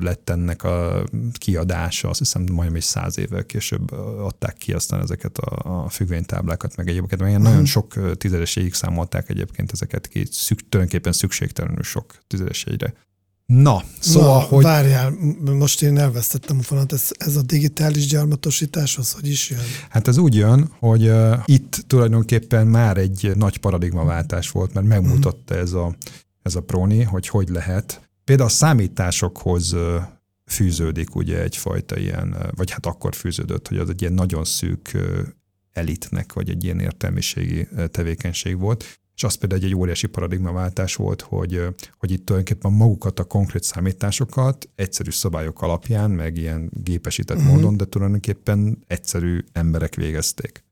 lett 0.00 0.30
ennek 0.30 0.62
a 0.62 1.04
kiadása, 1.32 2.08
azt 2.08 2.18
hiszem 2.18 2.44
majdnem 2.52 2.76
egy 2.76 2.82
száz 2.82 3.18
évvel 3.18 3.46
később 3.46 3.92
adták 4.18 4.56
ki 4.56 4.72
aztán 4.72 5.00
ezeket 5.00 5.38
a, 5.38 5.84
a 5.84 5.88
függvénytáblákat, 5.88 6.76
meg 6.76 6.88
egyébként 6.88 7.20
meg 7.20 7.38
nagyon 7.38 7.54
mhm. 7.54 7.64
sok 7.64 8.16
tízezeséig 8.16 8.74
számolták 8.74 9.28
egyébként 9.28 9.72
ezeket 9.72 10.08
ki, 10.08 10.26
szük, 10.30 10.68
tulajdonképpen 10.68 11.12
szükségtelenül 11.12 11.82
sok 11.82 12.14
tízezeségre. 12.26 12.94
Na, 13.46 13.82
szóval, 13.98 14.38
Na, 14.38 14.46
hogy... 14.46 14.62
Várjál, 14.62 15.16
most 15.44 15.82
én 15.82 15.98
elvesztettem 15.98 16.58
a 16.58 16.62
fonat, 16.62 16.92
ez, 16.92 17.08
ez 17.18 17.36
a 17.36 17.42
digitális 17.42 18.06
gyarmatosítás, 18.06 18.98
az 18.98 19.12
hogy 19.12 19.28
is 19.28 19.50
jön? 19.50 19.60
Hát 19.88 20.08
ez 20.08 20.16
úgy 20.16 20.34
jön, 20.34 20.70
hogy 20.78 21.08
uh, 21.08 21.38
itt 21.44 21.84
tulajdonképpen 21.86 22.66
már 22.66 22.96
egy 22.96 23.30
nagy 23.34 23.58
paradigmaváltás 23.58 24.50
volt, 24.50 24.74
mert 24.74 24.86
megmutatta 24.86 25.54
ez 25.54 25.72
a 25.72 25.94
ez 26.44 26.54
a 26.54 26.62
Proni, 26.62 27.02
hogy 27.02 27.28
hogy 27.28 27.48
lehet. 27.48 28.08
Például 28.24 28.48
a 28.48 28.52
számításokhoz 28.52 29.76
fűződik 30.46 31.14
ugye 31.14 31.42
egyfajta 31.42 31.98
ilyen, 31.98 32.36
vagy 32.50 32.70
hát 32.70 32.86
akkor 32.86 33.14
fűződött, 33.14 33.68
hogy 33.68 33.78
az 33.78 33.88
egy 33.88 34.00
ilyen 34.00 34.12
nagyon 34.12 34.44
szűk 34.44 34.90
elitnek, 35.72 36.32
vagy 36.32 36.50
egy 36.50 36.64
ilyen 36.64 36.80
értelmiségi 36.80 37.68
tevékenység 37.90 38.58
volt, 38.58 38.98
és 39.16 39.24
az 39.24 39.34
például 39.34 39.60
egy, 39.60 39.66
egy 39.66 39.74
óriási 39.76 40.06
paradigmaváltás 40.06 40.94
volt, 40.94 41.20
hogy, 41.20 41.66
hogy 41.98 42.10
itt 42.10 42.26
tulajdonképpen 42.26 42.72
magukat 42.72 43.18
a 43.18 43.24
konkrét 43.24 43.62
számításokat 43.62 44.68
egyszerű 44.74 45.10
szabályok 45.10 45.62
alapján, 45.62 46.10
meg 46.10 46.36
ilyen 46.36 46.70
gépesített 46.72 47.36
uh-huh. 47.36 47.52
módon, 47.52 47.76
de 47.76 47.84
tulajdonképpen 47.84 48.84
egyszerű 48.86 49.44
emberek 49.52 49.94
végezték 49.94 50.64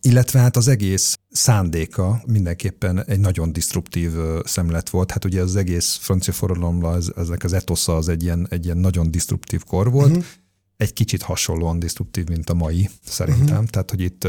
illetve 0.00 0.38
hát 0.38 0.56
az 0.56 0.68
egész 0.68 1.18
szándéka 1.30 2.22
mindenképpen 2.26 3.04
egy 3.04 3.20
nagyon 3.20 3.52
disruptív 3.52 4.12
szemlet 4.44 4.90
volt. 4.90 5.10
Hát 5.10 5.24
ugye 5.24 5.40
az 5.40 5.56
egész 5.56 5.98
francia 6.00 6.32
forradalomban 6.32 6.96
ez, 6.96 7.10
ezek 7.16 7.44
az 7.44 7.52
etosza 7.52 7.96
az 7.96 8.08
egy 8.08 8.22
ilyen, 8.22 8.46
egy 8.50 8.64
ilyen 8.64 8.78
nagyon 8.78 9.10
disruptív 9.10 9.64
kor 9.64 9.90
volt, 9.90 10.10
uh-huh. 10.10 10.24
egy 10.76 10.92
kicsit 10.92 11.22
hasonlóan 11.22 11.78
disruptív, 11.78 12.28
mint 12.28 12.50
a 12.50 12.54
mai 12.54 12.88
szerintem. 13.04 13.48
Uh-huh. 13.48 13.68
Tehát, 13.68 13.90
hogy 13.90 14.00
itt 14.00 14.28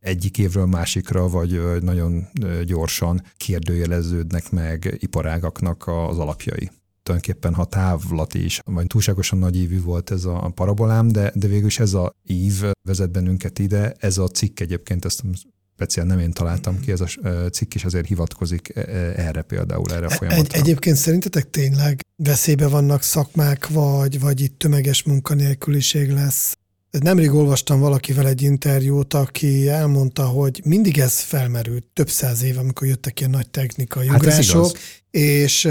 egyik 0.00 0.38
évről 0.38 0.66
másikra, 0.66 1.28
vagy 1.28 1.82
nagyon 1.82 2.28
gyorsan 2.64 3.22
kérdőjeleződnek 3.36 4.50
meg 4.50 4.96
iparágaknak 4.98 5.86
az 5.86 6.18
alapjai 6.18 6.70
tulajdonképpen 7.06 7.54
ha 7.54 7.64
távlati 7.64 8.44
is, 8.44 8.60
vagy 8.64 8.86
túlságosan 8.86 9.38
nagy 9.38 9.56
ívű 9.56 9.82
volt 9.82 10.10
ez 10.10 10.24
a 10.24 10.52
parabolám, 10.54 11.08
de, 11.08 11.32
de 11.34 11.46
végül 11.46 11.66
is 11.66 11.78
ez 11.78 11.94
a 11.94 12.12
ív 12.26 12.62
vezet 12.82 13.10
bennünket 13.10 13.58
ide. 13.58 13.94
Ez 13.98 14.18
a 14.18 14.28
cikk 14.28 14.60
egyébként, 14.60 15.04
ezt 15.04 15.22
speciál 15.74 16.06
nem 16.06 16.18
én 16.18 16.32
találtam 16.32 16.80
ki, 16.80 16.92
ez 16.92 17.00
a 17.00 17.06
cikk 17.50 17.74
is 17.74 17.84
azért 17.84 18.06
hivatkozik 18.06 18.72
e, 18.74 18.80
e, 18.80 18.84
erre 19.16 19.42
például, 19.42 19.92
erre 19.92 20.06
a 20.06 20.10
folyamatra. 20.10 20.54
Egy, 20.54 20.60
egyébként 20.62 20.96
szerintetek 20.96 21.50
tényleg 21.50 22.00
veszélybe 22.16 22.68
vannak 22.68 23.02
szakmák, 23.02 23.68
vagy, 23.68 24.20
vagy 24.20 24.40
itt 24.40 24.58
tömeges 24.58 25.02
munkanélküliség 25.02 26.10
lesz? 26.10 26.56
Nemrég 26.90 27.32
olvastam 27.32 27.80
valakivel 27.80 28.26
egy 28.26 28.42
interjút, 28.42 29.14
aki 29.14 29.68
elmondta, 29.68 30.24
hogy 30.24 30.60
mindig 30.64 30.98
ez 30.98 31.20
felmerült 31.20 31.86
több 31.92 32.10
száz 32.10 32.42
év, 32.42 32.58
amikor 32.58 32.86
jöttek 32.86 33.20
ilyen 33.20 33.32
nagy 33.32 33.50
technikai 33.50 34.08
hát 34.08 34.18
ugrások, 34.18 34.78
és 35.10 35.68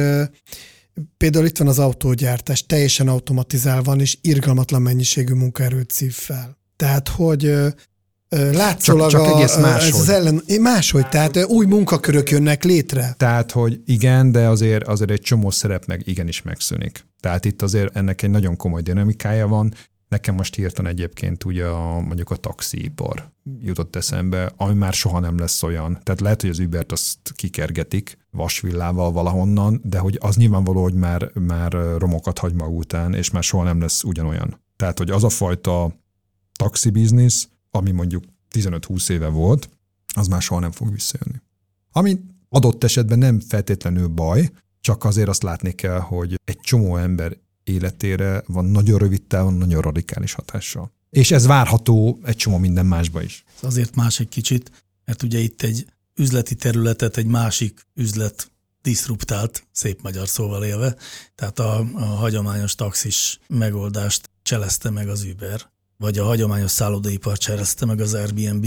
Például 1.18 1.46
itt 1.46 1.58
van 1.58 1.68
az 1.68 1.80
autógyártás, 1.80 2.66
teljesen 2.66 3.08
automatizálva 3.08 3.96
és 3.96 4.18
irgalmatlan 4.22 4.82
mennyiségű 4.82 5.34
munkaerőt 5.34 5.92
szív 5.92 6.14
fel. 6.14 6.58
Tehát, 6.76 7.08
hogy 7.08 7.54
látszólag 8.30 9.10
csak, 9.10 9.26
csak 9.26 9.36
egész 9.36 9.56
máshogy. 9.56 9.94
Ez 9.94 10.00
az 10.00 10.10
ellen, 10.10 10.44
máshogy, 10.62 11.10
tehát 11.10 11.46
új 11.46 11.66
munkakörök 11.66 12.30
jönnek 12.30 12.64
létre. 12.64 13.16
Tehát, 13.18 13.52
hogy 13.52 13.82
igen, 13.86 14.32
de 14.32 14.48
azért, 14.48 14.88
azért 14.88 15.12
egy 15.12 15.22
csomó 15.22 15.50
szerep 15.50 15.86
meg 15.86 16.02
igenis 16.06 16.42
megszűnik. 16.42 17.06
Tehát 17.20 17.46
itt 17.46 17.62
azért 17.62 17.96
ennek 17.96 18.22
egy 18.22 18.30
nagyon 18.30 18.56
komoly 18.56 18.82
dinamikája 18.82 19.48
van, 19.48 19.74
Nekem 20.16 20.36
most 20.36 20.56
hirtelen 20.56 20.92
egyébként 20.92 21.44
ugye 21.44 21.66
a, 21.66 22.00
mondjuk 22.00 22.32
a 22.32 22.36
taxiipar 22.36 23.32
jutott 23.62 23.96
eszembe, 23.96 24.54
ami 24.58 24.74
már 24.74 24.94
soha 24.94 25.20
nem 25.20 25.38
lesz 25.38 25.64
olyan. 25.64 26.00
Tehát 26.04 26.22
lehet, 26.22 26.42
hogy 26.42 26.50
az 26.50 26.60
Ubert 26.60 26.92
azt 26.92 27.18
kikergetik 27.36 28.18
vasvillával 28.32 29.12
valahonnan, 29.12 29.82
de 29.84 30.00
hogy 30.00 30.18
az 30.22 30.36
nyilvánvaló, 30.36 30.82
hogy 30.82 30.94
már, 30.94 31.32
már 31.34 31.72
romokat 31.98 32.40
hagy 32.40 32.54
maga 32.54 32.72
után, 32.72 33.14
és 33.14 33.32
már 33.32 33.44
soha 33.44 33.64
nem 33.64 33.82
lesz 33.82 34.04
ugyanolyan. 34.04 34.62
Tehát, 34.76 34.98
hogy 34.98 35.10
az 35.10 35.24
a 35.24 35.30
fajta 35.30 35.96
taxi 36.54 37.08
ami 37.72 37.92
mondjuk 37.92 38.24
15-20 38.52 39.10
éve 39.10 39.28
volt, 39.28 39.70
az 40.14 40.28
már 40.28 40.42
soha 40.42 40.60
nem 40.60 40.72
fog 40.72 40.92
visszajönni. 40.92 41.42
Ami 41.92 42.20
adott 42.50 42.84
esetben 42.84 43.20
nem 43.20 43.40
feltétlenül 43.40 44.08
baj, 44.08 44.50
csak 44.82 45.04
azért 45.04 45.30
azt 45.30 45.44
látni 45.44 45.72
kell, 45.72 46.00
hogy 46.00 46.40
egy 46.44 46.60
csomó 46.60 46.98
ember 46.98 47.38
életére 47.66 48.44
van 48.48 48.66
nagyon 48.66 49.00
rövid 49.00 49.22
távon, 49.22 49.54
nagyon 49.54 49.82
radikális 49.82 50.34
hatással. 50.34 50.92
És 51.10 51.32
ez 51.32 51.46
várható 51.46 52.20
egy 52.24 52.36
csomó 52.36 52.58
minden 52.58 52.86
másba 52.86 53.22
is. 53.22 53.44
Ez 53.56 53.64
azért 53.64 53.96
más 53.96 54.20
egy 54.20 54.30
kicsit, 54.30 54.72
mert 55.06 55.24
ugye 55.24 55.40
itt 55.40 55.62
egy 55.62 55.86
üzleti 56.16 56.56
területet 56.56 57.18
egy 57.18 57.26
másik 57.26 57.82
üzlet 57.94 58.52
diszruptált, 58.82 59.68
szép 59.72 60.02
magyar 60.02 60.28
szóval 60.28 60.64
élve, 60.64 60.96
tehát 61.36 61.60
a, 61.60 61.86
a 61.94 62.04
hagyományos 62.04 62.76
taxis 62.76 63.40
megoldást 63.48 64.30
cselezte 64.44 64.90
meg 64.90 65.10
az 65.10 65.24
Uber, 65.24 65.62
vagy 65.98 66.18
a 66.18 66.26
hagyományos 66.26 66.72
szállodaipar 66.72 67.38
cselezte 67.38 67.86
meg 67.86 68.00
az 68.00 68.14
Airbnb, 68.14 68.66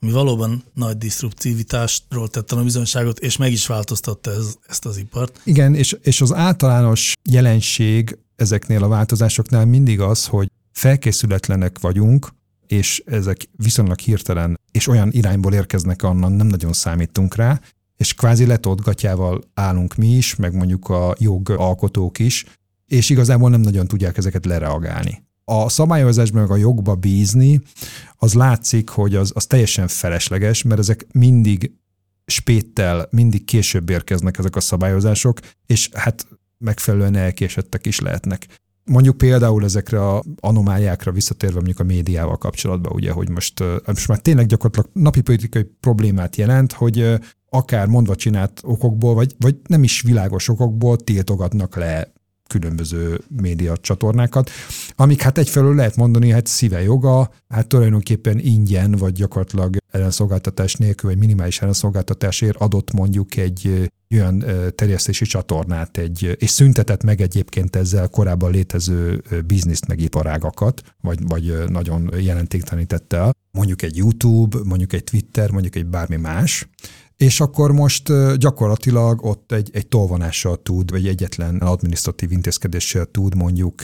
ami 0.00 0.12
valóban 0.12 0.64
nagy 0.74 0.98
diszruptivitásról 0.98 2.28
tette 2.28 2.56
a 2.56 2.62
bizonyságot, 2.62 3.18
és 3.18 3.36
meg 3.36 3.52
is 3.52 3.66
változtatta 3.66 4.30
ez, 4.30 4.54
ezt 4.66 4.86
az 4.86 4.96
ipart. 4.96 5.40
Igen, 5.44 5.74
és, 5.74 5.96
és 6.02 6.20
az 6.20 6.32
általános 6.32 7.12
jelenség 7.30 8.18
ezeknél 8.40 8.82
a 8.82 8.88
változásoknál 8.88 9.64
mindig 9.64 10.00
az, 10.00 10.26
hogy 10.26 10.50
felkészületlenek 10.72 11.78
vagyunk, 11.78 12.28
és 12.66 13.02
ezek 13.06 13.48
viszonylag 13.56 13.98
hirtelen 13.98 14.60
és 14.72 14.86
olyan 14.86 15.08
irányból 15.12 15.52
érkeznek, 15.52 16.02
onnan 16.02 16.32
nem 16.32 16.46
nagyon 16.46 16.72
számítunk 16.72 17.34
rá, 17.34 17.60
és 17.96 18.14
kvázi 18.14 18.46
letolt 18.46 18.80
gatyával 18.80 19.40
állunk 19.54 19.94
mi 19.94 20.16
is, 20.16 20.36
meg 20.36 20.54
mondjuk 20.54 20.88
a 20.88 21.14
jogalkotók 21.18 22.18
is, 22.18 22.44
és 22.86 23.10
igazából 23.10 23.50
nem 23.50 23.60
nagyon 23.60 23.86
tudják 23.86 24.16
ezeket 24.16 24.46
lereagálni. 24.46 25.22
A 25.44 25.68
szabályozásban 25.68 26.42
meg 26.42 26.50
a 26.50 26.56
jogba 26.56 26.94
bízni, 26.94 27.60
az 28.16 28.34
látszik, 28.34 28.88
hogy 28.88 29.14
az, 29.14 29.32
az 29.34 29.46
teljesen 29.46 29.88
felesleges, 29.88 30.62
mert 30.62 30.80
ezek 30.80 31.06
mindig 31.12 31.72
spéttel, 32.26 33.08
mindig 33.10 33.44
később 33.44 33.90
érkeznek 33.90 34.38
ezek 34.38 34.56
a 34.56 34.60
szabályozások, 34.60 35.40
és 35.66 35.88
hát 35.92 36.26
megfelelően 36.60 37.16
elkésettek 37.16 37.86
is 37.86 38.00
lehetnek. 38.00 38.46
Mondjuk 38.84 39.16
például 39.16 39.64
ezekre 39.64 40.08
a 40.08 40.22
anomáliákra 40.40 41.12
visszatérve 41.12 41.54
mondjuk 41.54 41.80
a 41.80 41.84
médiával 41.84 42.36
kapcsolatban, 42.36 42.92
ugye, 42.92 43.10
hogy 43.12 43.28
most, 43.28 43.64
most 43.86 44.08
már 44.08 44.18
tényleg 44.18 44.46
gyakorlatilag 44.46 44.90
napi 44.92 45.20
politikai 45.20 45.62
problémát 45.80 46.36
jelent, 46.36 46.72
hogy 46.72 47.18
akár 47.48 47.86
mondva 47.86 48.14
csinált 48.14 48.60
okokból, 48.62 49.14
vagy, 49.14 49.34
vagy 49.38 49.56
nem 49.66 49.82
is 49.82 50.02
világos 50.02 50.48
okokból 50.48 50.96
tiltogatnak 50.96 51.76
le 51.76 52.12
különböző 52.46 53.20
média 53.28 53.76
csatornákat, 53.76 54.50
amik 54.96 55.22
hát 55.22 55.38
egyfelől 55.38 55.74
lehet 55.74 55.96
mondani, 55.96 56.30
hát 56.30 56.46
szíve 56.46 56.82
joga, 56.82 57.30
hát 57.48 57.66
tulajdonképpen 57.66 58.38
ingyen, 58.38 58.90
vagy 58.90 59.12
gyakorlatilag 59.12 59.76
ellenszolgáltatás 59.90 60.74
nélkül, 60.74 61.10
vagy 61.10 61.18
minimális 61.18 61.60
ellenszolgáltatásért 61.60 62.56
adott 62.56 62.92
mondjuk 62.92 63.36
egy 63.36 63.90
olyan 64.14 64.44
terjesztési 64.74 65.24
csatornát, 65.24 65.98
egy, 65.98 66.36
és 66.38 66.50
szüntetett 66.50 67.02
meg 67.02 67.20
egyébként 67.20 67.76
ezzel 67.76 68.08
korábban 68.08 68.50
létező 68.50 69.22
bizniszt 69.46 69.86
meg 69.86 70.00
iparágakat, 70.00 70.82
vagy, 71.00 71.18
vagy 71.28 71.54
nagyon 71.68 72.10
jelentéktelenítette 72.18 73.16
el, 73.16 73.34
mondjuk 73.50 73.82
egy 73.82 73.96
YouTube, 73.96 74.58
mondjuk 74.64 74.92
egy 74.92 75.04
Twitter, 75.04 75.50
mondjuk 75.50 75.76
egy 75.76 75.86
bármi 75.86 76.16
más, 76.16 76.68
és 77.16 77.40
akkor 77.40 77.72
most 77.72 78.36
gyakorlatilag 78.36 79.24
ott 79.24 79.52
egy, 79.52 79.70
egy 79.72 79.86
tolvonással 79.86 80.62
tud, 80.62 80.90
vagy 80.90 81.06
egyetlen 81.06 81.56
adminisztratív 81.56 82.32
intézkedéssel 82.32 83.06
tud 83.06 83.34
mondjuk 83.34 83.82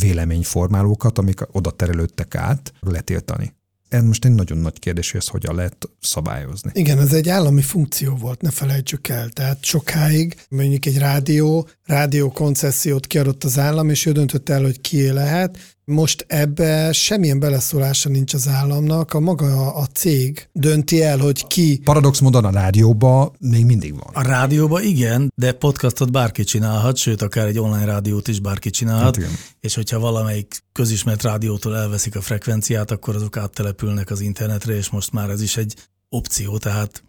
véleményformálókat, 0.00 1.18
amik 1.18 1.40
oda 1.52 1.70
terelődtek 1.70 2.34
át, 2.34 2.72
letiltani. 2.80 3.54
Ez 3.88 4.02
most 4.02 4.24
egy 4.24 4.34
nagyon 4.34 4.58
nagy 4.58 4.78
kérdés, 4.78 5.10
hogy 5.10 5.20
ezt 5.20 5.30
hogyan 5.30 5.54
lehet 5.54 5.88
szabályozni. 6.00 6.70
Igen, 6.74 6.98
ez 6.98 7.12
egy 7.12 7.28
állami 7.28 7.62
funkció 7.62 8.14
volt, 8.14 8.40
ne 8.40 8.50
felejtsük 8.50 9.08
el. 9.08 9.28
Tehát 9.28 9.64
sokáig 9.64 10.36
mondjuk 10.48 10.86
egy 10.86 10.98
rádió, 10.98 11.68
rádió 11.84 12.30
koncesziót 12.30 13.06
kiadott 13.06 13.44
az 13.44 13.58
állam, 13.58 13.90
és 13.90 14.06
ő 14.06 14.12
döntött 14.12 14.48
el, 14.48 14.62
hogy 14.62 14.80
kié 14.80 15.08
lehet, 15.08 15.75
most 15.86 16.24
ebbe 16.28 16.92
semmilyen 16.92 17.38
beleszólása 17.38 18.08
nincs 18.08 18.34
az 18.34 18.48
államnak, 18.48 19.12
a 19.12 19.20
maga 19.20 19.74
a 19.74 19.86
cég 19.86 20.48
dönti 20.52 21.02
el, 21.02 21.18
hogy 21.18 21.46
ki... 21.46 21.80
Paradox 21.84 22.20
módon 22.20 22.44
a 22.44 22.50
rádióba 22.50 23.32
még 23.38 23.64
mindig 23.64 23.92
van. 23.92 24.10
A 24.12 24.22
rádióba 24.22 24.80
igen, 24.80 25.32
de 25.34 25.52
podcastot 25.52 26.12
bárki 26.12 26.44
csinálhat, 26.44 26.96
sőt, 26.96 27.22
akár 27.22 27.46
egy 27.46 27.58
online 27.58 27.84
rádiót 27.84 28.28
is 28.28 28.40
bárki 28.40 28.70
csinálhat, 28.70 29.16
hát 29.16 29.30
és 29.60 29.74
hogyha 29.74 29.98
valamelyik 29.98 30.62
közismert 30.72 31.22
rádiótól 31.22 31.76
elveszik 31.76 32.16
a 32.16 32.20
frekvenciát, 32.20 32.90
akkor 32.90 33.14
azok 33.14 33.36
áttelepülnek 33.36 34.10
az 34.10 34.20
internetre, 34.20 34.76
és 34.76 34.90
most 34.90 35.12
már 35.12 35.30
ez 35.30 35.42
is 35.42 35.56
egy 35.56 35.74
opció, 36.08 36.58
tehát 36.58 37.02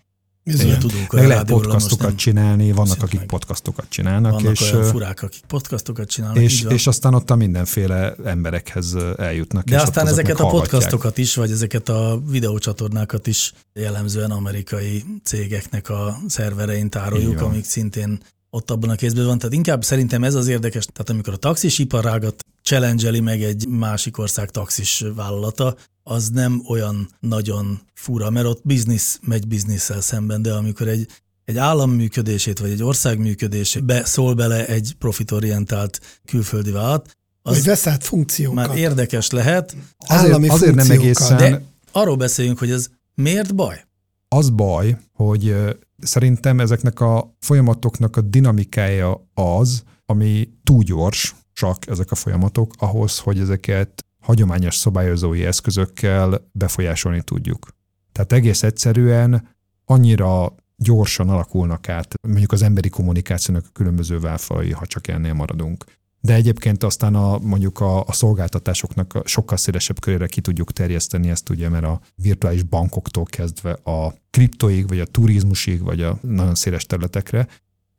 Bizony. 0.47 0.77
Tudunk 0.77 1.13
Meg 1.13 1.27
lehet 1.27 1.45
podcastokat 1.45 2.15
csinálni, 2.15 2.71
vannak, 2.71 3.03
akik 3.03 3.19
meg. 3.19 3.27
podcastokat 3.27 3.85
csinálnak. 3.89 4.31
Vannak 4.31 4.59
és, 4.59 4.71
olyan 4.71 4.83
furák, 4.83 5.23
akik 5.23 5.41
podcastokat 5.47 6.09
csinálnak. 6.09 6.43
És, 6.43 6.65
és 6.69 6.87
aztán 6.87 7.13
ott 7.13 7.29
a 7.29 7.35
mindenféle 7.35 8.15
emberekhez 8.23 8.95
eljutnak. 9.17 9.63
De 9.63 9.81
aztán 9.81 10.07
ezeket 10.07 10.39
a 10.39 10.47
podcastokat 10.47 11.17
is, 11.17 11.35
vagy 11.35 11.51
ezeket 11.51 11.89
a 11.89 12.21
videócsatornákat 12.29 13.27
is 13.27 13.53
jellemzően 13.73 14.31
amerikai 14.31 15.03
cégeknek 15.23 15.89
a 15.89 16.17
szerverein 16.27 16.89
tároljuk, 16.89 17.41
amik 17.41 17.65
szintén 17.65 18.19
ott 18.49 18.71
abban 18.71 18.89
a 18.89 18.95
kézben 18.95 19.25
van. 19.25 19.37
Tehát 19.37 19.55
inkább 19.55 19.83
szerintem 19.83 20.23
ez 20.23 20.35
az 20.35 20.47
érdekes, 20.47 20.85
tehát 20.85 21.09
amikor 21.09 21.33
a 21.33 21.37
taxis 21.37 21.79
iparágat 21.79 22.45
challenge 22.61 23.21
meg 23.21 23.43
egy 23.43 23.67
másik 23.67 24.17
ország 24.17 24.49
taxis 24.49 25.03
vállalata, 25.15 25.75
az 26.07 26.29
nem 26.29 26.61
olyan 26.67 27.09
nagyon 27.19 27.79
fura, 27.93 28.29
mert 28.29 28.45
ott 28.45 28.61
biznisz 28.63 29.19
megy 29.21 29.47
bizniszsel 29.47 30.01
szemben, 30.01 30.41
de 30.41 30.53
amikor 30.53 30.87
egy, 30.87 31.07
egy 31.45 31.57
állam 31.57 31.91
működését, 31.91 32.59
vagy 32.59 32.69
egy 32.69 32.83
ország 32.83 33.19
működését 33.19 33.83
beszól 33.83 34.33
bele 34.33 34.65
egy 34.65 34.95
profitorientált 34.99 35.99
külföldi 36.25 36.71
vállalat, 36.71 37.15
az 37.41 37.55
vagy 37.55 37.63
vesz 37.63 37.87
át 37.87 38.03
funkciókat. 38.03 38.67
Már 38.67 38.77
érdekes 38.77 39.29
lehet. 39.29 39.75
Azért, 39.97 40.49
azért 40.49 40.75
nem 40.75 40.91
egészen. 40.91 41.37
De 41.37 41.61
arról 41.91 42.15
beszéljünk, 42.15 42.59
hogy 42.59 42.71
ez 42.71 42.89
miért 43.15 43.55
baj? 43.55 43.85
Az 44.27 44.49
baj, 44.49 44.97
hogy 45.13 45.55
szerintem 45.97 46.59
ezeknek 46.59 46.99
a 46.99 47.35
folyamatoknak 47.39 48.15
a 48.15 48.21
dinamikája 48.21 49.27
az, 49.33 49.83
ami 50.05 50.49
túl 50.63 50.83
gyors, 50.83 51.35
csak 51.53 51.87
ezek 51.87 52.11
a 52.11 52.15
folyamatok 52.15 52.73
ahhoz, 52.77 53.19
hogy 53.19 53.39
ezeket 53.39 54.05
hagyományos 54.27 54.75
szabályozói 54.75 55.45
eszközökkel 55.45 56.49
befolyásolni 56.51 57.21
tudjuk. 57.21 57.67
Tehát 58.11 58.31
egész 58.31 58.63
egyszerűen 58.63 59.47
annyira 59.85 60.55
gyorsan 60.75 61.29
alakulnak 61.29 61.89
át 61.89 62.13
mondjuk 62.27 62.51
az 62.51 62.61
emberi 62.61 62.89
kommunikációnak 62.89 63.65
a 63.67 63.71
különböző 63.73 64.19
válfai, 64.19 64.71
ha 64.71 64.85
csak 64.85 65.07
ennél 65.07 65.33
maradunk. 65.33 65.83
De 66.21 66.33
egyébként 66.33 66.83
aztán 66.83 67.15
a, 67.15 67.37
mondjuk 67.37 67.79
a, 67.79 67.99
a 67.99 68.11
szolgáltatásoknak 68.11 69.21
sokkal 69.25 69.57
szélesebb 69.57 69.99
körére 69.99 70.27
ki 70.27 70.41
tudjuk 70.41 70.71
terjeszteni 70.71 71.29
ezt 71.29 71.49
ugye, 71.49 71.69
mert 71.69 71.85
a 71.85 72.01
virtuális 72.15 72.63
bankoktól 72.63 73.25
kezdve 73.25 73.71
a 73.71 74.13
kriptoig, 74.29 74.87
vagy 74.87 74.99
a 74.99 75.05
turizmusig, 75.05 75.83
vagy 75.83 76.01
a 76.01 76.17
nagyon 76.21 76.55
széles 76.55 76.85
területekre. 76.85 77.47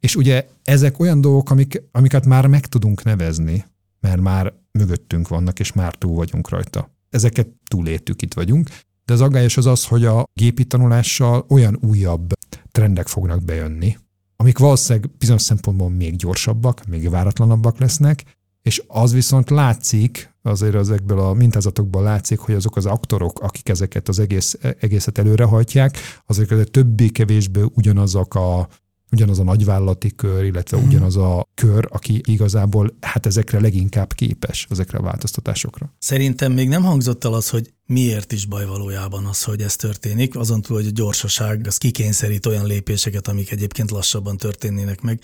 És 0.01 0.17
ugye 0.17 0.49
ezek 0.65 0.99
olyan 0.99 1.21
dolgok, 1.21 1.51
amik, 1.51 1.83
amiket 1.93 2.27
már 2.27 2.47
meg 2.47 2.67
tudunk 2.67 3.03
nevezni, 3.03 3.65
mert 4.01 4.21
már 4.21 4.53
mögöttünk 4.79 5.29
vannak, 5.29 5.61
és 5.61 5.73
már 5.73 5.95
túl 5.95 6.15
vagyunk 6.15 6.49
rajta. 6.49 6.91
Ezeket 7.11 7.49
túléltük, 7.69 8.23
itt 8.23 8.35
vagyunk, 8.35 8.69
de 9.05 9.13
az 9.13 9.21
aggályos 9.21 9.57
az 9.57 9.67
az, 9.67 9.85
hogy 9.85 10.05
a 10.05 10.25
gépi 10.35 10.65
tanulással 10.65 11.45
olyan 11.49 11.79
újabb 11.83 12.33
trendek 12.71 13.07
fognak 13.07 13.43
bejönni, 13.43 13.97
amik 14.37 14.59
valószínűleg 14.59 15.11
bizonyos 15.19 15.43
szempontból 15.43 15.91
még 15.91 16.17
gyorsabbak, 16.17 16.87
még 16.87 17.11
váratlanabbak 17.11 17.79
lesznek, 17.79 18.25
és 18.63 18.83
az 18.87 19.13
viszont 19.13 19.51
látszik, 19.51 20.35
azért 20.43 20.75
ezekből 20.75 21.19
a 21.19 21.33
mintázatokból 21.33 22.03
látszik, 22.03 22.39
hogy 22.39 22.55
azok 22.55 22.77
az 22.77 22.87
aktorok, 22.87 23.41
akik 23.41 23.69
ezeket 23.69 24.09
az 24.09 24.19
egész, 24.19 24.59
egészet 24.81 25.19
előrehajtják, 25.19 25.97
azok 26.27 26.71
többé-kevésbé 26.71 27.63
ugyanazok 27.75 28.35
a 28.35 28.69
ugyanaz 29.13 29.39
a 29.39 29.43
nagyvállalati 29.43 30.15
kör, 30.17 30.45
illetve 30.45 30.79
mm. 30.79 30.87
ugyanaz 30.87 31.17
a 31.17 31.47
kör, 31.55 31.89
aki 31.91 32.21
igazából 32.25 32.97
hát 33.01 33.27
ezekre 33.27 33.61
leginkább 33.61 34.13
képes, 34.13 34.67
ezekre 34.71 34.99
a 34.99 35.03
változtatásokra. 35.03 35.95
Szerintem 35.99 36.53
még 36.53 36.69
nem 36.69 36.83
hangzott 36.83 37.25
el 37.25 37.33
az, 37.33 37.51
hogy 37.51 37.73
miért 37.87 38.33
is 38.33 38.47
baj 38.47 38.67
valójában 38.67 39.25
az, 39.25 39.43
hogy 39.43 39.63
ez 39.63 39.77
történik, 39.77 40.37
azon 40.37 40.63
túl, 40.63 40.77
hogy 40.77 40.87
a 40.87 40.91
gyorsaság 40.91 41.67
az 41.67 41.77
kikényszerít 41.77 42.47
olyan 42.47 42.67
lépéseket, 42.67 43.29
amik 43.29 43.51
egyébként 43.51 43.91
lassabban 43.91 44.37
történnének 44.37 45.01
meg. 45.01 45.21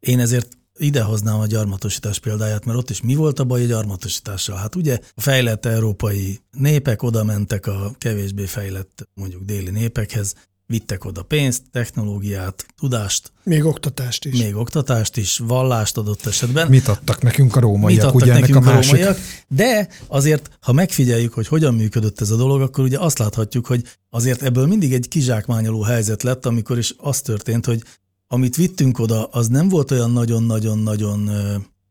Én 0.00 0.20
ezért 0.20 0.48
idehoznám 0.78 1.40
a 1.40 1.46
gyarmatosítás 1.46 2.18
példáját, 2.18 2.64
mert 2.64 2.78
ott 2.78 2.90
is 2.90 3.00
mi 3.02 3.14
volt 3.14 3.38
a 3.38 3.44
baj 3.44 3.62
a 3.62 3.66
gyarmatosítással? 3.66 4.56
Hát 4.56 4.74
ugye 4.74 4.98
a 5.14 5.20
fejlett 5.20 5.66
európai 5.66 6.40
népek 6.50 7.02
oda 7.02 7.24
mentek 7.24 7.66
a 7.66 7.94
kevésbé 7.98 8.46
fejlett 8.46 9.08
mondjuk 9.14 9.42
déli 9.42 9.70
népekhez, 9.70 10.34
vittek 10.66 11.04
oda 11.04 11.22
pénzt, 11.22 11.62
technológiát, 11.72 12.66
tudást. 12.80 13.32
Még 13.44 13.64
oktatást 13.64 14.24
is. 14.24 14.38
Még 14.38 14.56
oktatást 14.56 15.16
is, 15.16 15.38
vallást 15.38 15.96
adott 15.96 16.26
esetben. 16.26 16.68
Mit 16.68 16.88
adtak 16.88 17.22
nekünk 17.22 17.56
a 17.56 17.60
rómaiak, 17.60 17.98
Mit 17.98 18.02
adtak 18.02 18.14
ugye 18.14 18.30
ennek 18.30 18.40
nekünk 18.40 18.66
a 18.66 18.72
másik? 18.72 18.92
rómaiak, 18.92 19.18
de 19.48 19.88
azért, 20.06 20.50
ha 20.60 20.72
megfigyeljük, 20.72 21.32
hogy 21.32 21.46
hogyan 21.46 21.74
működött 21.74 22.20
ez 22.20 22.30
a 22.30 22.36
dolog, 22.36 22.60
akkor 22.60 22.84
ugye 22.84 22.98
azt 22.98 23.18
láthatjuk, 23.18 23.66
hogy 23.66 23.82
azért 24.10 24.42
ebből 24.42 24.66
mindig 24.66 24.92
egy 24.92 25.08
kizsákmányoló 25.08 25.82
helyzet 25.82 26.22
lett, 26.22 26.46
amikor 26.46 26.78
is 26.78 26.94
az 26.96 27.20
történt, 27.20 27.66
hogy 27.66 27.82
amit 28.28 28.56
vittünk 28.56 28.98
oda, 28.98 29.24
az 29.24 29.48
nem 29.48 29.68
volt 29.68 29.90
olyan 29.90 30.10
nagyon-nagyon-nagyon 30.10 31.30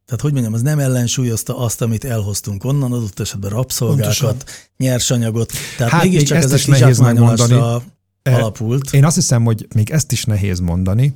tehát 0.06 0.26
hogy 0.26 0.34
mondjam, 0.34 0.54
az 0.54 0.62
nem 0.62 0.80
ellensúlyozta 0.80 1.58
azt, 1.58 1.82
amit 1.82 2.04
elhoztunk 2.06 2.64
onnan, 2.64 2.92
adott 2.92 3.20
esetben 3.20 3.50
rabszolgákat, 3.50 4.18
Pontosan. 4.18 4.38
nyersanyagot. 4.78 5.52
Tehát 5.78 5.94
Hát 5.94 6.04
mégiscsak 6.04 6.38
még 6.38 6.46
ez 6.46 6.52
a 6.52 6.56
kizsákmányolásra 6.56 7.84
alapult. 8.24 8.94
Én 8.94 9.06
azt 9.06 9.16
hiszem, 9.16 9.44
hogy 9.44 9.68
még 9.76 9.90
ezt 9.90 10.12
is 10.12 10.26
nehéz 10.26 10.60
mondani. 10.60 11.14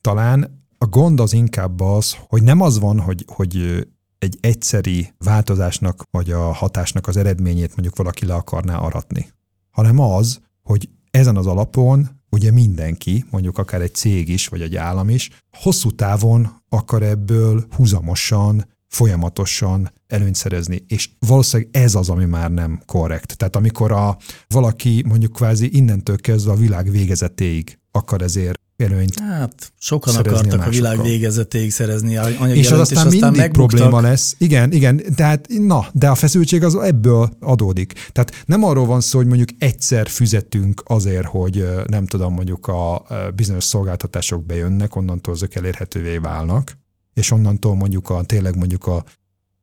Talán 0.00 0.66
a 0.78 0.86
gond 0.86 1.20
az 1.20 1.32
inkább 1.32 1.80
az, 1.80 2.16
hogy 2.28 2.42
nem 2.42 2.60
az 2.60 2.78
van, 2.78 3.00
hogy, 3.00 3.24
hogy 3.26 3.86
egy 4.18 4.38
egyszeri 4.40 5.12
változásnak 5.18 6.02
vagy 6.10 6.30
a 6.30 6.52
hatásnak 6.52 7.06
az 7.06 7.16
eredményét 7.16 7.68
mondjuk 7.68 7.96
valaki 7.96 8.26
le 8.26 8.34
akarná 8.34 8.76
aratni, 8.76 9.32
hanem 9.70 9.98
az, 9.98 10.40
hogy 10.62 10.88
ezen 11.10 11.36
az 11.36 11.46
alapon 11.46 12.08
ugye 12.30 12.50
mindenki, 12.50 13.24
mondjuk 13.30 13.58
akár 13.58 13.80
egy 13.80 13.94
cég 13.94 14.28
is, 14.28 14.48
vagy 14.48 14.60
egy 14.60 14.76
állam 14.76 15.08
is, 15.08 15.30
hosszú 15.52 15.90
távon 15.90 16.62
akar 16.68 17.02
ebből 17.02 17.66
húzamosan, 17.76 18.66
folyamatosan 18.88 19.92
előnyt 20.06 20.34
szerezni. 20.34 20.84
És 20.88 21.10
valószínűleg 21.18 21.70
ez 21.72 21.94
az, 21.94 22.08
ami 22.08 22.24
már 22.24 22.50
nem 22.50 22.82
korrekt. 22.86 23.36
Tehát 23.36 23.56
amikor 23.56 23.92
a, 23.92 24.16
valaki 24.48 25.04
mondjuk 25.08 25.32
kvázi 25.32 25.76
innentől 25.76 26.16
kezdve 26.16 26.52
a 26.52 26.56
világ 26.56 26.90
végezetéig 26.90 27.78
akar 27.90 28.22
ezért 28.22 28.60
előnyt 28.76 29.18
Hát 29.18 29.72
sokan 29.78 30.12
szerezni 30.12 30.36
a 30.36 30.40
akartak 30.40 30.66
a 30.66 30.70
világ 30.70 31.02
végezetéig 31.02 31.70
szerezni 31.70 32.16
anyagi 32.16 32.58
és 32.58 32.66
az 32.66 32.72
előnyt, 32.72 32.90
aztán 32.90 33.06
mindig 33.06 33.40
megbuktak. 33.40 33.78
probléma 33.78 34.00
lesz. 34.00 34.34
Igen, 34.38 34.72
igen, 34.72 35.02
tehát 35.14 35.46
na, 35.48 35.86
de 35.92 36.08
a 36.08 36.14
feszültség 36.14 36.64
az 36.64 36.74
ebből 36.74 37.30
adódik. 37.40 37.92
Tehát 38.12 38.42
nem 38.46 38.64
arról 38.64 38.86
van 38.86 39.00
szó, 39.00 39.18
hogy 39.18 39.26
mondjuk 39.26 39.48
egyszer 39.58 40.08
fizetünk 40.08 40.82
azért, 40.84 41.26
hogy 41.26 41.68
nem 41.86 42.06
tudom, 42.06 42.34
mondjuk 42.34 42.66
a 42.66 43.04
bizonyos 43.34 43.64
szolgáltatások 43.64 44.46
bejönnek, 44.46 44.96
onnantól 44.96 45.34
azok 45.34 45.54
elérhetővé 45.54 46.16
válnak, 46.16 46.78
és 47.18 47.30
onnantól 47.30 47.74
mondjuk 47.74 48.10
a 48.10 48.22
tényleg 48.22 48.56
mondjuk 48.56 48.86
a 48.86 49.04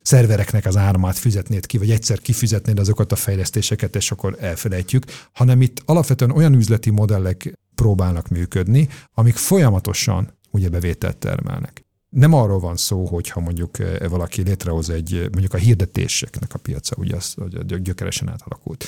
szervereknek 0.02 0.66
az 0.66 0.78
áramát 0.78 1.18
fizetnéd 1.18 1.66
ki, 1.66 1.78
vagy 1.78 1.92
egyszer 1.92 2.20
kifizetnéd 2.20 2.80
azokat 2.80 3.12
a 3.12 3.16
fejlesztéseket, 3.16 3.96
és 3.96 4.12
akkor 4.12 4.38
elfelejtjük, 4.40 5.06
hanem 5.34 5.62
itt 5.62 5.82
alapvetően 5.86 6.32
olyan 6.32 6.54
üzleti 6.54 6.90
modellek 6.90 7.54
próbálnak 7.76 8.28
működni, 8.28 8.90
amik 9.14 9.36
folyamatosan 9.36 10.38
ugye 10.52 10.70
bevételt 10.70 11.18
termelnek. 11.18 11.86
Nem 12.10 12.34
arról 12.34 12.60
van 12.60 12.78
szó, 12.78 13.06
hogy 13.06 13.30
ha 13.30 13.40
mondjuk 13.40 13.80
eh, 13.80 14.10
valaki 14.10 14.42
létrehoz 14.42 14.90
egy, 14.90 15.28
mondjuk 15.32 15.54
a 15.54 15.58
hirdetéseknek 15.58 16.54
a 16.54 16.60
piaca, 16.60 16.96
ugye 16.98 17.16
az 17.16 17.34
hogy 17.34 17.82
gyökeresen 17.82 18.30
átalakult. 18.30 18.86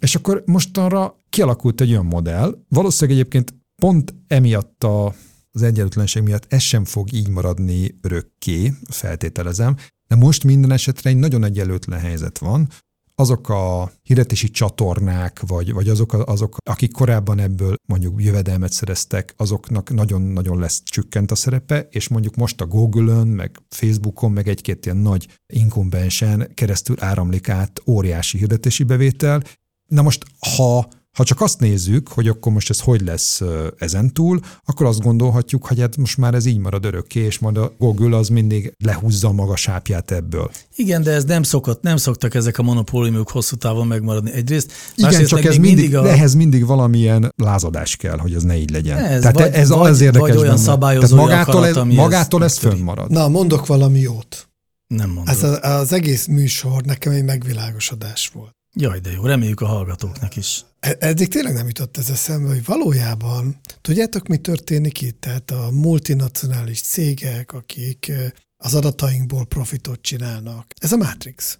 És 0.00 0.14
akkor 0.14 0.42
mostanra 0.46 1.16
kialakult 1.28 1.80
egy 1.80 1.90
olyan 1.90 2.06
modell, 2.06 2.58
valószínűleg 2.68 3.18
egyébként 3.18 3.54
pont 3.76 4.14
emiatt 4.26 4.84
a, 4.84 5.14
az 5.52 5.62
egyenlőtlenség 5.62 6.22
miatt 6.22 6.52
ez 6.52 6.62
sem 6.62 6.84
fog 6.84 7.12
így 7.12 7.28
maradni 7.28 7.94
örökké, 8.00 8.72
feltételezem, 8.90 9.76
de 10.08 10.16
most 10.16 10.44
minden 10.44 10.72
esetre 10.72 11.10
egy 11.10 11.16
nagyon 11.16 11.44
egyenlőtlen 11.44 12.00
helyzet 12.00 12.38
van. 12.38 12.68
Azok 13.14 13.48
a 13.48 13.92
hirdetési 14.02 14.50
csatornák, 14.50 15.40
vagy, 15.40 15.72
vagy 15.72 15.88
azok, 15.88 16.12
azok, 16.12 16.56
akik 16.64 16.92
korábban 16.92 17.38
ebből 17.38 17.74
mondjuk 17.88 18.22
jövedelmet 18.22 18.72
szereztek, 18.72 19.34
azoknak 19.36 19.90
nagyon-nagyon 19.90 20.58
lesz 20.58 20.82
csökkent 20.84 21.30
a 21.30 21.34
szerepe, 21.34 21.88
és 21.90 22.08
mondjuk 22.08 22.36
most 22.36 22.60
a 22.60 22.66
Google-ön, 22.66 23.26
meg 23.26 23.58
Facebookon, 23.68 24.32
meg 24.32 24.48
egy-két 24.48 24.84
ilyen 24.84 24.96
nagy 24.96 25.28
inkumbensen 25.52 26.50
keresztül 26.54 26.96
áramlik 26.98 27.48
át 27.48 27.82
óriási 27.86 28.38
hirdetési 28.38 28.82
bevétel. 28.82 29.42
Na 29.86 30.02
most, 30.02 30.24
ha 30.56 30.88
ha 31.16 31.24
csak 31.24 31.40
azt 31.40 31.60
nézzük, 31.60 32.08
hogy 32.08 32.28
akkor 32.28 32.52
most 32.52 32.70
ez 32.70 32.80
hogy 32.80 33.00
lesz 33.00 33.42
ezentúl, 33.78 34.40
akkor 34.64 34.86
azt 34.86 35.00
gondolhatjuk, 35.00 35.66
hogy 35.66 35.80
hát 35.80 35.96
most 35.96 36.16
már 36.18 36.34
ez 36.34 36.44
így 36.46 36.58
marad 36.58 36.84
örökké, 36.84 37.20
és 37.20 37.38
majd 37.38 37.56
a 37.56 37.72
Google 37.78 38.16
az 38.16 38.28
mindig 38.28 38.72
lehúzza 38.84 39.28
a 39.28 39.32
maga 39.32 39.56
sápját 39.56 40.10
ebből. 40.10 40.50
Igen, 40.76 41.02
de 41.02 41.10
ez 41.10 41.24
nem 41.24 41.42
szokott, 41.42 41.82
nem 41.82 41.96
szoktak 41.96 42.34
ezek 42.34 42.58
a 42.58 42.62
monopóliumok 42.62 43.30
hosszú 43.30 43.56
távon 43.56 43.86
megmaradni 43.86 44.32
egyrészt. 44.32 44.72
Igen, 44.94 45.24
csak 45.24 45.44
ez 45.44 45.56
mindig, 45.56 45.74
mindig 45.76 45.96
a... 45.96 46.08
ehhez 46.08 46.34
mindig 46.34 46.66
valamilyen 46.66 47.32
lázadás 47.36 47.96
kell, 47.96 48.18
hogy 48.18 48.34
ez 48.34 48.42
ne 48.42 48.56
így 48.56 48.70
legyen. 48.70 48.98
Ez, 48.98 49.20
Tehát 49.20 49.36
vagy- 49.38 49.52
ez 49.52 49.68
vagy- 49.68 49.90
az 49.90 50.00
érdekes 50.00 50.28
vagy 50.28 50.36
olyan 50.36 50.54
benne. 50.54 50.64
szabályozói 50.66 51.08
Tehát 51.08 51.24
magától, 51.26 51.52
akarat, 51.54 51.68
ez, 51.70 51.76
ami 51.76 51.94
magától 51.94 52.44
ez 52.44 52.52
megtöri. 52.52 52.74
fönnmarad. 52.74 53.10
Na, 53.10 53.28
mondok 53.28 53.66
valami 53.66 53.98
jót. 53.98 54.48
Nem 54.86 55.10
mondom. 55.10 55.34
Ez 55.34 55.42
a, 55.42 55.78
az 55.78 55.92
egész 55.92 56.26
műsor 56.26 56.82
nekem 56.82 57.12
egy 57.12 57.24
megvilágosodás 57.24 58.30
volt. 58.34 58.58
Jaj, 58.76 59.00
de 59.00 59.10
jó, 59.10 59.26
reméljük 59.26 59.60
a 59.60 59.66
hallgatóknak 59.66 60.36
is. 60.36 60.64
E- 60.80 60.96
Eddig 60.98 61.28
tényleg 61.28 61.54
nem 61.54 61.66
jutott 61.66 61.96
ez 61.96 62.10
eszembe, 62.10 62.48
hogy 62.48 62.64
valójában, 62.64 63.60
tudjátok, 63.80 64.26
mi 64.26 64.36
történik 64.36 65.00
itt? 65.00 65.20
Tehát 65.20 65.50
a 65.50 65.70
multinacionális 65.70 66.82
cégek, 66.82 67.52
akik 67.52 68.12
az 68.56 68.74
adatainkból 68.74 69.46
profitot 69.46 70.02
csinálnak. 70.02 70.66
Ez 70.80 70.92
a 70.92 70.96
Matrix. 70.96 71.58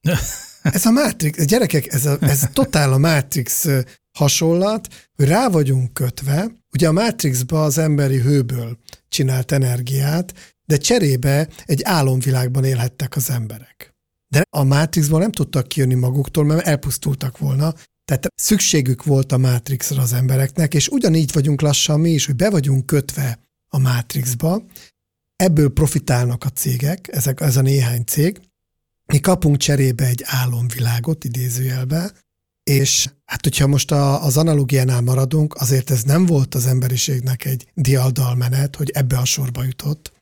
Ez 0.62 0.86
a 0.86 0.90
Matrix, 0.90 1.44
gyerekek, 1.44 1.92
ez, 1.92 2.06
a, 2.06 2.16
ez 2.20 2.48
totál 2.52 2.92
a 2.92 2.98
Matrix 2.98 3.66
hasonlat, 4.18 5.10
hogy 5.14 5.28
rá 5.28 5.48
vagyunk 5.48 5.92
kötve, 5.92 6.46
ugye 6.72 6.88
a 6.88 6.92
Matrixba 6.92 7.64
az 7.64 7.78
emberi 7.78 8.20
hőből 8.20 8.78
csinált 9.08 9.52
energiát, 9.52 10.34
de 10.66 10.76
cserébe 10.76 11.48
egy 11.64 11.82
álomvilágban 11.82 12.64
élhettek 12.64 13.16
az 13.16 13.30
emberek. 13.30 13.93
De 14.34 14.44
a 14.50 14.64
Matrixból 14.64 15.20
nem 15.20 15.32
tudtak 15.32 15.68
kijönni 15.68 15.94
maguktól, 15.94 16.44
mert 16.44 16.66
elpusztultak 16.66 17.38
volna, 17.38 17.74
tehát 18.04 18.26
szükségük 18.34 19.04
volt 19.04 19.32
a 19.32 19.38
Matrixra 19.38 20.02
az 20.02 20.12
embereknek, 20.12 20.74
és 20.74 20.88
ugyanígy 20.88 21.32
vagyunk 21.32 21.60
lassan 21.60 22.00
mi 22.00 22.10
is, 22.10 22.26
hogy 22.26 22.36
be 22.36 22.50
vagyunk 22.50 22.86
kötve 22.86 23.38
a 23.68 23.78
Matrixba, 23.78 24.62
ebből 25.36 25.68
profitálnak 25.68 26.44
a 26.44 26.48
cégek, 26.48 27.08
ezek, 27.12 27.40
ez 27.40 27.56
a 27.56 27.60
néhány 27.60 28.04
cég, 28.04 28.40
mi 29.06 29.20
kapunk 29.20 29.56
cserébe 29.56 30.06
egy 30.06 30.22
álomvilágot, 30.24 31.24
idézőjelbe, 31.24 32.12
és 32.62 33.10
hát 33.24 33.44
hogyha 33.44 33.66
most 33.66 33.90
a, 33.90 34.24
az 34.24 34.36
analógiánál 34.36 35.00
maradunk, 35.00 35.54
azért 35.54 35.90
ez 35.90 36.02
nem 36.02 36.26
volt 36.26 36.54
az 36.54 36.66
emberiségnek 36.66 37.44
egy 37.44 37.66
diadalmenet, 37.74 38.76
hogy 38.76 38.90
ebbe 38.90 39.18
a 39.18 39.24
sorba 39.24 39.64
jutott. 39.64 40.12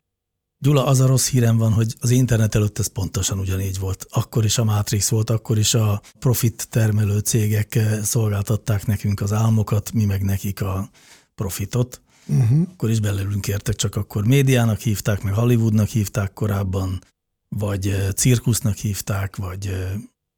Gyula, 0.63 0.85
az 0.85 0.99
a 0.99 1.05
rossz 1.05 1.29
hírem 1.29 1.57
van, 1.57 1.71
hogy 1.73 1.95
az 1.99 2.09
internet 2.09 2.55
előtt 2.55 2.79
ez 2.79 2.87
pontosan 2.87 3.39
ugyanígy 3.39 3.79
volt. 3.79 4.05
Akkor 4.09 4.45
is 4.45 4.57
a 4.57 4.63
Matrix 4.63 5.09
volt, 5.09 5.29
akkor 5.29 5.57
is 5.57 5.73
a 5.73 6.01
profit 6.19 6.67
termelő 6.69 7.19
cégek 7.19 7.75
eh, 7.75 7.99
szolgáltatták 8.03 8.85
nekünk 8.85 9.21
az 9.21 9.33
álmokat, 9.33 9.91
mi 9.93 10.05
meg 10.05 10.23
nekik 10.23 10.61
a 10.61 10.89
profitot. 11.35 12.01
Uh-huh. 12.25 12.67
Akkor 12.71 12.89
is 12.89 12.99
belőlünk 12.99 13.47
értek, 13.47 13.75
csak 13.75 13.95
akkor 13.95 14.25
médiának 14.25 14.79
hívták, 14.79 15.21
meg 15.21 15.33
Hollywoodnak 15.33 15.87
hívták 15.87 16.33
korábban, 16.33 17.01
vagy 17.49 17.87
eh, 17.87 18.11
cirkusznak 18.11 18.75
hívták, 18.75 19.35
vagy 19.35 19.67
eh, 19.67 19.91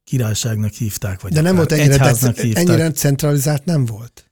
királyságnak 0.03 0.71
hívták, 0.71 1.21
vagy 1.21 1.33
De 1.33 1.41
nem 1.41 1.55
volt 1.55 1.71
ennyire, 1.71 1.97
de, 1.97 2.33
ennyire 2.53 2.91
centralizált 2.91 3.65
nem 3.65 3.85
volt. 3.85 4.24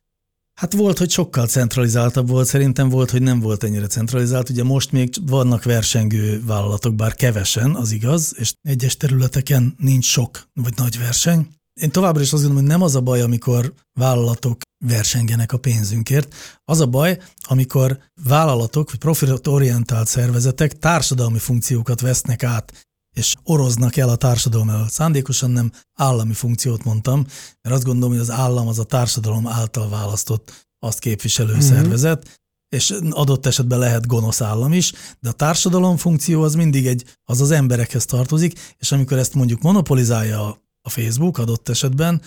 Hát 0.54 0.74
volt, 0.74 0.98
hogy 0.98 1.10
sokkal 1.10 1.48
centralizáltabb 1.48 2.28
volt, 2.28 2.48
szerintem 2.48 2.90
volt, 2.90 3.12
hogy 3.12 3.22
nem 3.22 3.40
volt 3.40 3.64
ennyire 3.64 3.88
centralizált. 3.88 4.50
Ugye 4.50 4.64
most 4.64 4.92
még 4.92 5.14
vannak 5.22 5.64
versengő 5.64 6.44
vállalatok, 6.46 6.96
bár 6.96 7.14
kevesen, 7.14 7.76
az 7.76 7.92
igaz, 7.92 8.34
és 8.38 8.54
egyes 8.62 8.98
területeken 8.98 9.76
nincs 9.78 10.06
sok 10.06 10.48
vagy 10.54 10.74
nagy 10.76 11.00
verseny. 11.00 11.48
Én 11.82 11.92
továbbra 11.92 12.22
is 12.22 12.34
azt 12.34 12.42
gondolom, 12.44 12.58
hogy 12.58 12.72
nem 12.78 12.82
az 12.82 12.96
a 12.96 13.02
baj, 13.02 13.22
amikor 13.22 13.74
vállalatok 14.00 14.62
versengenek 14.86 15.52
a 15.52 15.58
pénzünkért. 15.58 16.36
Az 16.66 16.80
a 16.80 16.86
baj, 16.86 17.20
amikor 17.42 18.00
vállalatok 18.24 18.90
vagy 18.90 19.00
profitorientált 19.00 20.08
szervezetek 20.08 20.78
társadalmi 20.80 21.40
funkciókat 21.40 22.02
vesznek 22.02 22.44
át, 22.44 22.88
és 23.14 23.36
oroznak 23.44 23.98
el 23.98 24.10
a 24.10 24.16
társadalom 24.16 24.70
elől. 24.70 24.88
Szándékosan 24.90 25.52
nem 25.52 25.72
állami 25.94 26.34
funkciót 26.34 26.84
mondtam, 26.84 27.26
mert 27.62 27.76
azt 27.76 27.84
gondolom, 27.86 28.12
hogy 28.12 28.20
az 28.22 28.32
állam 28.32 28.68
az 28.68 28.80
a 28.80 28.84
társadalom 28.84 29.48
által 29.48 29.90
választott, 29.90 30.68
azt 30.80 31.00
képviselő 31.00 31.54
Mhm. 31.54 31.58
mm-hmm. 31.64 31.74
szervezet, 31.76 32.42
és 32.76 32.94
adott 33.10 33.46
esetben 33.46 33.80
lehet 33.80 34.08
gonosz 34.08 34.42
állam 34.42 34.74
is, 34.74 34.92
de 35.20 35.30
a 35.30 35.34
társadalom 35.34 35.98
funkció 35.98 36.42
az 36.42 36.56
mindig 36.56 36.88
egy, 36.88 37.06
az 37.24 37.42
az 37.42 37.52
emberekhez 37.52 38.06
tartozik, 38.06 38.60
és 38.78 38.92
amikor 38.92 39.18
ezt 39.18 39.34
mondjuk 39.34 39.62
monopolizálja 39.62 40.48
a- 40.82 40.90
Facebook 40.90 41.38
adott 41.38 41.70
esetben, 41.70 42.22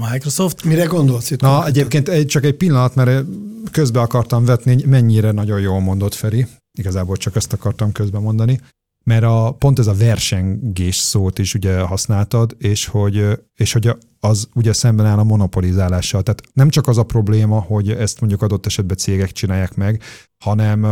a 0.00 0.10
Microsoft, 0.10 0.64
Mire 0.64 0.84
gondolsz 0.84 1.30
itt? 1.30 1.40
Na, 1.40 1.48
konkrétan? 1.48 1.76
egyébként 1.76 2.08
egy, 2.08 2.26
csak 2.26 2.44
egy 2.44 2.54
pillanat, 2.56 2.94
mert 2.94 3.26
közbe 3.70 4.00
akartam 4.00 4.44
vetni, 4.44 4.82
mennyire 4.84 5.30
nagyon 5.30 5.60
jól 5.60 5.80
mondott 5.80 6.14
Feri. 6.14 6.46
igazából 6.78 7.16
csak 7.16 7.36
ezt 7.36 7.52
akartam 7.52 7.92
közben 7.92 8.22
mondani, 8.22 8.60
mert 9.08 9.24
a, 9.24 9.54
pont 9.58 9.78
ez 9.78 9.86
a 9.86 9.94
versengés 9.94 10.96
szót 10.96 11.38
is 11.38 11.54
ugye 11.54 11.80
használtad, 11.80 12.56
és 12.58 12.86
hogy, 12.86 13.26
és 13.54 13.72
hogy 13.72 13.90
az 14.20 14.48
ugye 14.54 14.72
szemben 14.72 15.06
áll 15.06 15.18
a 15.18 15.24
monopolizálással. 15.24 16.22
Tehát 16.22 16.42
nem 16.52 16.68
csak 16.68 16.88
az 16.88 16.98
a 16.98 17.02
probléma, 17.02 17.60
hogy 17.60 17.90
ezt 17.90 18.20
mondjuk 18.20 18.42
adott 18.42 18.66
esetben 18.66 18.96
cégek 18.96 19.32
csinálják 19.32 19.74
meg, 19.74 20.02
hanem 20.44 20.86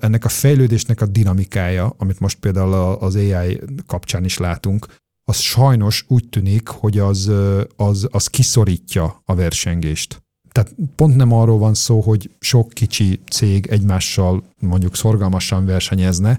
ennek 0.00 0.24
a 0.24 0.28
fejlődésnek 0.28 1.00
a 1.00 1.06
dinamikája, 1.06 1.94
amit 1.98 2.20
most 2.20 2.38
például 2.38 2.72
az 3.00 3.14
AI 3.14 3.60
kapcsán 3.86 4.24
is 4.24 4.38
látunk, 4.38 4.86
az 5.24 5.36
sajnos 5.36 6.04
úgy 6.08 6.28
tűnik, 6.28 6.68
hogy 6.68 6.98
az, 6.98 7.30
az, 7.76 8.08
az 8.10 8.26
kiszorítja 8.26 9.22
a 9.24 9.34
versengést. 9.34 10.22
Tehát 10.52 10.74
pont 10.96 11.16
nem 11.16 11.32
arról 11.32 11.58
van 11.58 11.74
szó, 11.74 12.00
hogy 12.00 12.30
sok 12.38 12.68
kicsi 12.68 13.20
cég 13.30 13.66
egymással 13.66 14.42
mondjuk 14.58 14.96
szorgalmasan 14.96 15.64
versenyezne, 15.64 16.38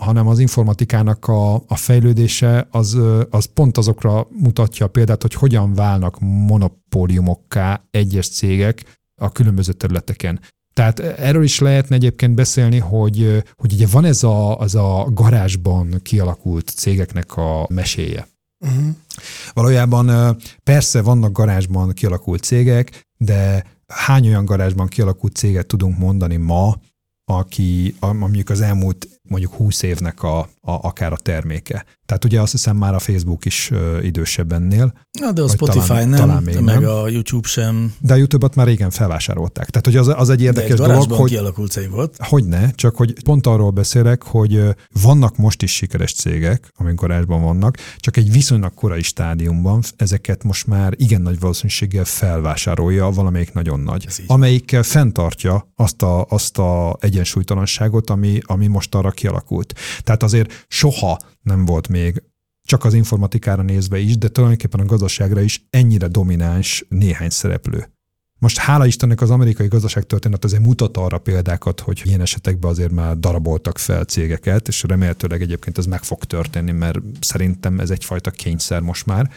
hanem 0.00 0.26
az 0.26 0.38
informatikának 0.38 1.28
a, 1.28 1.54
a 1.54 1.76
fejlődése 1.76 2.66
az, 2.70 2.98
az 3.30 3.44
pont 3.44 3.76
azokra 3.76 4.26
mutatja 4.30 4.86
a 4.86 4.88
példát, 4.88 5.22
hogy 5.22 5.34
hogyan 5.34 5.74
válnak 5.74 6.18
monopóliumokká 6.20 7.82
egyes 7.90 8.28
cégek 8.28 8.98
a 9.14 9.32
különböző 9.32 9.72
területeken. 9.72 10.40
Tehát 10.72 10.98
erről 11.00 11.42
is 11.42 11.58
lehetne 11.58 11.94
egyébként 11.96 12.34
beszélni, 12.34 12.78
hogy, 12.78 13.42
hogy 13.56 13.72
ugye 13.72 13.86
van 13.86 14.04
ez 14.04 14.22
a, 14.22 14.58
az 14.58 14.74
a 14.74 15.08
garázsban 15.12 16.00
kialakult 16.02 16.68
cégeknek 16.68 17.36
a 17.36 17.66
meséje. 17.68 18.28
Uh-huh. 18.64 18.94
Valójában 19.52 20.36
persze 20.62 21.02
vannak 21.02 21.32
garázsban 21.32 21.92
kialakult 21.92 22.42
cégek, 22.42 23.06
de 23.16 23.64
hány 23.86 24.26
olyan 24.26 24.44
garázsban 24.44 24.86
kialakult 24.86 25.36
céget 25.36 25.66
tudunk 25.66 25.98
mondani 25.98 26.36
ma, 26.36 26.74
aki 27.24 27.94
mondjuk 28.00 28.48
az 28.48 28.60
elmúlt 28.60 29.08
mondjuk 29.30 29.54
20 29.54 29.82
évnek 29.82 30.22
a, 30.22 30.48
a, 30.70 30.80
akár 30.82 31.12
a 31.12 31.16
terméke. 31.16 31.84
Tehát 32.06 32.24
ugye 32.24 32.40
azt 32.40 32.52
hiszem 32.52 32.76
már 32.76 32.94
a 32.94 32.98
Facebook 32.98 33.44
is 33.44 33.70
ö, 33.70 34.00
idősebb 34.00 34.52
ennél. 34.52 34.92
Na, 35.20 35.32
de 35.32 35.42
a 35.42 35.48
Spotify 35.48 35.86
talán, 35.86 36.08
nem, 36.08 36.18
talán 36.18 36.42
még 36.42 36.58
meg 36.58 36.80
nem. 36.80 36.90
a 36.90 37.08
YouTube 37.08 37.48
sem. 37.48 37.94
De 38.00 38.12
a 38.12 38.16
YouTube-ot 38.16 38.54
már 38.54 38.66
régen 38.66 38.90
felvásárolták. 38.90 39.70
Tehát 39.70 39.86
hogy 39.86 39.96
az, 39.96 40.20
az 40.20 40.28
egy 40.28 40.42
érdekes 40.42 40.78
de 40.78 40.84
egy 40.84 40.90
dolog, 40.90 41.12
hogy... 41.12 41.30
kialakult 41.30 41.70
cég 41.70 41.90
volt. 41.90 42.16
Hogy 42.18 42.44
ne, 42.44 42.70
csak 42.70 42.96
hogy 42.96 43.22
pont 43.22 43.46
arról 43.46 43.70
beszélek, 43.70 44.22
hogy 44.22 44.62
vannak 45.02 45.36
most 45.36 45.62
is 45.62 45.74
sikeres 45.74 46.14
cégek, 46.14 46.72
amik 46.76 46.94
garázsban 46.94 47.42
vannak, 47.42 47.76
csak 47.96 48.16
egy 48.16 48.32
viszonylag 48.32 48.74
korai 48.74 49.02
stádiumban 49.02 49.82
ezeket 49.96 50.44
most 50.44 50.66
már 50.66 50.92
igen 50.96 51.22
nagy 51.22 51.40
valószínűséggel 51.40 52.04
felvásárolja 52.04 53.10
valamelyik 53.10 53.52
nagyon 53.52 53.80
nagy, 53.80 54.06
amelyikkel 54.26 54.82
fenntartja 54.82 55.72
azt 55.76 56.02
a, 56.02 56.26
azt 56.28 56.58
a 56.58 56.96
egyensúlytalanságot, 57.00 58.10
ami, 58.10 58.40
ami 58.42 58.66
most 58.66 58.94
arra 58.94 59.10
kialakult. 59.10 59.74
Tehát 60.02 60.22
azért 60.22 60.59
soha 60.68 61.18
nem 61.42 61.64
volt 61.64 61.88
még 61.88 62.22
csak 62.62 62.84
az 62.84 62.94
informatikára 62.94 63.62
nézve 63.62 63.98
is, 63.98 64.18
de 64.18 64.28
tulajdonképpen 64.28 64.80
a 64.80 64.84
gazdaságra 64.84 65.40
is 65.40 65.66
ennyire 65.70 66.06
domináns 66.06 66.84
néhány 66.88 67.30
szereplő. 67.30 67.90
Most 68.38 68.58
hála 68.58 68.86
Istennek 68.86 69.20
az 69.20 69.30
amerikai 69.30 69.66
gazdaságtörténet 69.68 70.44
azért 70.44 70.62
mutat 70.62 70.96
arra 70.96 71.18
példákat, 71.18 71.80
hogy 71.80 72.00
ilyen 72.04 72.20
esetekben 72.20 72.70
azért 72.70 72.92
már 72.92 73.18
daraboltak 73.18 73.78
fel 73.78 74.04
cégeket, 74.04 74.68
és 74.68 74.82
remélhetőleg 74.82 75.42
egyébként 75.42 75.78
ez 75.78 75.86
meg 75.86 76.02
fog 76.02 76.24
történni, 76.24 76.72
mert 76.72 76.98
szerintem 77.20 77.80
ez 77.80 77.90
egyfajta 77.90 78.30
kényszer 78.30 78.80
most 78.80 79.06
már. 79.06 79.30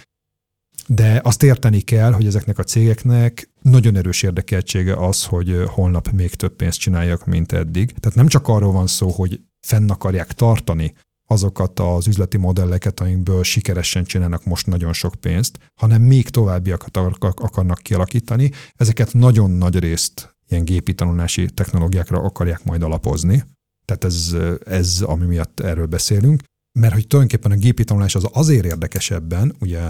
De 0.88 1.22
azt 1.24 1.44
érteni 1.44 1.82
kell, 1.82 2.12
hogy 2.12 2.26
ezeknek 2.26 2.58
a 2.58 2.64
cégeknek 2.64 3.50
nagyon 3.62 3.96
erős 3.96 4.24
érdekeltsége 4.24 4.94
az, 5.08 5.26
hogy 5.26 5.64
holnap 5.66 6.10
még 6.10 6.36
több 6.36 6.56
pénzt 6.56 6.80
csináljak, 6.80 7.26
mint 7.26 7.52
eddig. 7.52 7.94
Tehát 8.00 8.18
nem 8.18 8.28
csak 8.28 8.48
arról 8.48 8.72
van 8.72 8.88
szó, 8.88 9.10
hogy 9.10 9.42
fenn 9.68 9.90
akarják 9.90 10.32
tartani 10.32 10.94
azokat 11.34 11.80
az 11.80 12.08
üzleti 12.08 12.38
modelleket, 12.38 13.00
amikből 13.00 13.44
sikeresen 13.44 14.04
csinálnak 14.04 14.46
most 14.46 14.68
nagyon 14.68 14.94
sok 14.94 15.16
pénzt, 15.16 15.58
hanem 15.80 16.02
még 16.02 16.30
továbbiakat 16.30 16.98
akarnak 17.36 17.80
kialakítani. 17.82 18.52
Ezeket 18.76 19.14
nagyon 19.14 19.52
nagy 19.52 19.80
részt 19.80 20.36
ilyen 20.50 20.66
gépi 20.66 20.94
tanulási 20.94 21.46
technológiákra 21.46 22.20
akarják 22.20 22.64
majd 22.64 22.84
alapozni. 22.84 23.44
Tehát 23.86 24.04
ez, 24.04 24.36
ez 24.66 25.02
ami 25.02 25.26
miatt 25.26 25.60
erről 25.60 25.86
beszélünk. 25.86 26.42
Mert 26.80 26.94
hogy 26.94 27.08
tulajdonképpen 27.08 27.52
a 27.52 27.62
gépi 27.62 27.84
tanulás 27.84 28.16
az 28.16 28.28
azért 28.32 28.66
érdekesebben, 28.66 29.56
ugye 29.60 29.82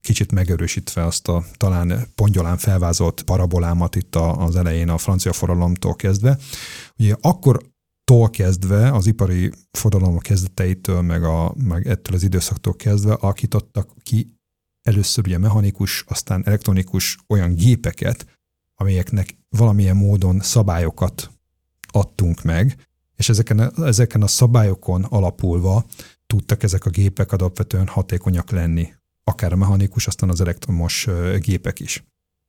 kicsit 0.00 0.32
megerősítve 0.32 1.04
azt 1.04 1.28
a 1.28 1.44
talán 1.56 2.06
pongyolán 2.14 2.56
felvázolt 2.56 3.22
parabolámat 3.22 3.96
itt 3.96 4.16
az 4.16 4.56
elején 4.56 4.88
a 4.88 4.98
francia 4.98 5.32
forradalomtól 5.32 5.94
kezdve, 5.94 6.38
ugye 6.98 7.14
akkor 7.20 7.62
tól 8.04 8.30
kezdve, 8.30 8.90
az 8.90 9.06
ipari 9.06 9.52
forradalom 9.70 10.18
kezdeteitől, 10.18 11.00
meg, 11.00 11.24
a, 11.24 11.54
meg 11.56 11.86
ettől 11.86 12.16
az 12.16 12.22
időszaktól 12.22 12.74
kezdve 12.74 13.12
alakítottak 13.12 13.94
ki 14.02 14.34
először 14.82 15.26
ugye 15.26 15.38
mechanikus, 15.38 16.04
aztán 16.08 16.42
elektronikus 16.46 17.18
olyan 17.28 17.54
gépeket, 17.54 18.26
amelyeknek 18.74 19.36
valamilyen 19.48 19.96
módon 19.96 20.40
szabályokat 20.40 21.30
adtunk 21.92 22.42
meg, 22.42 22.88
és 23.16 23.28
ezeken, 23.28 23.72
ezeken 23.76 24.22
a 24.22 24.26
szabályokon 24.26 25.04
alapulva 25.04 25.84
tudtak 26.26 26.62
ezek 26.62 26.84
a 26.84 26.90
gépek 26.90 27.32
alapvetően 27.32 27.86
hatékonyak 27.86 28.50
lenni, 28.50 28.92
akár 29.24 29.52
a 29.52 29.56
mechanikus, 29.56 30.06
aztán 30.06 30.28
az 30.28 30.40
elektromos 30.40 31.08
gépek 31.38 31.80
is. 31.80 32.04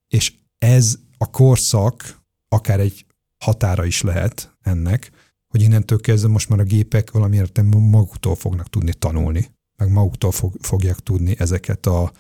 És 0.08 0.34
ez 0.58 0.98
a 1.18 1.30
korszak 1.30 2.20
akár 2.48 2.80
egy 2.80 3.06
határa 3.38 3.86
is 3.86 4.02
lehet 4.02 4.58
ennek, 4.62 5.12
hogy 5.56 5.64
innentől 5.64 6.02
kezdve 6.02 6.30
most 6.30 6.50
már 6.50 6.60
a 6.60 6.64
gépek 6.64 7.12
valamiért 7.12 7.62
maguktól 7.64 8.36
fognak 8.36 8.70
tudni 8.70 8.94
tanulni, 8.94 9.50
meg 9.78 9.92
maguktól 9.92 10.32
fog, 10.32 10.54
fogják 10.60 11.00
tudni 11.00 11.36
ezeket 11.40 11.86
a 11.86 12.12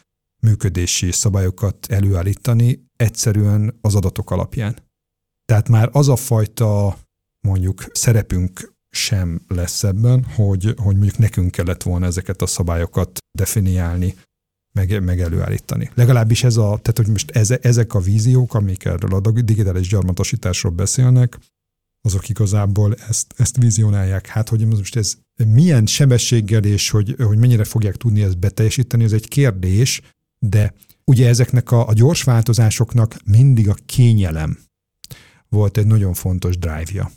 működési 0.42 1.12
szabályokat 1.12 1.86
előállítani 1.90 2.88
egyszerűen 2.96 3.78
az 3.82 3.96
adatok 3.96 4.32
alapján. 4.32 4.76
Tehát 5.46 5.70
már 5.70 5.90
az 5.92 6.10
a 6.10 6.16
fajta 6.16 6.98
mondjuk 7.48 7.86
szerepünk 7.92 8.74
sem 8.90 9.42
lesz 9.48 9.84
ebben, 9.84 10.24
hogy, 10.24 10.64
hogy 10.78 10.96
mondjuk 10.96 11.18
nekünk 11.18 11.52
kellett 11.52 11.84
volna 11.84 12.06
ezeket 12.06 12.42
a 12.42 12.46
szabályokat 12.46 13.18
definiálni, 13.32 14.16
meg, 14.74 15.04
meg 15.04 15.22
előállítani. 15.22 15.92
Legalábbis 15.94 16.44
ez 16.44 16.58
a, 16.58 16.80
tehát 16.82 16.98
hogy 16.98 17.08
most 17.08 17.32
ez, 17.32 17.52
ezek 17.62 17.94
a 17.94 18.00
víziók, 18.00 18.54
amik 18.54 18.86
erről 18.86 19.14
a 19.14 19.32
digitális 19.32 19.88
gyarmatosításról 19.88 20.72
beszélnek, 20.72 21.38
azok 22.06 22.30
igazából 22.30 22.96
ezt, 23.08 23.34
ezt 23.38 23.58
vizionálják. 23.58 24.28
Hát, 24.28 24.50
hogy 24.50 24.66
most 24.66 24.96
ez 24.96 25.14
milyen 25.48 25.86
sebességgel 25.86 26.64
és 26.64 26.90
hogy, 26.90 27.16
hogy 27.18 27.38
mennyire 27.38 27.64
fogják 27.64 27.96
tudni 27.96 28.22
ezt 28.22 28.40
beteljesíteni, 28.40 29.04
ez 29.04 29.12
egy 29.12 29.28
kérdés, 29.28 30.02
de 30.40 30.74
ugye 31.04 31.28
ezeknek 31.28 31.72
a, 31.72 31.88
a 31.88 31.94
gyors 31.94 32.24
változásoknak 32.24 33.16
mindig 33.26 33.70
a 33.70 33.76
kényelem 33.86 34.58
volt 35.50 35.78
egy 35.78 35.88
nagyon 35.88 36.14
fontos 36.14 36.58
drive-ja. 36.58 37.12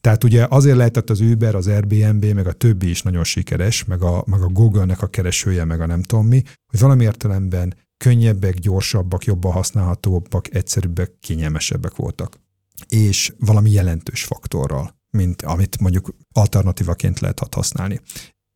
Tehát 0.00 0.24
ugye 0.24 0.46
azért 0.48 0.76
lehetett 0.76 1.10
az 1.10 1.20
Uber, 1.20 1.54
az 1.54 1.66
Airbnb, 1.66 2.24
meg 2.24 2.46
a 2.46 2.52
többi 2.52 2.88
is 2.88 3.02
nagyon 3.02 3.24
sikeres, 3.24 3.84
meg 3.84 4.02
a, 4.02 4.24
meg 4.26 4.40
a 4.40 4.48
Google-nek 4.48 5.02
a 5.02 5.06
keresője, 5.06 5.64
meg 5.64 5.80
a 5.80 5.86
nem 5.86 6.02
tudom 6.02 6.26
mi, 6.26 6.42
hogy 6.66 6.80
valami 6.80 7.04
értelemben 7.04 7.74
könnyebbek, 7.96 8.54
gyorsabbak, 8.54 9.24
jobban 9.24 9.52
használhatóbbak, 9.52 10.54
egyszerűbbek, 10.54 11.12
kényelmesebbek 11.20 11.96
voltak 11.96 12.43
és 12.88 13.32
valami 13.38 13.70
jelentős 13.70 14.24
faktorral, 14.24 14.96
mint 15.10 15.42
amit 15.42 15.80
mondjuk 15.80 16.16
alternatívaként 16.32 17.20
lehet 17.20 17.54
használni. 17.54 18.00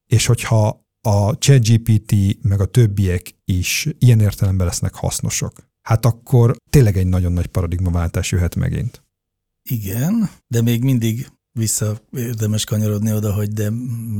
És 0.06 0.26
hogyha 0.26 0.86
a 1.00 1.38
ChatGPT 1.38 2.14
meg 2.42 2.60
a 2.60 2.66
többiek 2.66 3.34
is 3.44 3.88
ilyen 3.98 4.20
értelemben 4.20 4.66
lesznek 4.66 4.94
hasznosak, 4.94 5.68
hát 5.82 6.04
akkor 6.04 6.56
tényleg 6.70 6.96
egy 6.96 7.06
nagyon 7.06 7.32
nagy 7.32 7.46
paradigmaváltás 7.46 8.30
jöhet 8.30 8.54
megint. 8.54 9.02
Igen, 9.62 10.30
de 10.46 10.62
még 10.62 10.82
mindig 10.82 11.28
vissza 11.52 12.00
érdemes 12.12 12.64
kanyarodni 12.64 13.12
oda, 13.12 13.32
hogy 13.34 13.48
de 13.48 13.70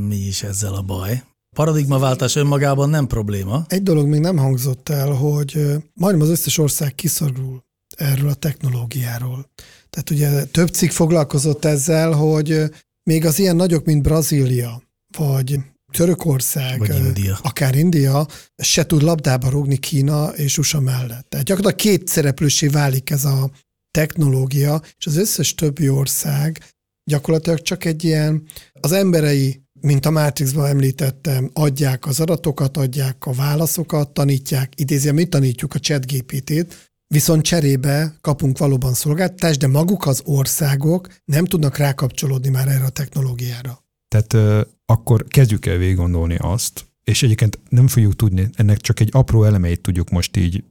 mi 0.07 0.17
is 0.17 0.43
ezzel 0.43 0.75
a 0.75 0.83
baj. 0.83 1.23
Paradigmaváltás 1.57 2.37
önmagában 2.37 2.91
nem 2.91 3.07
probléma. 3.07 3.65
Egy 3.69 3.83
dolog 3.83 4.07
még 4.07 4.21
nem 4.21 4.37
hangzott 4.37 4.89
el, 4.89 5.11
hogy 5.11 5.77
majdnem 5.95 6.23
az 6.23 6.29
összes 6.29 6.59
ország 6.59 6.95
kiszorul 6.95 7.65
erről 7.97 8.29
a 8.29 8.35
technológiáról. 8.35 9.51
Tehát 9.91 10.11
ugye 10.11 10.45
több 10.45 10.68
cikk 10.68 10.91
foglalkozott 10.91 11.64
ezzel, 11.64 12.12
hogy 12.12 12.62
még 13.03 13.24
az 13.24 13.39
ilyen 13.39 13.57
nagyok, 13.57 13.84
mint 13.84 14.03
Brazília, 14.03 14.82
vagy 15.16 15.59
Törökország, 15.93 16.78
vagy 16.78 16.97
India. 16.97 17.39
akár 17.43 17.74
India, 17.74 18.26
se 18.57 18.86
tud 18.86 19.03
labdába 19.03 19.49
rúgni 19.49 19.76
Kína 19.76 20.28
és 20.28 20.59
USA 20.59 20.80
mellett. 20.80 21.28
Tehát 21.28 21.47
gyakorlatilag 21.47 21.97
két 21.99 22.09
szereplősé 22.09 22.66
válik 22.66 23.11
ez 23.11 23.24
a 23.24 23.51
technológia, 23.91 24.82
és 24.99 25.07
az 25.07 25.16
összes 25.16 25.55
többi 25.55 25.89
ország 25.89 26.61
gyakorlatilag 27.05 27.62
csak 27.62 27.84
egy 27.84 28.05
ilyen, 28.05 28.43
az 28.80 28.93
emberei, 28.93 29.62
mint 29.80 30.07
a 30.07 30.11
Matrixban 30.11 30.66
említettem, 30.66 31.51
adják 31.53 32.07
az 32.07 32.20
adatokat, 32.20 32.76
adják 32.76 33.26
a 33.26 33.32
válaszokat, 33.32 34.11
tanítják, 34.11 34.72
idézem, 34.76 35.14
mi 35.14 35.26
tanítjuk 35.26 35.74
a 35.74 35.78
chat 35.78 36.12
GPT-t, 36.12 36.91
viszont 37.09 37.43
cserébe 37.43 38.17
kapunk 38.21 38.59
valóban 38.59 38.95
szolgáltatást, 38.95 39.59
de 39.59 39.67
maguk 39.67 40.07
az 40.07 40.23
országok 40.25 41.09
nem 41.25 41.45
tudnak 41.45 41.77
rákapcsolódni 41.77 42.49
már 42.49 42.69
erre 42.69 42.85
a 42.85 42.89
technológiára. 42.89 43.85
Tehát 44.09 44.67
akkor 44.87 45.25
kezdjük 45.29 45.67
el 45.67 45.77
végig 45.77 45.97
gondolni 45.97 46.37
azt, 46.39 46.87
és 47.05 47.23
egyébként 47.23 47.59
nem 47.69 47.89
fogjuk 47.89 48.17
tudni, 48.17 48.51
ennek 48.55 48.79
csak 48.79 49.01
egy 49.01 49.09
apró 49.13 49.45
elemeit 49.45 49.81
tudjuk 49.81 50.11
most 50.11 50.37
így, 50.37 50.65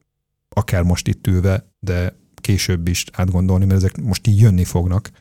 akár 0.49 0.83
most 0.83 1.07
itt 1.07 1.27
ülve, 1.27 1.71
de 1.79 2.15
később 2.35 2.87
is 2.87 3.05
átgondolni, 3.11 3.65
mert 3.65 3.77
ezek 3.77 4.01
most 4.01 4.27
így 4.27 4.39
jönni 4.39 4.63
fognak, 4.63 5.11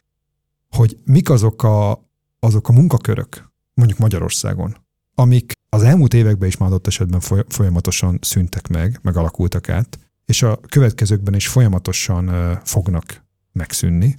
hogy 0.70 0.98
mik 1.04 1.30
azok 1.30 1.62
a, 1.62 2.08
azok 2.38 2.68
a 2.68 2.72
munkakörök, 2.72 3.52
mondjuk 3.74 3.98
Magyarországon, 3.98 4.76
amik 5.14 5.52
az 5.68 5.82
elmúlt 5.82 6.14
években 6.14 6.48
is 6.48 6.56
már 6.56 6.68
adott 6.68 6.86
esetben 6.86 7.44
folyamatosan 7.48 8.18
szüntek 8.22 8.68
meg, 8.68 8.98
meg 9.02 9.16
alakultak 9.16 9.68
át, 9.68 9.98
és 10.26 10.42
a 10.42 10.60
következőkben 10.68 11.34
is 11.34 11.48
folyamatosan 11.48 12.58
fognak 12.64 13.24
megszűnni, 13.52 14.16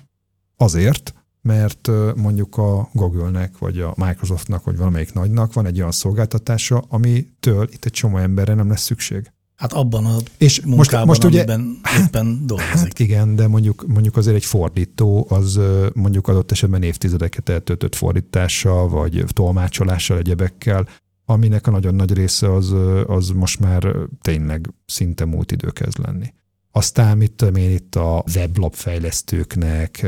azért, 0.58 1.14
mert 1.42 1.90
mondjuk 2.16 2.58
a 2.58 2.90
Google-nek, 2.94 3.58
vagy 3.58 3.80
a 3.80 3.94
Microsoftnak, 3.96 4.64
vagy 4.64 4.78
valamelyik 4.78 5.14
nagynak 5.14 5.54
van 5.54 5.66
egy 5.66 5.80
olyan 5.80 5.92
szolgáltatása, 5.92 6.84
amitől 6.90 7.70
itt 7.72 7.86
egy 7.86 7.92
csomó 7.92 8.18
emberre 8.18 8.54
nem 8.54 8.70
lesz 8.70 8.82
szükség. 8.82 9.32
Hát 9.56 9.74
abban 9.74 10.06
a 10.06 10.18
és 10.38 10.62
munkában, 10.62 11.08
most, 11.08 11.22
most 11.22 11.34
ugye, 11.34 11.44
amiben 11.44 11.80
éppen 12.04 12.40
dolgozik. 12.46 12.74
Hát 12.74 13.00
igen, 13.00 13.36
de 13.36 13.48
mondjuk, 13.48 13.88
mondjuk 13.88 14.18
azért 14.18 14.36
egy 14.36 14.46
fordító 14.46 15.28
az 15.30 15.60
mondjuk 15.94 16.28
adott 16.28 16.52
esetben 16.52 16.84
évtizedeket 16.84 17.50
eltöltött 17.50 17.96
fordítással, 17.96 18.90
vagy 18.90 19.24
tolmácsolással, 19.28 20.18
egyebekkel, 20.18 20.88
aminek 21.30 21.68
a 21.68 21.72
nagyon 21.72 21.96
nagy 21.96 22.14
része 22.14 22.54
az, 22.54 22.74
az 23.06 23.30
most 23.30 23.60
már 23.60 23.96
tényleg 24.22 24.74
szinte 24.86 25.26
múlt 25.26 25.52
idő 25.52 25.70
kezd 25.70 26.00
lenni. 26.00 26.34
Aztán 26.72 27.18
mit 27.18 27.32
tudom 27.32 27.56
én 27.56 27.72
itt 27.72 27.96
a 27.96 28.24
weblap 28.36 28.74
fejlesztőknek, 28.74 30.06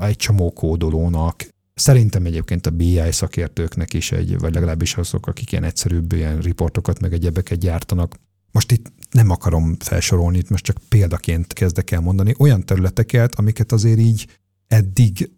egy 0.00 0.16
csomó 0.16 0.52
kódolónak, 0.52 1.54
Szerintem 1.78 2.26
egyébként 2.26 2.66
a 2.66 2.70
BI 2.70 3.12
szakértőknek 3.12 3.94
is 3.94 4.12
egy, 4.12 4.38
vagy 4.38 4.54
legalábbis 4.54 4.96
azok, 4.96 5.26
akik 5.26 5.52
ilyen 5.52 5.64
egyszerűbb 5.64 6.12
ilyen 6.12 6.38
riportokat, 6.38 7.00
meg 7.00 7.12
egyebeket 7.12 7.58
gyártanak. 7.58 8.14
Most 8.52 8.72
itt 8.72 8.92
nem 9.10 9.30
akarom 9.30 9.76
felsorolni, 9.78 10.38
itt 10.38 10.48
most 10.48 10.64
csak 10.64 10.76
példaként 10.88 11.52
kezdek 11.52 11.90
el 11.90 12.00
mondani 12.00 12.34
olyan 12.38 12.64
területeket, 12.64 13.34
amiket 13.34 13.72
azért 13.72 13.98
így 13.98 14.26
eddig 14.66 15.30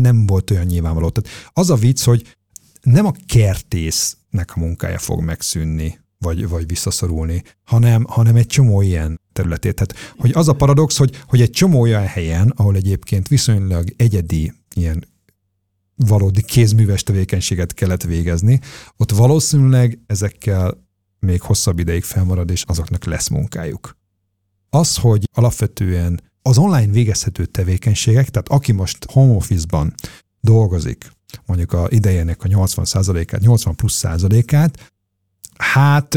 nem 0.00 0.26
volt 0.26 0.50
olyan 0.50 0.66
nyilvánvaló. 0.66 1.10
Tehát 1.10 1.50
az 1.52 1.70
a 1.70 1.74
vicc, 1.74 2.04
hogy 2.04 2.36
nem 2.82 3.06
a 3.06 3.12
kertésznek 3.26 4.52
a 4.54 4.60
munkája 4.60 4.98
fog 4.98 5.20
megszűnni, 5.20 6.00
vagy, 6.18 6.48
vagy 6.48 6.66
visszaszorulni, 6.66 7.42
hanem, 7.64 8.04
hanem 8.08 8.36
egy 8.36 8.46
csomó 8.46 8.82
ilyen 8.82 9.20
területét. 9.32 9.74
Tehát, 9.74 10.14
hogy 10.16 10.30
az 10.34 10.48
a 10.48 10.52
paradox, 10.52 10.96
hogy, 10.96 11.22
hogy 11.26 11.40
egy 11.40 11.50
csomó 11.50 11.80
olyan 11.80 12.06
helyen, 12.06 12.52
ahol 12.56 12.76
egyébként 12.76 13.28
viszonylag 13.28 13.94
egyedi 13.96 14.52
ilyen 14.74 15.04
valódi 15.96 16.42
kézműves 16.42 17.02
tevékenységet 17.02 17.74
kellett 17.74 18.02
végezni, 18.02 18.60
ott 18.96 19.10
valószínűleg 19.10 19.98
ezekkel 20.06 20.86
még 21.18 21.40
hosszabb 21.40 21.78
ideig 21.78 22.02
felmarad, 22.02 22.50
és 22.50 22.62
azoknak 22.62 23.04
lesz 23.04 23.28
munkájuk. 23.28 23.96
Az, 24.70 24.96
hogy 24.96 25.24
alapvetően 25.32 26.20
az 26.42 26.58
online 26.58 26.92
végezhető 26.92 27.46
tevékenységek, 27.46 28.28
tehát 28.28 28.48
aki 28.48 28.72
most 28.72 29.10
home 29.10 29.34
office-ban 29.34 29.94
dolgozik, 30.40 31.12
mondjuk 31.46 31.72
a 31.72 31.86
idejének 31.88 32.44
a 32.44 32.48
80%-át, 32.48 33.40
80 33.40 33.74
plusz 33.74 33.94
százalékát, 33.94 34.92
hát 35.56 36.14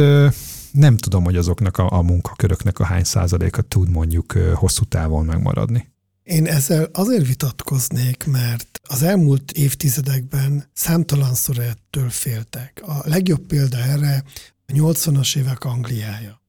nem 0.72 0.98
tudom, 0.98 1.24
hogy 1.24 1.36
azoknak 1.36 1.78
a, 1.78 1.92
a 1.92 2.02
munkaköröknek 2.02 2.80
a 2.80 2.86
hány 2.86 3.04
százaléka 3.04 3.62
tud 3.62 3.90
mondjuk 3.90 4.32
hosszú 4.32 4.84
távon 4.84 5.26
megmaradni. 5.26 5.94
Én 6.24 6.48
ezzel 6.48 6.90
azért 6.94 7.28
vitatkoznék, 7.28 8.26
mert 8.26 8.80
az 8.84 9.04
elmúlt 9.04 9.52
évtizedekben 9.52 10.70
számtalanszor 10.74 11.60
ettől 11.60 12.10
féltek. 12.10 12.82
A 12.86 13.02
legjobb 13.04 13.46
példa 13.46 13.78
erre 13.78 14.24
a 14.68 14.72
80-as 14.72 15.38
évek 15.38 15.64
Angliája 15.64 16.44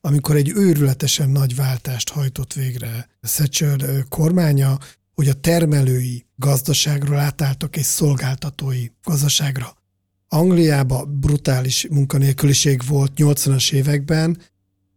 amikor 0.00 0.36
egy 0.36 0.52
őrületesen 0.54 1.30
nagy 1.30 1.56
váltást 1.56 2.08
hajtott 2.08 2.52
végre 2.52 3.08
Thatcher 3.20 4.04
kormánya, 4.08 4.78
hogy 5.18 5.28
a 5.28 5.40
termelői 5.40 6.26
gazdaságról 6.36 7.18
átálltak 7.18 7.76
egy 7.76 7.82
szolgáltatói 7.82 8.86
gazdaságra. 9.04 9.76
Angliában 10.28 11.18
brutális 11.20 11.86
munkanélküliség 11.90 12.82
volt 12.86 13.12
80-as 13.16 13.72
években, 13.72 14.38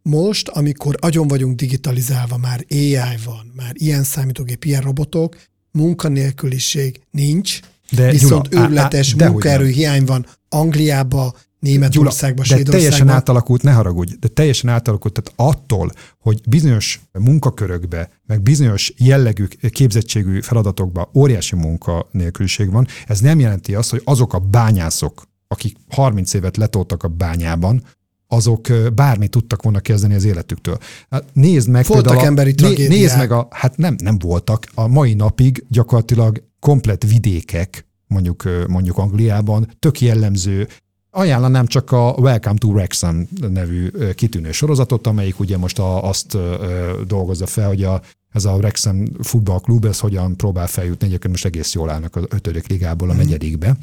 most, 0.02 0.48
amikor 0.48 0.96
agyon 1.00 1.28
vagyunk 1.28 1.56
digitalizálva, 1.56 2.36
már 2.36 2.64
AI 2.70 3.18
van, 3.24 3.52
már 3.56 3.72
ilyen 3.72 4.02
számítógép, 4.02 4.64
ilyen 4.64 4.82
robotok, 4.82 5.36
munkanélküliség 5.70 7.00
nincs, 7.10 7.60
de 7.90 8.10
viszont 8.10 8.48
Gyula, 8.48 8.88
munkaerő 9.16 9.66
hiány 9.66 10.04
van 10.04 10.26
Angliába, 10.48 11.34
Németországban, 11.62 12.46
de 12.48 12.62
teljesen 12.62 13.08
átalakult, 13.08 13.62
ne 13.62 13.72
haragudj, 13.72 14.14
de 14.20 14.28
teljesen 14.28 14.70
átalakult, 14.70 15.22
tehát 15.22 15.54
attól, 15.54 15.92
hogy 16.18 16.40
bizonyos 16.48 17.00
munkakörökbe, 17.18 18.10
meg 18.26 18.42
bizonyos 18.42 18.92
jellegű, 18.96 19.46
képzettségű 19.70 20.40
feladatokba 20.40 21.10
óriási 21.14 21.56
munkanélküliség 21.56 22.70
van, 22.70 22.86
ez 23.06 23.20
nem 23.20 23.40
jelenti 23.40 23.74
azt, 23.74 23.90
hogy 23.90 24.00
azok 24.04 24.34
a 24.34 24.38
bányászok, 24.38 25.22
akik 25.48 25.76
30 25.88 26.34
évet 26.34 26.56
letoltak 26.56 27.02
a 27.02 27.08
bányában, 27.08 27.82
azok 28.28 28.68
bármi 28.94 29.28
tudtak 29.28 29.62
volna 29.62 29.80
kezdeni 29.80 30.14
az 30.14 30.24
életüktől. 30.24 30.78
Hát 31.10 31.24
nézd 31.32 31.68
meg 31.68 31.84
voltak 31.86 32.04
például, 32.04 32.26
emberi 32.26 32.54
né, 32.60 32.86
Nézd 32.86 33.16
meg 33.16 33.30
a, 33.30 33.48
hát 33.50 33.76
nem, 33.76 33.96
nem 33.98 34.18
voltak. 34.18 34.66
A 34.74 34.86
mai 34.86 35.14
napig 35.14 35.64
gyakorlatilag 35.68 36.42
komplet 36.60 37.04
vidékek, 37.08 37.86
mondjuk, 38.06 38.48
mondjuk 38.66 38.98
Angliában, 38.98 39.76
tök 39.78 40.00
jellemző 40.00 40.68
Ajánlanám 41.14 41.66
csak 41.66 41.90
a 41.90 42.14
Welcome 42.18 42.58
to 42.58 42.68
Wrexham 42.68 43.28
nevű 43.48 43.88
kitűnő 44.14 44.52
sorozatot, 44.52 45.06
amelyik 45.06 45.40
ugye 45.40 45.56
most 45.56 45.78
a, 45.78 46.08
azt 46.08 46.36
dolgozza 47.06 47.46
fel, 47.46 47.66
hogy 47.66 47.84
a, 47.84 48.02
ez 48.28 48.44
a 48.44 48.52
Wrexham 48.52 49.04
futballklub, 49.20 49.84
ez 49.84 50.00
hogyan 50.00 50.36
próbál 50.36 50.66
feljutni, 50.66 51.06
egyébként 51.06 51.32
most 51.32 51.44
egész 51.44 51.74
jól 51.74 51.90
állnak 51.90 52.16
az 52.16 52.24
ötödik 52.28 52.66
ligából 52.66 53.08
a 53.08 53.12
mhm. 53.12 53.22
negyedikbe, 53.22 53.76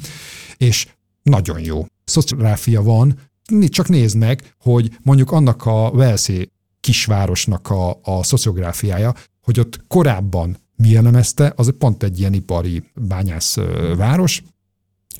és 0.56 0.88
nagyon 1.22 1.60
jó. 1.60 1.86
Szociográfia 2.04 2.82
van, 2.82 3.18
csak 3.68 3.88
nézd 3.88 4.16
meg, 4.16 4.54
hogy 4.60 4.98
mondjuk 5.02 5.30
annak 5.30 5.66
a 5.66 5.90
Velszi 5.90 6.50
kisvárosnak 6.80 7.70
a, 7.70 8.00
a 8.02 8.22
szociográfiája, 8.22 9.14
hogy 9.42 9.60
ott 9.60 9.84
korábban 9.88 10.56
mi 10.76 10.88
jellemezte, 10.88 11.52
az 11.56 11.72
pont 11.78 12.02
egy 12.02 12.18
ilyen 12.18 12.32
ipari 12.32 12.82
bányász 12.94 13.56
város, 13.96 14.42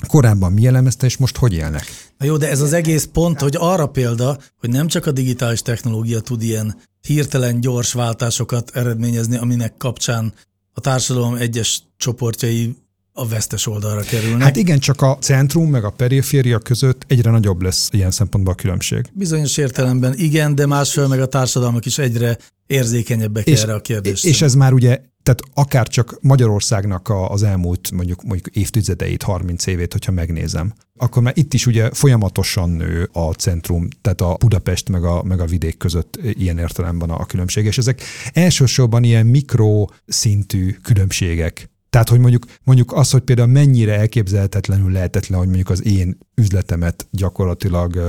korábban 0.07 0.53
mi 0.53 0.63
jellemezte, 0.63 1.07
és 1.07 1.17
most 1.17 1.37
hogy 1.37 1.53
élnek. 1.53 1.85
Na 2.19 2.27
jó, 2.27 2.37
de 2.37 2.51
ez 2.51 2.61
az 2.61 2.73
egész 2.73 3.09
pont, 3.13 3.41
hogy 3.41 3.57
arra 3.59 3.87
példa, 3.87 4.39
hogy 4.59 4.71
nem 4.71 4.87
csak 4.87 5.07
a 5.07 5.13
digitális 5.13 5.63
technológia 5.63 6.21
tud 6.21 6.43
ilyen 6.43 6.77
hirtelen 7.01 7.61
gyors 7.61 7.93
váltásokat 7.93 8.71
eredményezni, 8.75 9.37
aminek 9.37 9.77
kapcsán 9.77 10.33
a 10.73 10.81
társadalom 10.81 11.35
egyes 11.35 11.83
csoportjai 11.97 12.77
a 13.13 13.29
vesztes 13.29 13.67
oldalra 13.67 14.01
kerülnek. 14.01 14.43
Hát 14.43 14.57
igen, 14.57 14.79
csak 14.79 15.03
a 15.03 15.17
centrum 15.21 15.71
meg 15.71 15.85
a 15.85 15.91
periféria 15.91 16.59
között 16.59 17.05
egyre 17.07 17.31
nagyobb 17.31 17.63
lesz 17.63 17.89
ilyen 17.93 18.11
szempontból 18.11 18.53
a 18.53 18.57
különbség. 18.57 19.05
Bizonyos 19.13 19.57
értelemben 19.57 20.15
igen, 20.17 20.55
de 20.55 20.67
másfél 20.67 21.07
meg 21.07 21.21
a 21.21 21.27
társadalmak 21.27 21.87
is 21.87 21.99
egyre 21.99 22.39
érzékenyebbek 22.67 23.47
és, 23.47 23.63
erre 23.63 23.75
a 23.75 23.81
kérdésre. 23.81 24.29
És 24.29 24.43
ez 24.43 24.55
már 24.55 24.73
ugye 24.73 25.01
tehát 25.23 25.41
akár 25.55 25.89
csak 25.89 26.19
Magyarországnak 26.21 27.13
az 27.29 27.43
elmúlt 27.43 27.91
mondjuk, 27.91 28.23
mondjuk 28.23 28.57
évtizedeit, 28.57 29.23
30 29.23 29.67
évét, 29.67 29.93
hogyha 29.93 30.13
megnézem, 30.13 30.73
akkor 30.97 31.23
már 31.23 31.33
itt 31.37 31.55
is 31.55 31.67
ugye 31.67 31.91
folyamatosan 31.93 32.71
nő 32.71 33.09
a 33.13 33.33
centrum, 33.33 33.89
tehát 34.01 34.21
a 34.21 34.37
Budapest 34.39 34.89
meg 34.89 35.05
a, 35.05 35.23
meg 35.23 35.41
a 35.41 35.47
vidék 35.47 35.77
között 35.77 36.19
ilyen 36.23 36.59
értelemben 36.59 37.11
a 37.11 37.27
különbség, 37.27 37.65
és 37.65 37.79
ezek 37.79 38.03
elsősorban 38.33 39.05
ilyen 39.05 39.27
mikroszintű 39.27 40.77
különbségek. 40.83 41.71
Tehát, 41.91 42.09
hogy 42.09 42.19
mondjuk, 42.19 42.45
mondjuk 42.63 42.93
az, 42.93 43.11
hogy 43.11 43.23
például 43.23 43.49
mennyire 43.49 43.99
elképzelhetetlenül 43.99 44.91
lehetetlen, 44.91 45.39
hogy 45.39 45.49
mondjuk 45.49 45.71
az 45.71 45.85
én 45.87 46.19
üzletemet 46.35 47.09
gyakorlatilag 47.11 48.01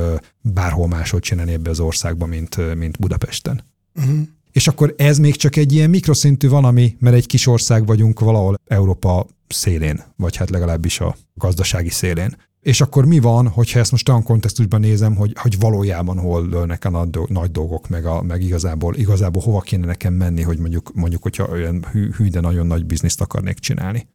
bárhol 0.42 0.88
máshol 0.88 1.20
csinálni 1.20 1.54
ebbe 1.54 1.70
az 1.70 1.80
országba, 1.80 2.26
mint, 2.26 2.76
mint 2.76 3.00
Budapesten. 3.00 3.64
Uh-huh. 3.96 4.20
És 4.52 4.68
akkor 4.68 4.94
ez 4.98 5.18
még 5.18 5.36
csak 5.36 5.56
egy 5.56 5.74
ilyen 5.74 5.90
mikroszintű 5.90 6.50
valami, 6.50 6.96
mert 7.00 7.16
egy 7.16 7.28
kis 7.28 7.48
ország 7.48 7.86
vagyunk 7.86 8.20
valahol 8.20 8.56
Európa 8.68 9.28
szélén, 9.48 10.04
vagy 10.16 10.36
hát 10.36 10.50
legalábbis 10.50 11.00
a 11.00 11.16
gazdasági 11.34 11.90
szélén. 11.90 12.36
És 12.62 12.82
akkor 12.82 13.06
mi 13.06 13.20
van, 13.20 13.48
hogyha 13.48 13.80
ezt 13.80 13.92
most 13.92 14.10
olyan 14.10 14.24
kontextusban 14.24 14.80
nézem, 14.80 15.16
hogy, 15.16 15.34
hogy 15.36 15.60
valójában 15.60 16.20
hol 16.20 16.48
lőnek 16.48 16.86
a 16.86 17.08
nagy, 17.28 17.52
dolgok, 17.52 17.90
meg, 17.90 18.06
a, 18.06 18.22
meg 18.22 18.44
igazából, 18.44 18.96
igazából 18.96 19.42
hova 19.42 19.60
kéne 19.60 19.86
nekem 19.86 20.14
menni, 20.14 20.42
hogy 20.42 20.58
mondjuk, 20.58 20.92
mondjuk 20.94 21.24
hogyha 21.24 21.48
olyan 21.48 21.86
hű, 21.92 22.12
hű, 22.12 22.28
de 22.28 22.40
nagyon 22.40 22.68
nagy 22.68 22.86
bizniszt 22.86 23.22
akarnék 23.22 23.60
csinálni. 23.60 24.08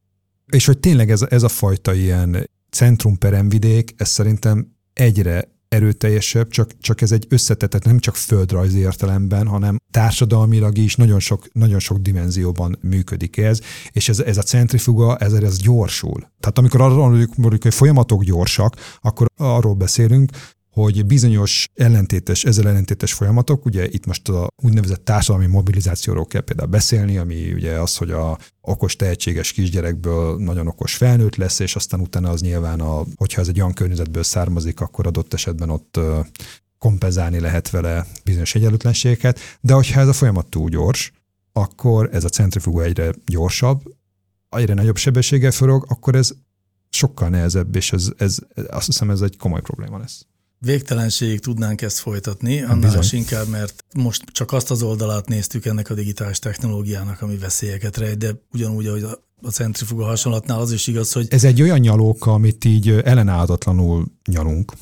És 0.46 0.66
hogy 0.66 0.78
tényleg 0.78 1.10
ez, 1.10 1.22
ez 1.28 1.42
a 1.42 1.48
fajta 1.48 1.94
ilyen 1.94 2.50
centrumperemvidék, 2.70 3.94
ez 3.96 4.08
szerintem 4.08 4.76
egyre 4.92 5.55
erőteljesebb, 5.68 6.48
csak, 6.48 6.70
csak 6.80 7.00
ez 7.00 7.12
egy 7.12 7.26
összetetett, 7.28 7.84
nem 7.84 7.98
csak 7.98 8.16
földrajzi 8.16 8.78
értelemben, 8.78 9.46
hanem 9.46 9.78
társadalmilag 9.90 10.78
is, 10.78 10.96
nagyon 10.96 11.20
sok, 11.20 11.48
nagyon 11.52 11.78
sok 11.78 11.98
dimenzióban 11.98 12.78
működik 12.80 13.36
ez, 13.36 13.60
és 13.90 14.08
ez, 14.08 14.18
ez 14.18 14.36
a 14.36 14.42
centrifuga, 14.42 15.16
ez, 15.16 15.32
ez 15.32 15.58
gyorsul. 15.58 16.20
Tehát 16.40 16.58
amikor 16.58 16.80
arról 16.80 17.08
mondjuk, 17.08 17.62
hogy 17.62 17.74
folyamatok 17.74 18.22
gyorsak, 18.22 18.76
akkor 19.00 19.26
arról 19.36 19.74
beszélünk, 19.74 20.30
hogy 20.82 21.06
bizonyos 21.06 21.68
ellentétes, 21.74 22.44
ezzel 22.44 22.68
ellentétes 22.68 23.12
folyamatok, 23.12 23.64
ugye 23.64 23.86
itt 23.88 24.06
most 24.06 24.28
a 24.28 24.48
úgynevezett 24.62 25.04
társadalmi 25.04 25.46
mobilizációról 25.46 26.26
kell 26.26 26.40
például 26.40 26.68
beszélni, 26.68 27.16
ami 27.16 27.52
ugye 27.52 27.80
az, 27.80 27.96
hogy 27.96 28.10
a 28.10 28.38
okos, 28.60 28.96
tehetséges 28.96 29.52
kisgyerekből 29.52 30.36
nagyon 30.38 30.66
okos 30.66 30.94
felnőtt 30.94 31.36
lesz, 31.36 31.58
és 31.58 31.76
aztán 31.76 32.00
utána 32.00 32.30
az 32.30 32.40
nyilván, 32.40 32.80
a, 32.80 33.04
hogyha 33.14 33.40
ez 33.40 33.48
egy 33.48 33.60
olyan 33.60 33.72
környezetből 33.72 34.22
származik, 34.22 34.80
akkor 34.80 35.06
adott 35.06 35.34
esetben 35.34 35.70
ott 35.70 36.00
kompenzálni 36.78 37.40
lehet 37.40 37.70
vele 37.70 38.06
bizonyos 38.24 38.54
egyenlőtlenségeket, 38.54 39.38
de 39.60 39.72
hogyha 39.72 40.00
ez 40.00 40.08
a 40.08 40.12
folyamat 40.12 40.46
túl 40.46 40.68
gyors, 40.68 41.12
akkor 41.52 42.08
ez 42.12 42.24
a 42.24 42.28
centrifuga 42.28 42.82
egyre 42.82 43.10
gyorsabb, 43.26 43.82
egyre 44.48 44.74
nagyobb 44.74 44.96
sebességgel 44.96 45.50
forog, 45.50 45.86
akkor 45.88 46.14
ez 46.14 46.32
sokkal 46.90 47.28
nehezebb, 47.28 47.76
és 47.76 47.92
ez, 47.92 48.08
ez, 48.16 48.38
azt 48.68 48.86
hiszem 48.86 49.10
ez 49.10 49.20
egy 49.20 49.36
komoly 49.36 49.60
probléma 49.60 49.98
lesz 49.98 50.26
végtelenségig 50.58 51.40
tudnánk 51.40 51.82
ezt 51.82 51.98
folytatni, 51.98 52.62
annál 52.62 52.98
is 52.98 53.12
inkább, 53.12 53.48
mert 53.48 53.84
most 53.94 54.24
csak 54.32 54.52
azt 54.52 54.70
az 54.70 54.82
oldalát 54.82 55.28
néztük 55.28 55.64
ennek 55.64 55.90
a 55.90 55.94
digitális 55.94 56.38
technológiának, 56.38 57.22
ami 57.22 57.36
veszélyeket 57.36 57.96
rejt, 57.96 58.18
de 58.18 58.30
ugyanúgy, 58.52 58.86
ahogy 58.86 59.02
a 59.42 59.50
centrifuga 59.50 60.04
hasonlatnál 60.04 60.60
az 60.60 60.72
is 60.72 60.86
igaz, 60.86 61.12
hogy... 61.12 61.26
Ez 61.30 61.44
egy 61.44 61.62
olyan 61.62 61.78
nyalóka, 61.78 62.32
amit 62.32 62.64
így 62.64 62.88
ellenállhatatlanul 62.88 64.06
nyalunk. 64.30 64.72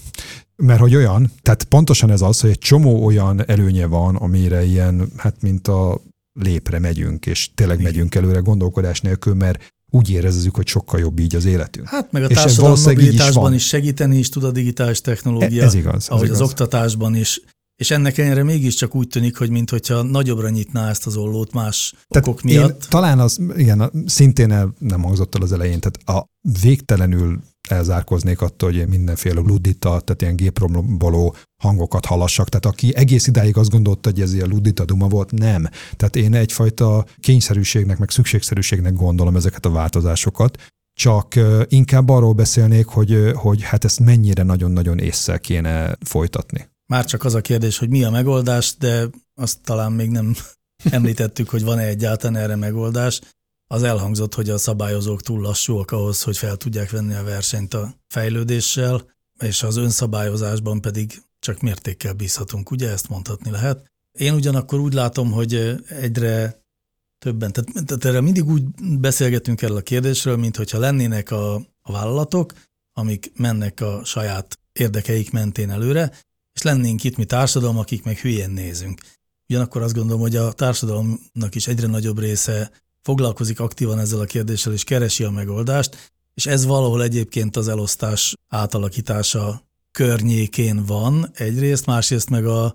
Mert 0.57 0.81
hogy 0.81 0.95
olyan, 0.95 1.33
tehát 1.43 1.65
pontosan 1.65 2.11
ez 2.11 2.21
az, 2.21 2.41
hogy 2.41 2.51
egy 2.51 2.59
csomó 2.59 3.05
olyan 3.05 3.49
előnye 3.49 3.87
van, 3.87 4.17
amire 4.17 4.65
ilyen, 4.65 5.13
hát 5.17 5.43
mint 5.43 5.69
a 5.69 6.01
lépre 6.33 6.79
megyünk, 6.79 7.27
és 7.27 7.55
tényleg 7.55 7.83
megyünk 7.83 8.15
előre 8.15 8.39
gondolkodás 8.39 9.01
nélkül, 9.01 9.35
mert 9.35 9.74
úgy 9.95 10.11
érezzük, 10.11 10.55
hogy 10.57 10.67
sokkal 10.67 11.01
jobb 11.01 11.19
így 11.19 11.37
az 11.37 11.45
életünk. 11.45 11.89
Hát 11.89 12.13
meg 12.13 12.23
a 12.23 12.27
társadalmi 12.27 12.81
mobilitásban 12.85 13.55
is, 13.55 13.63
is 13.63 13.69
segíteni 13.69 14.19
is 14.19 14.29
tud 14.29 14.45
a 14.45 14.51
digitális 14.51 15.01
technológia. 15.01 15.65
Ez 15.65 15.75
igaz. 15.75 15.95
Ez 15.95 16.09
ahogy 16.09 16.25
igaz. 16.25 16.41
az 16.41 16.49
oktatásban 16.49 17.15
is. 17.15 17.41
És 17.77 17.91
ennek 17.91 18.19
ellenére 18.19 18.43
mégiscsak 18.43 18.95
úgy 18.95 19.09
tűnik, 19.09 19.37
hogy 19.37 19.51
mintha 19.51 20.03
nagyobbra 20.03 20.49
nyitná 20.49 20.89
ezt 20.89 21.07
az 21.07 21.17
ollót 21.17 21.53
más 21.53 21.95
tehát 22.09 22.29
okok 22.29 22.43
miatt. 22.43 22.83
Én, 22.83 22.89
talán 22.89 23.19
az, 23.19 23.39
igen, 23.57 24.05
szintén 24.07 24.51
el, 24.51 24.75
nem 24.79 25.03
hangzott 25.03 25.35
el 25.35 25.43
az 25.43 25.53
elején, 25.53 25.81
tehát 25.81 26.19
a 26.19 26.27
végtelenül 26.61 27.41
elzárkoznék 27.69 28.41
attól, 28.41 28.73
hogy 28.73 28.89
mindenféle 28.89 29.41
ludita, 29.41 29.89
tehát 29.89 30.23
ilyen 30.23 30.37
gépromboló 30.37 31.37
hangokat 31.63 32.05
hallassak. 32.05 32.49
Tehát 32.49 32.67
aki 32.67 32.97
egész 32.97 33.27
idáig 33.27 33.57
azt 33.57 33.71
gondolta, 33.71 34.11
hogy 34.11 34.21
ez 34.21 34.35
ilyen 34.35 34.49
ludita 34.49 34.85
duma 34.85 35.09
volt, 35.09 35.31
nem. 35.33 35.69
Tehát 35.97 36.17
én 36.17 36.35
egyfajta 36.35 37.05
kényszerűségnek, 37.21 37.99
meg 37.99 38.11
szükségszerűségnek 38.11 38.93
gondolom 38.93 39.37
ezeket 39.37 39.67
a 39.67 39.71
változásokat, 39.71 40.59
csak 40.95 41.35
inkább 41.69 42.09
arról 42.09 42.33
beszélnék, 42.33 42.87
hogy, 42.87 43.31
hogy 43.35 43.63
hát 43.63 43.85
ezt 43.85 44.01
mennyire 44.01 44.43
nagyon-nagyon 44.43 44.99
észre 44.99 45.39
kéne 45.39 45.97
folytatni. 46.01 46.69
Már 46.87 47.05
csak 47.05 47.25
az 47.25 47.35
a 47.35 47.41
kérdés, 47.41 47.79
hogy 47.79 47.89
mi 47.89 48.05
a 48.05 48.11
megoldás, 48.11 48.77
de 48.79 49.09
azt 49.35 49.59
talán 49.65 49.93
még 49.93 50.11
nem 50.11 50.35
említettük, 50.91 51.49
hogy 51.49 51.65
van-e 51.65 51.83
egyáltalán 51.87 52.43
erre 52.43 52.57
megoldás 52.57 53.21
az 53.67 53.83
elhangzott, 53.83 54.35
hogy 54.35 54.51
a 54.51 54.59
szabályozók 54.59 55.23
túl 55.23 55.41
lassúak 55.41 55.91
ahhoz, 55.91 56.23
hogy 56.23 56.37
fel 56.37 56.57
tudják 56.57 56.91
venni 56.91 57.15
a 57.15 57.25
versenyt 57.25 57.75
a 57.75 57.95
fejlődéssel, 58.09 59.13
és 59.39 59.63
az 59.63 59.77
önszabályozásban 59.77 60.81
pedig 60.81 61.23
csak 61.39 61.61
mértékkel 61.61 62.13
bízhatunk, 62.13 62.71
ugye 62.71 62.91
ezt 62.91 63.09
mondhatni 63.09 63.51
lehet. 63.51 63.93
Én 64.13 64.35
ugyanakkor 64.35 64.79
úgy 64.79 64.93
látom, 64.93 65.31
hogy 65.31 65.55
egyre 65.89 66.63
többen, 67.19 67.53
tehát, 67.53 67.87
tehát 67.87 68.05
erre 68.05 68.21
mindig 68.21 68.47
úgy 68.47 68.63
beszélgetünk 68.99 69.63
erről 69.63 69.77
a 69.77 69.81
kérdésről, 69.81 70.37
mint 70.37 70.57
hogyha 70.57 70.79
lennének 70.79 71.31
a, 71.31 71.55
a 71.83 71.93
vállalatok, 71.93 72.53
amik 72.93 73.33
mennek 73.37 73.81
a 73.81 74.05
saját 74.05 74.59
érdekeik 74.73 75.31
mentén 75.31 75.71
előre, 75.71 76.13
és 76.53 76.63
lennénk 76.63 77.05
itt 77.05 77.17
mi 77.17 77.25
társadalom, 77.25 77.79
akik 77.79 78.05
meg 78.05 78.19
hülyén 78.19 78.51
nézünk. 78.51 79.01
Ugyanakkor 79.49 79.83
azt 79.83 79.95
gondolom, 79.95 80.21
hogy 80.21 80.37
a 80.37 80.53
társadalomnak 80.53 81.55
is 81.55 81.67
egyre 81.67 81.87
nagyobb 81.87 82.19
része 82.19 82.71
foglalkozik 83.05 83.61
aktívan 83.61 83.99
ezzel 83.99 84.21
a 84.21 84.25
kérdéssel, 84.25 84.73
és 84.73 84.85
keresi 84.85 85.25
a 85.25 85.31
megoldást, 85.31 86.13
és 86.35 86.47
ez 86.47 86.65
valahol 86.65 87.03
egyébként 87.03 87.57
az 87.57 87.69
elosztás 87.69 88.35
átalakítása 88.49 89.63
környékén 89.93 90.85
van 90.85 91.31
egyrészt, 91.35 91.87
másrészt 91.87 92.31
meg 92.31 92.47
a, 92.47 92.75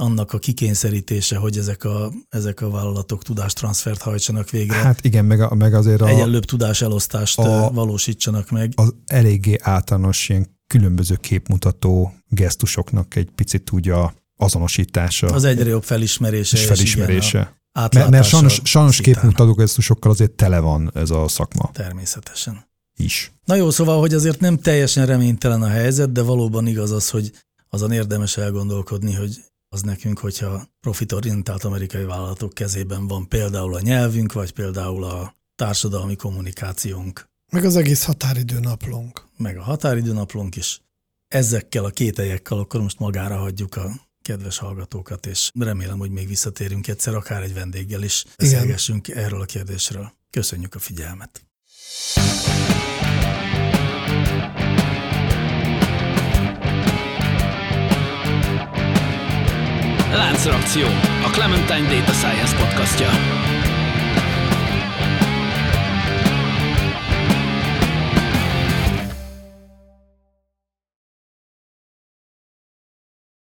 annak 0.00 0.32
a 0.32 0.38
kikényszerítése, 0.38 1.36
hogy 1.36 1.58
ezek 1.58 1.84
a, 1.84 2.12
ezek 2.28 2.60
a 2.60 2.70
vállalatok 2.70 3.22
tudástranszfert 3.22 4.02
hajtsanak 4.02 4.50
végre. 4.50 4.76
Hát 4.76 5.04
igen, 5.04 5.24
meg, 5.24 5.40
a, 5.40 5.54
meg 5.54 5.74
azért 5.74 6.00
a... 6.00 6.08
Egyenlőbb 6.08 6.44
tudáselosztást 6.44 7.38
a, 7.38 7.70
valósítsanak 7.72 8.50
meg. 8.50 8.72
Az 8.76 8.94
eléggé 9.06 9.58
általános 9.62 10.28
ilyen 10.28 10.46
különböző 10.66 11.14
képmutató 11.14 12.14
gesztusoknak 12.28 13.14
egy 13.14 13.30
picit 13.34 13.72
úgy 13.72 13.88
a 13.88 14.14
azonosítása. 14.36 15.26
Az 15.26 15.44
egyre 15.44 15.68
jobb 15.68 15.84
felismerése. 15.84 16.56
És 16.56 16.64
felismerése. 16.64 17.38
Igen, 17.38 17.54
mert, 17.76 18.10
mert 18.10 18.26
sajnos, 18.26 18.60
sajnos 18.64 19.00
képmutató 19.00 19.52
gesztusokkal 19.52 20.10
azért 20.10 20.30
tele 20.30 20.58
van 20.58 20.90
ez 20.94 21.10
a 21.10 21.28
szakma. 21.28 21.70
Természetesen. 21.72 22.64
Is. 22.98 23.32
Na 23.44 23.54
jó, 23.54 23.70
szóval, 23.70 24.00
hogy 24.00 24.14
azért 24.14 24.40
nem 24.40 24.58
teljesen 24.58 25.06
reménytelen 25.06 25.62
a 25.62 25.68
helyzet, 25.68 26.12
de 26.12 26.22
valóban 26.22 26.66
igaz 26.66 26.90
az, 26.90 27.10
hogy 27.10 27.32
azon 27.68 27.92
érdemes 27.92 28.36
elgondolkodni, 28.36 29.14
hogy 29.14 29.44
az 29.68 29.82
nekünk, 29.82 30.18
hogyha 30.18 30.68
profitorientált 30.80 31.64
amerikai 31.64 32.04
vállalatok 32.04 32.54
kezében 32.54 33.06
van 33.06 33.28
például 33.28 33.74
a 33.74 33.80
nyelvünk, 33.80 34.32
vagy 34.32 34.52
például 34.52 35.04
a 35.04 35.36
társadalmi 35.54 36.16
kommunikációnk. 36.16 37.28
Meg 37.52 37.64
az 37.64 37.76
egész 37.76 38.04
határidőnaplónk. 38.04 39.28
Meg 39.36 39.56
a 39.56 39.62
határidőnaplónk 39.62 40.56
is. 40.56 40.80
Ezekkel 41.28 41.84
a 41.84 41.90
kételyekkel 41.90 42.58
akkor 42.58 42.80
most 42.80 42.98
magára 42.98 43.36
hagyjuk 43.36 43.76
a 43.76 44.05
kedves 44.26 44.58
hallgatókat, 44.58 45.26
és 45.26 45.50
remélem, 45.58 45.98
hogy 45.98 46.10
még 46.10 46.28
visszatérünk 46.28 46.88
egyszer, 46.88 47.14
akár 47.14 47.42
egy 47.42 47.54
vendéggel 47.54 48.02
is 48.02 48.24
beszélgessünk 48.36 49.08
Igen. 49.08 49.24
erről 49.24 49.40
a 49.40 49.44
kérdésről. 49.44 50.12
Köszönjük 50.30 50.74
a 50.74 50.78
figyelmet! 50.78 51.44
Láncreakció, 60.12 60.86
a 61.24 61.30
Clementine 61.32 61.88
Data 61.88 62.12
Science 62.12 62.56
podcastja. 62.56 63.55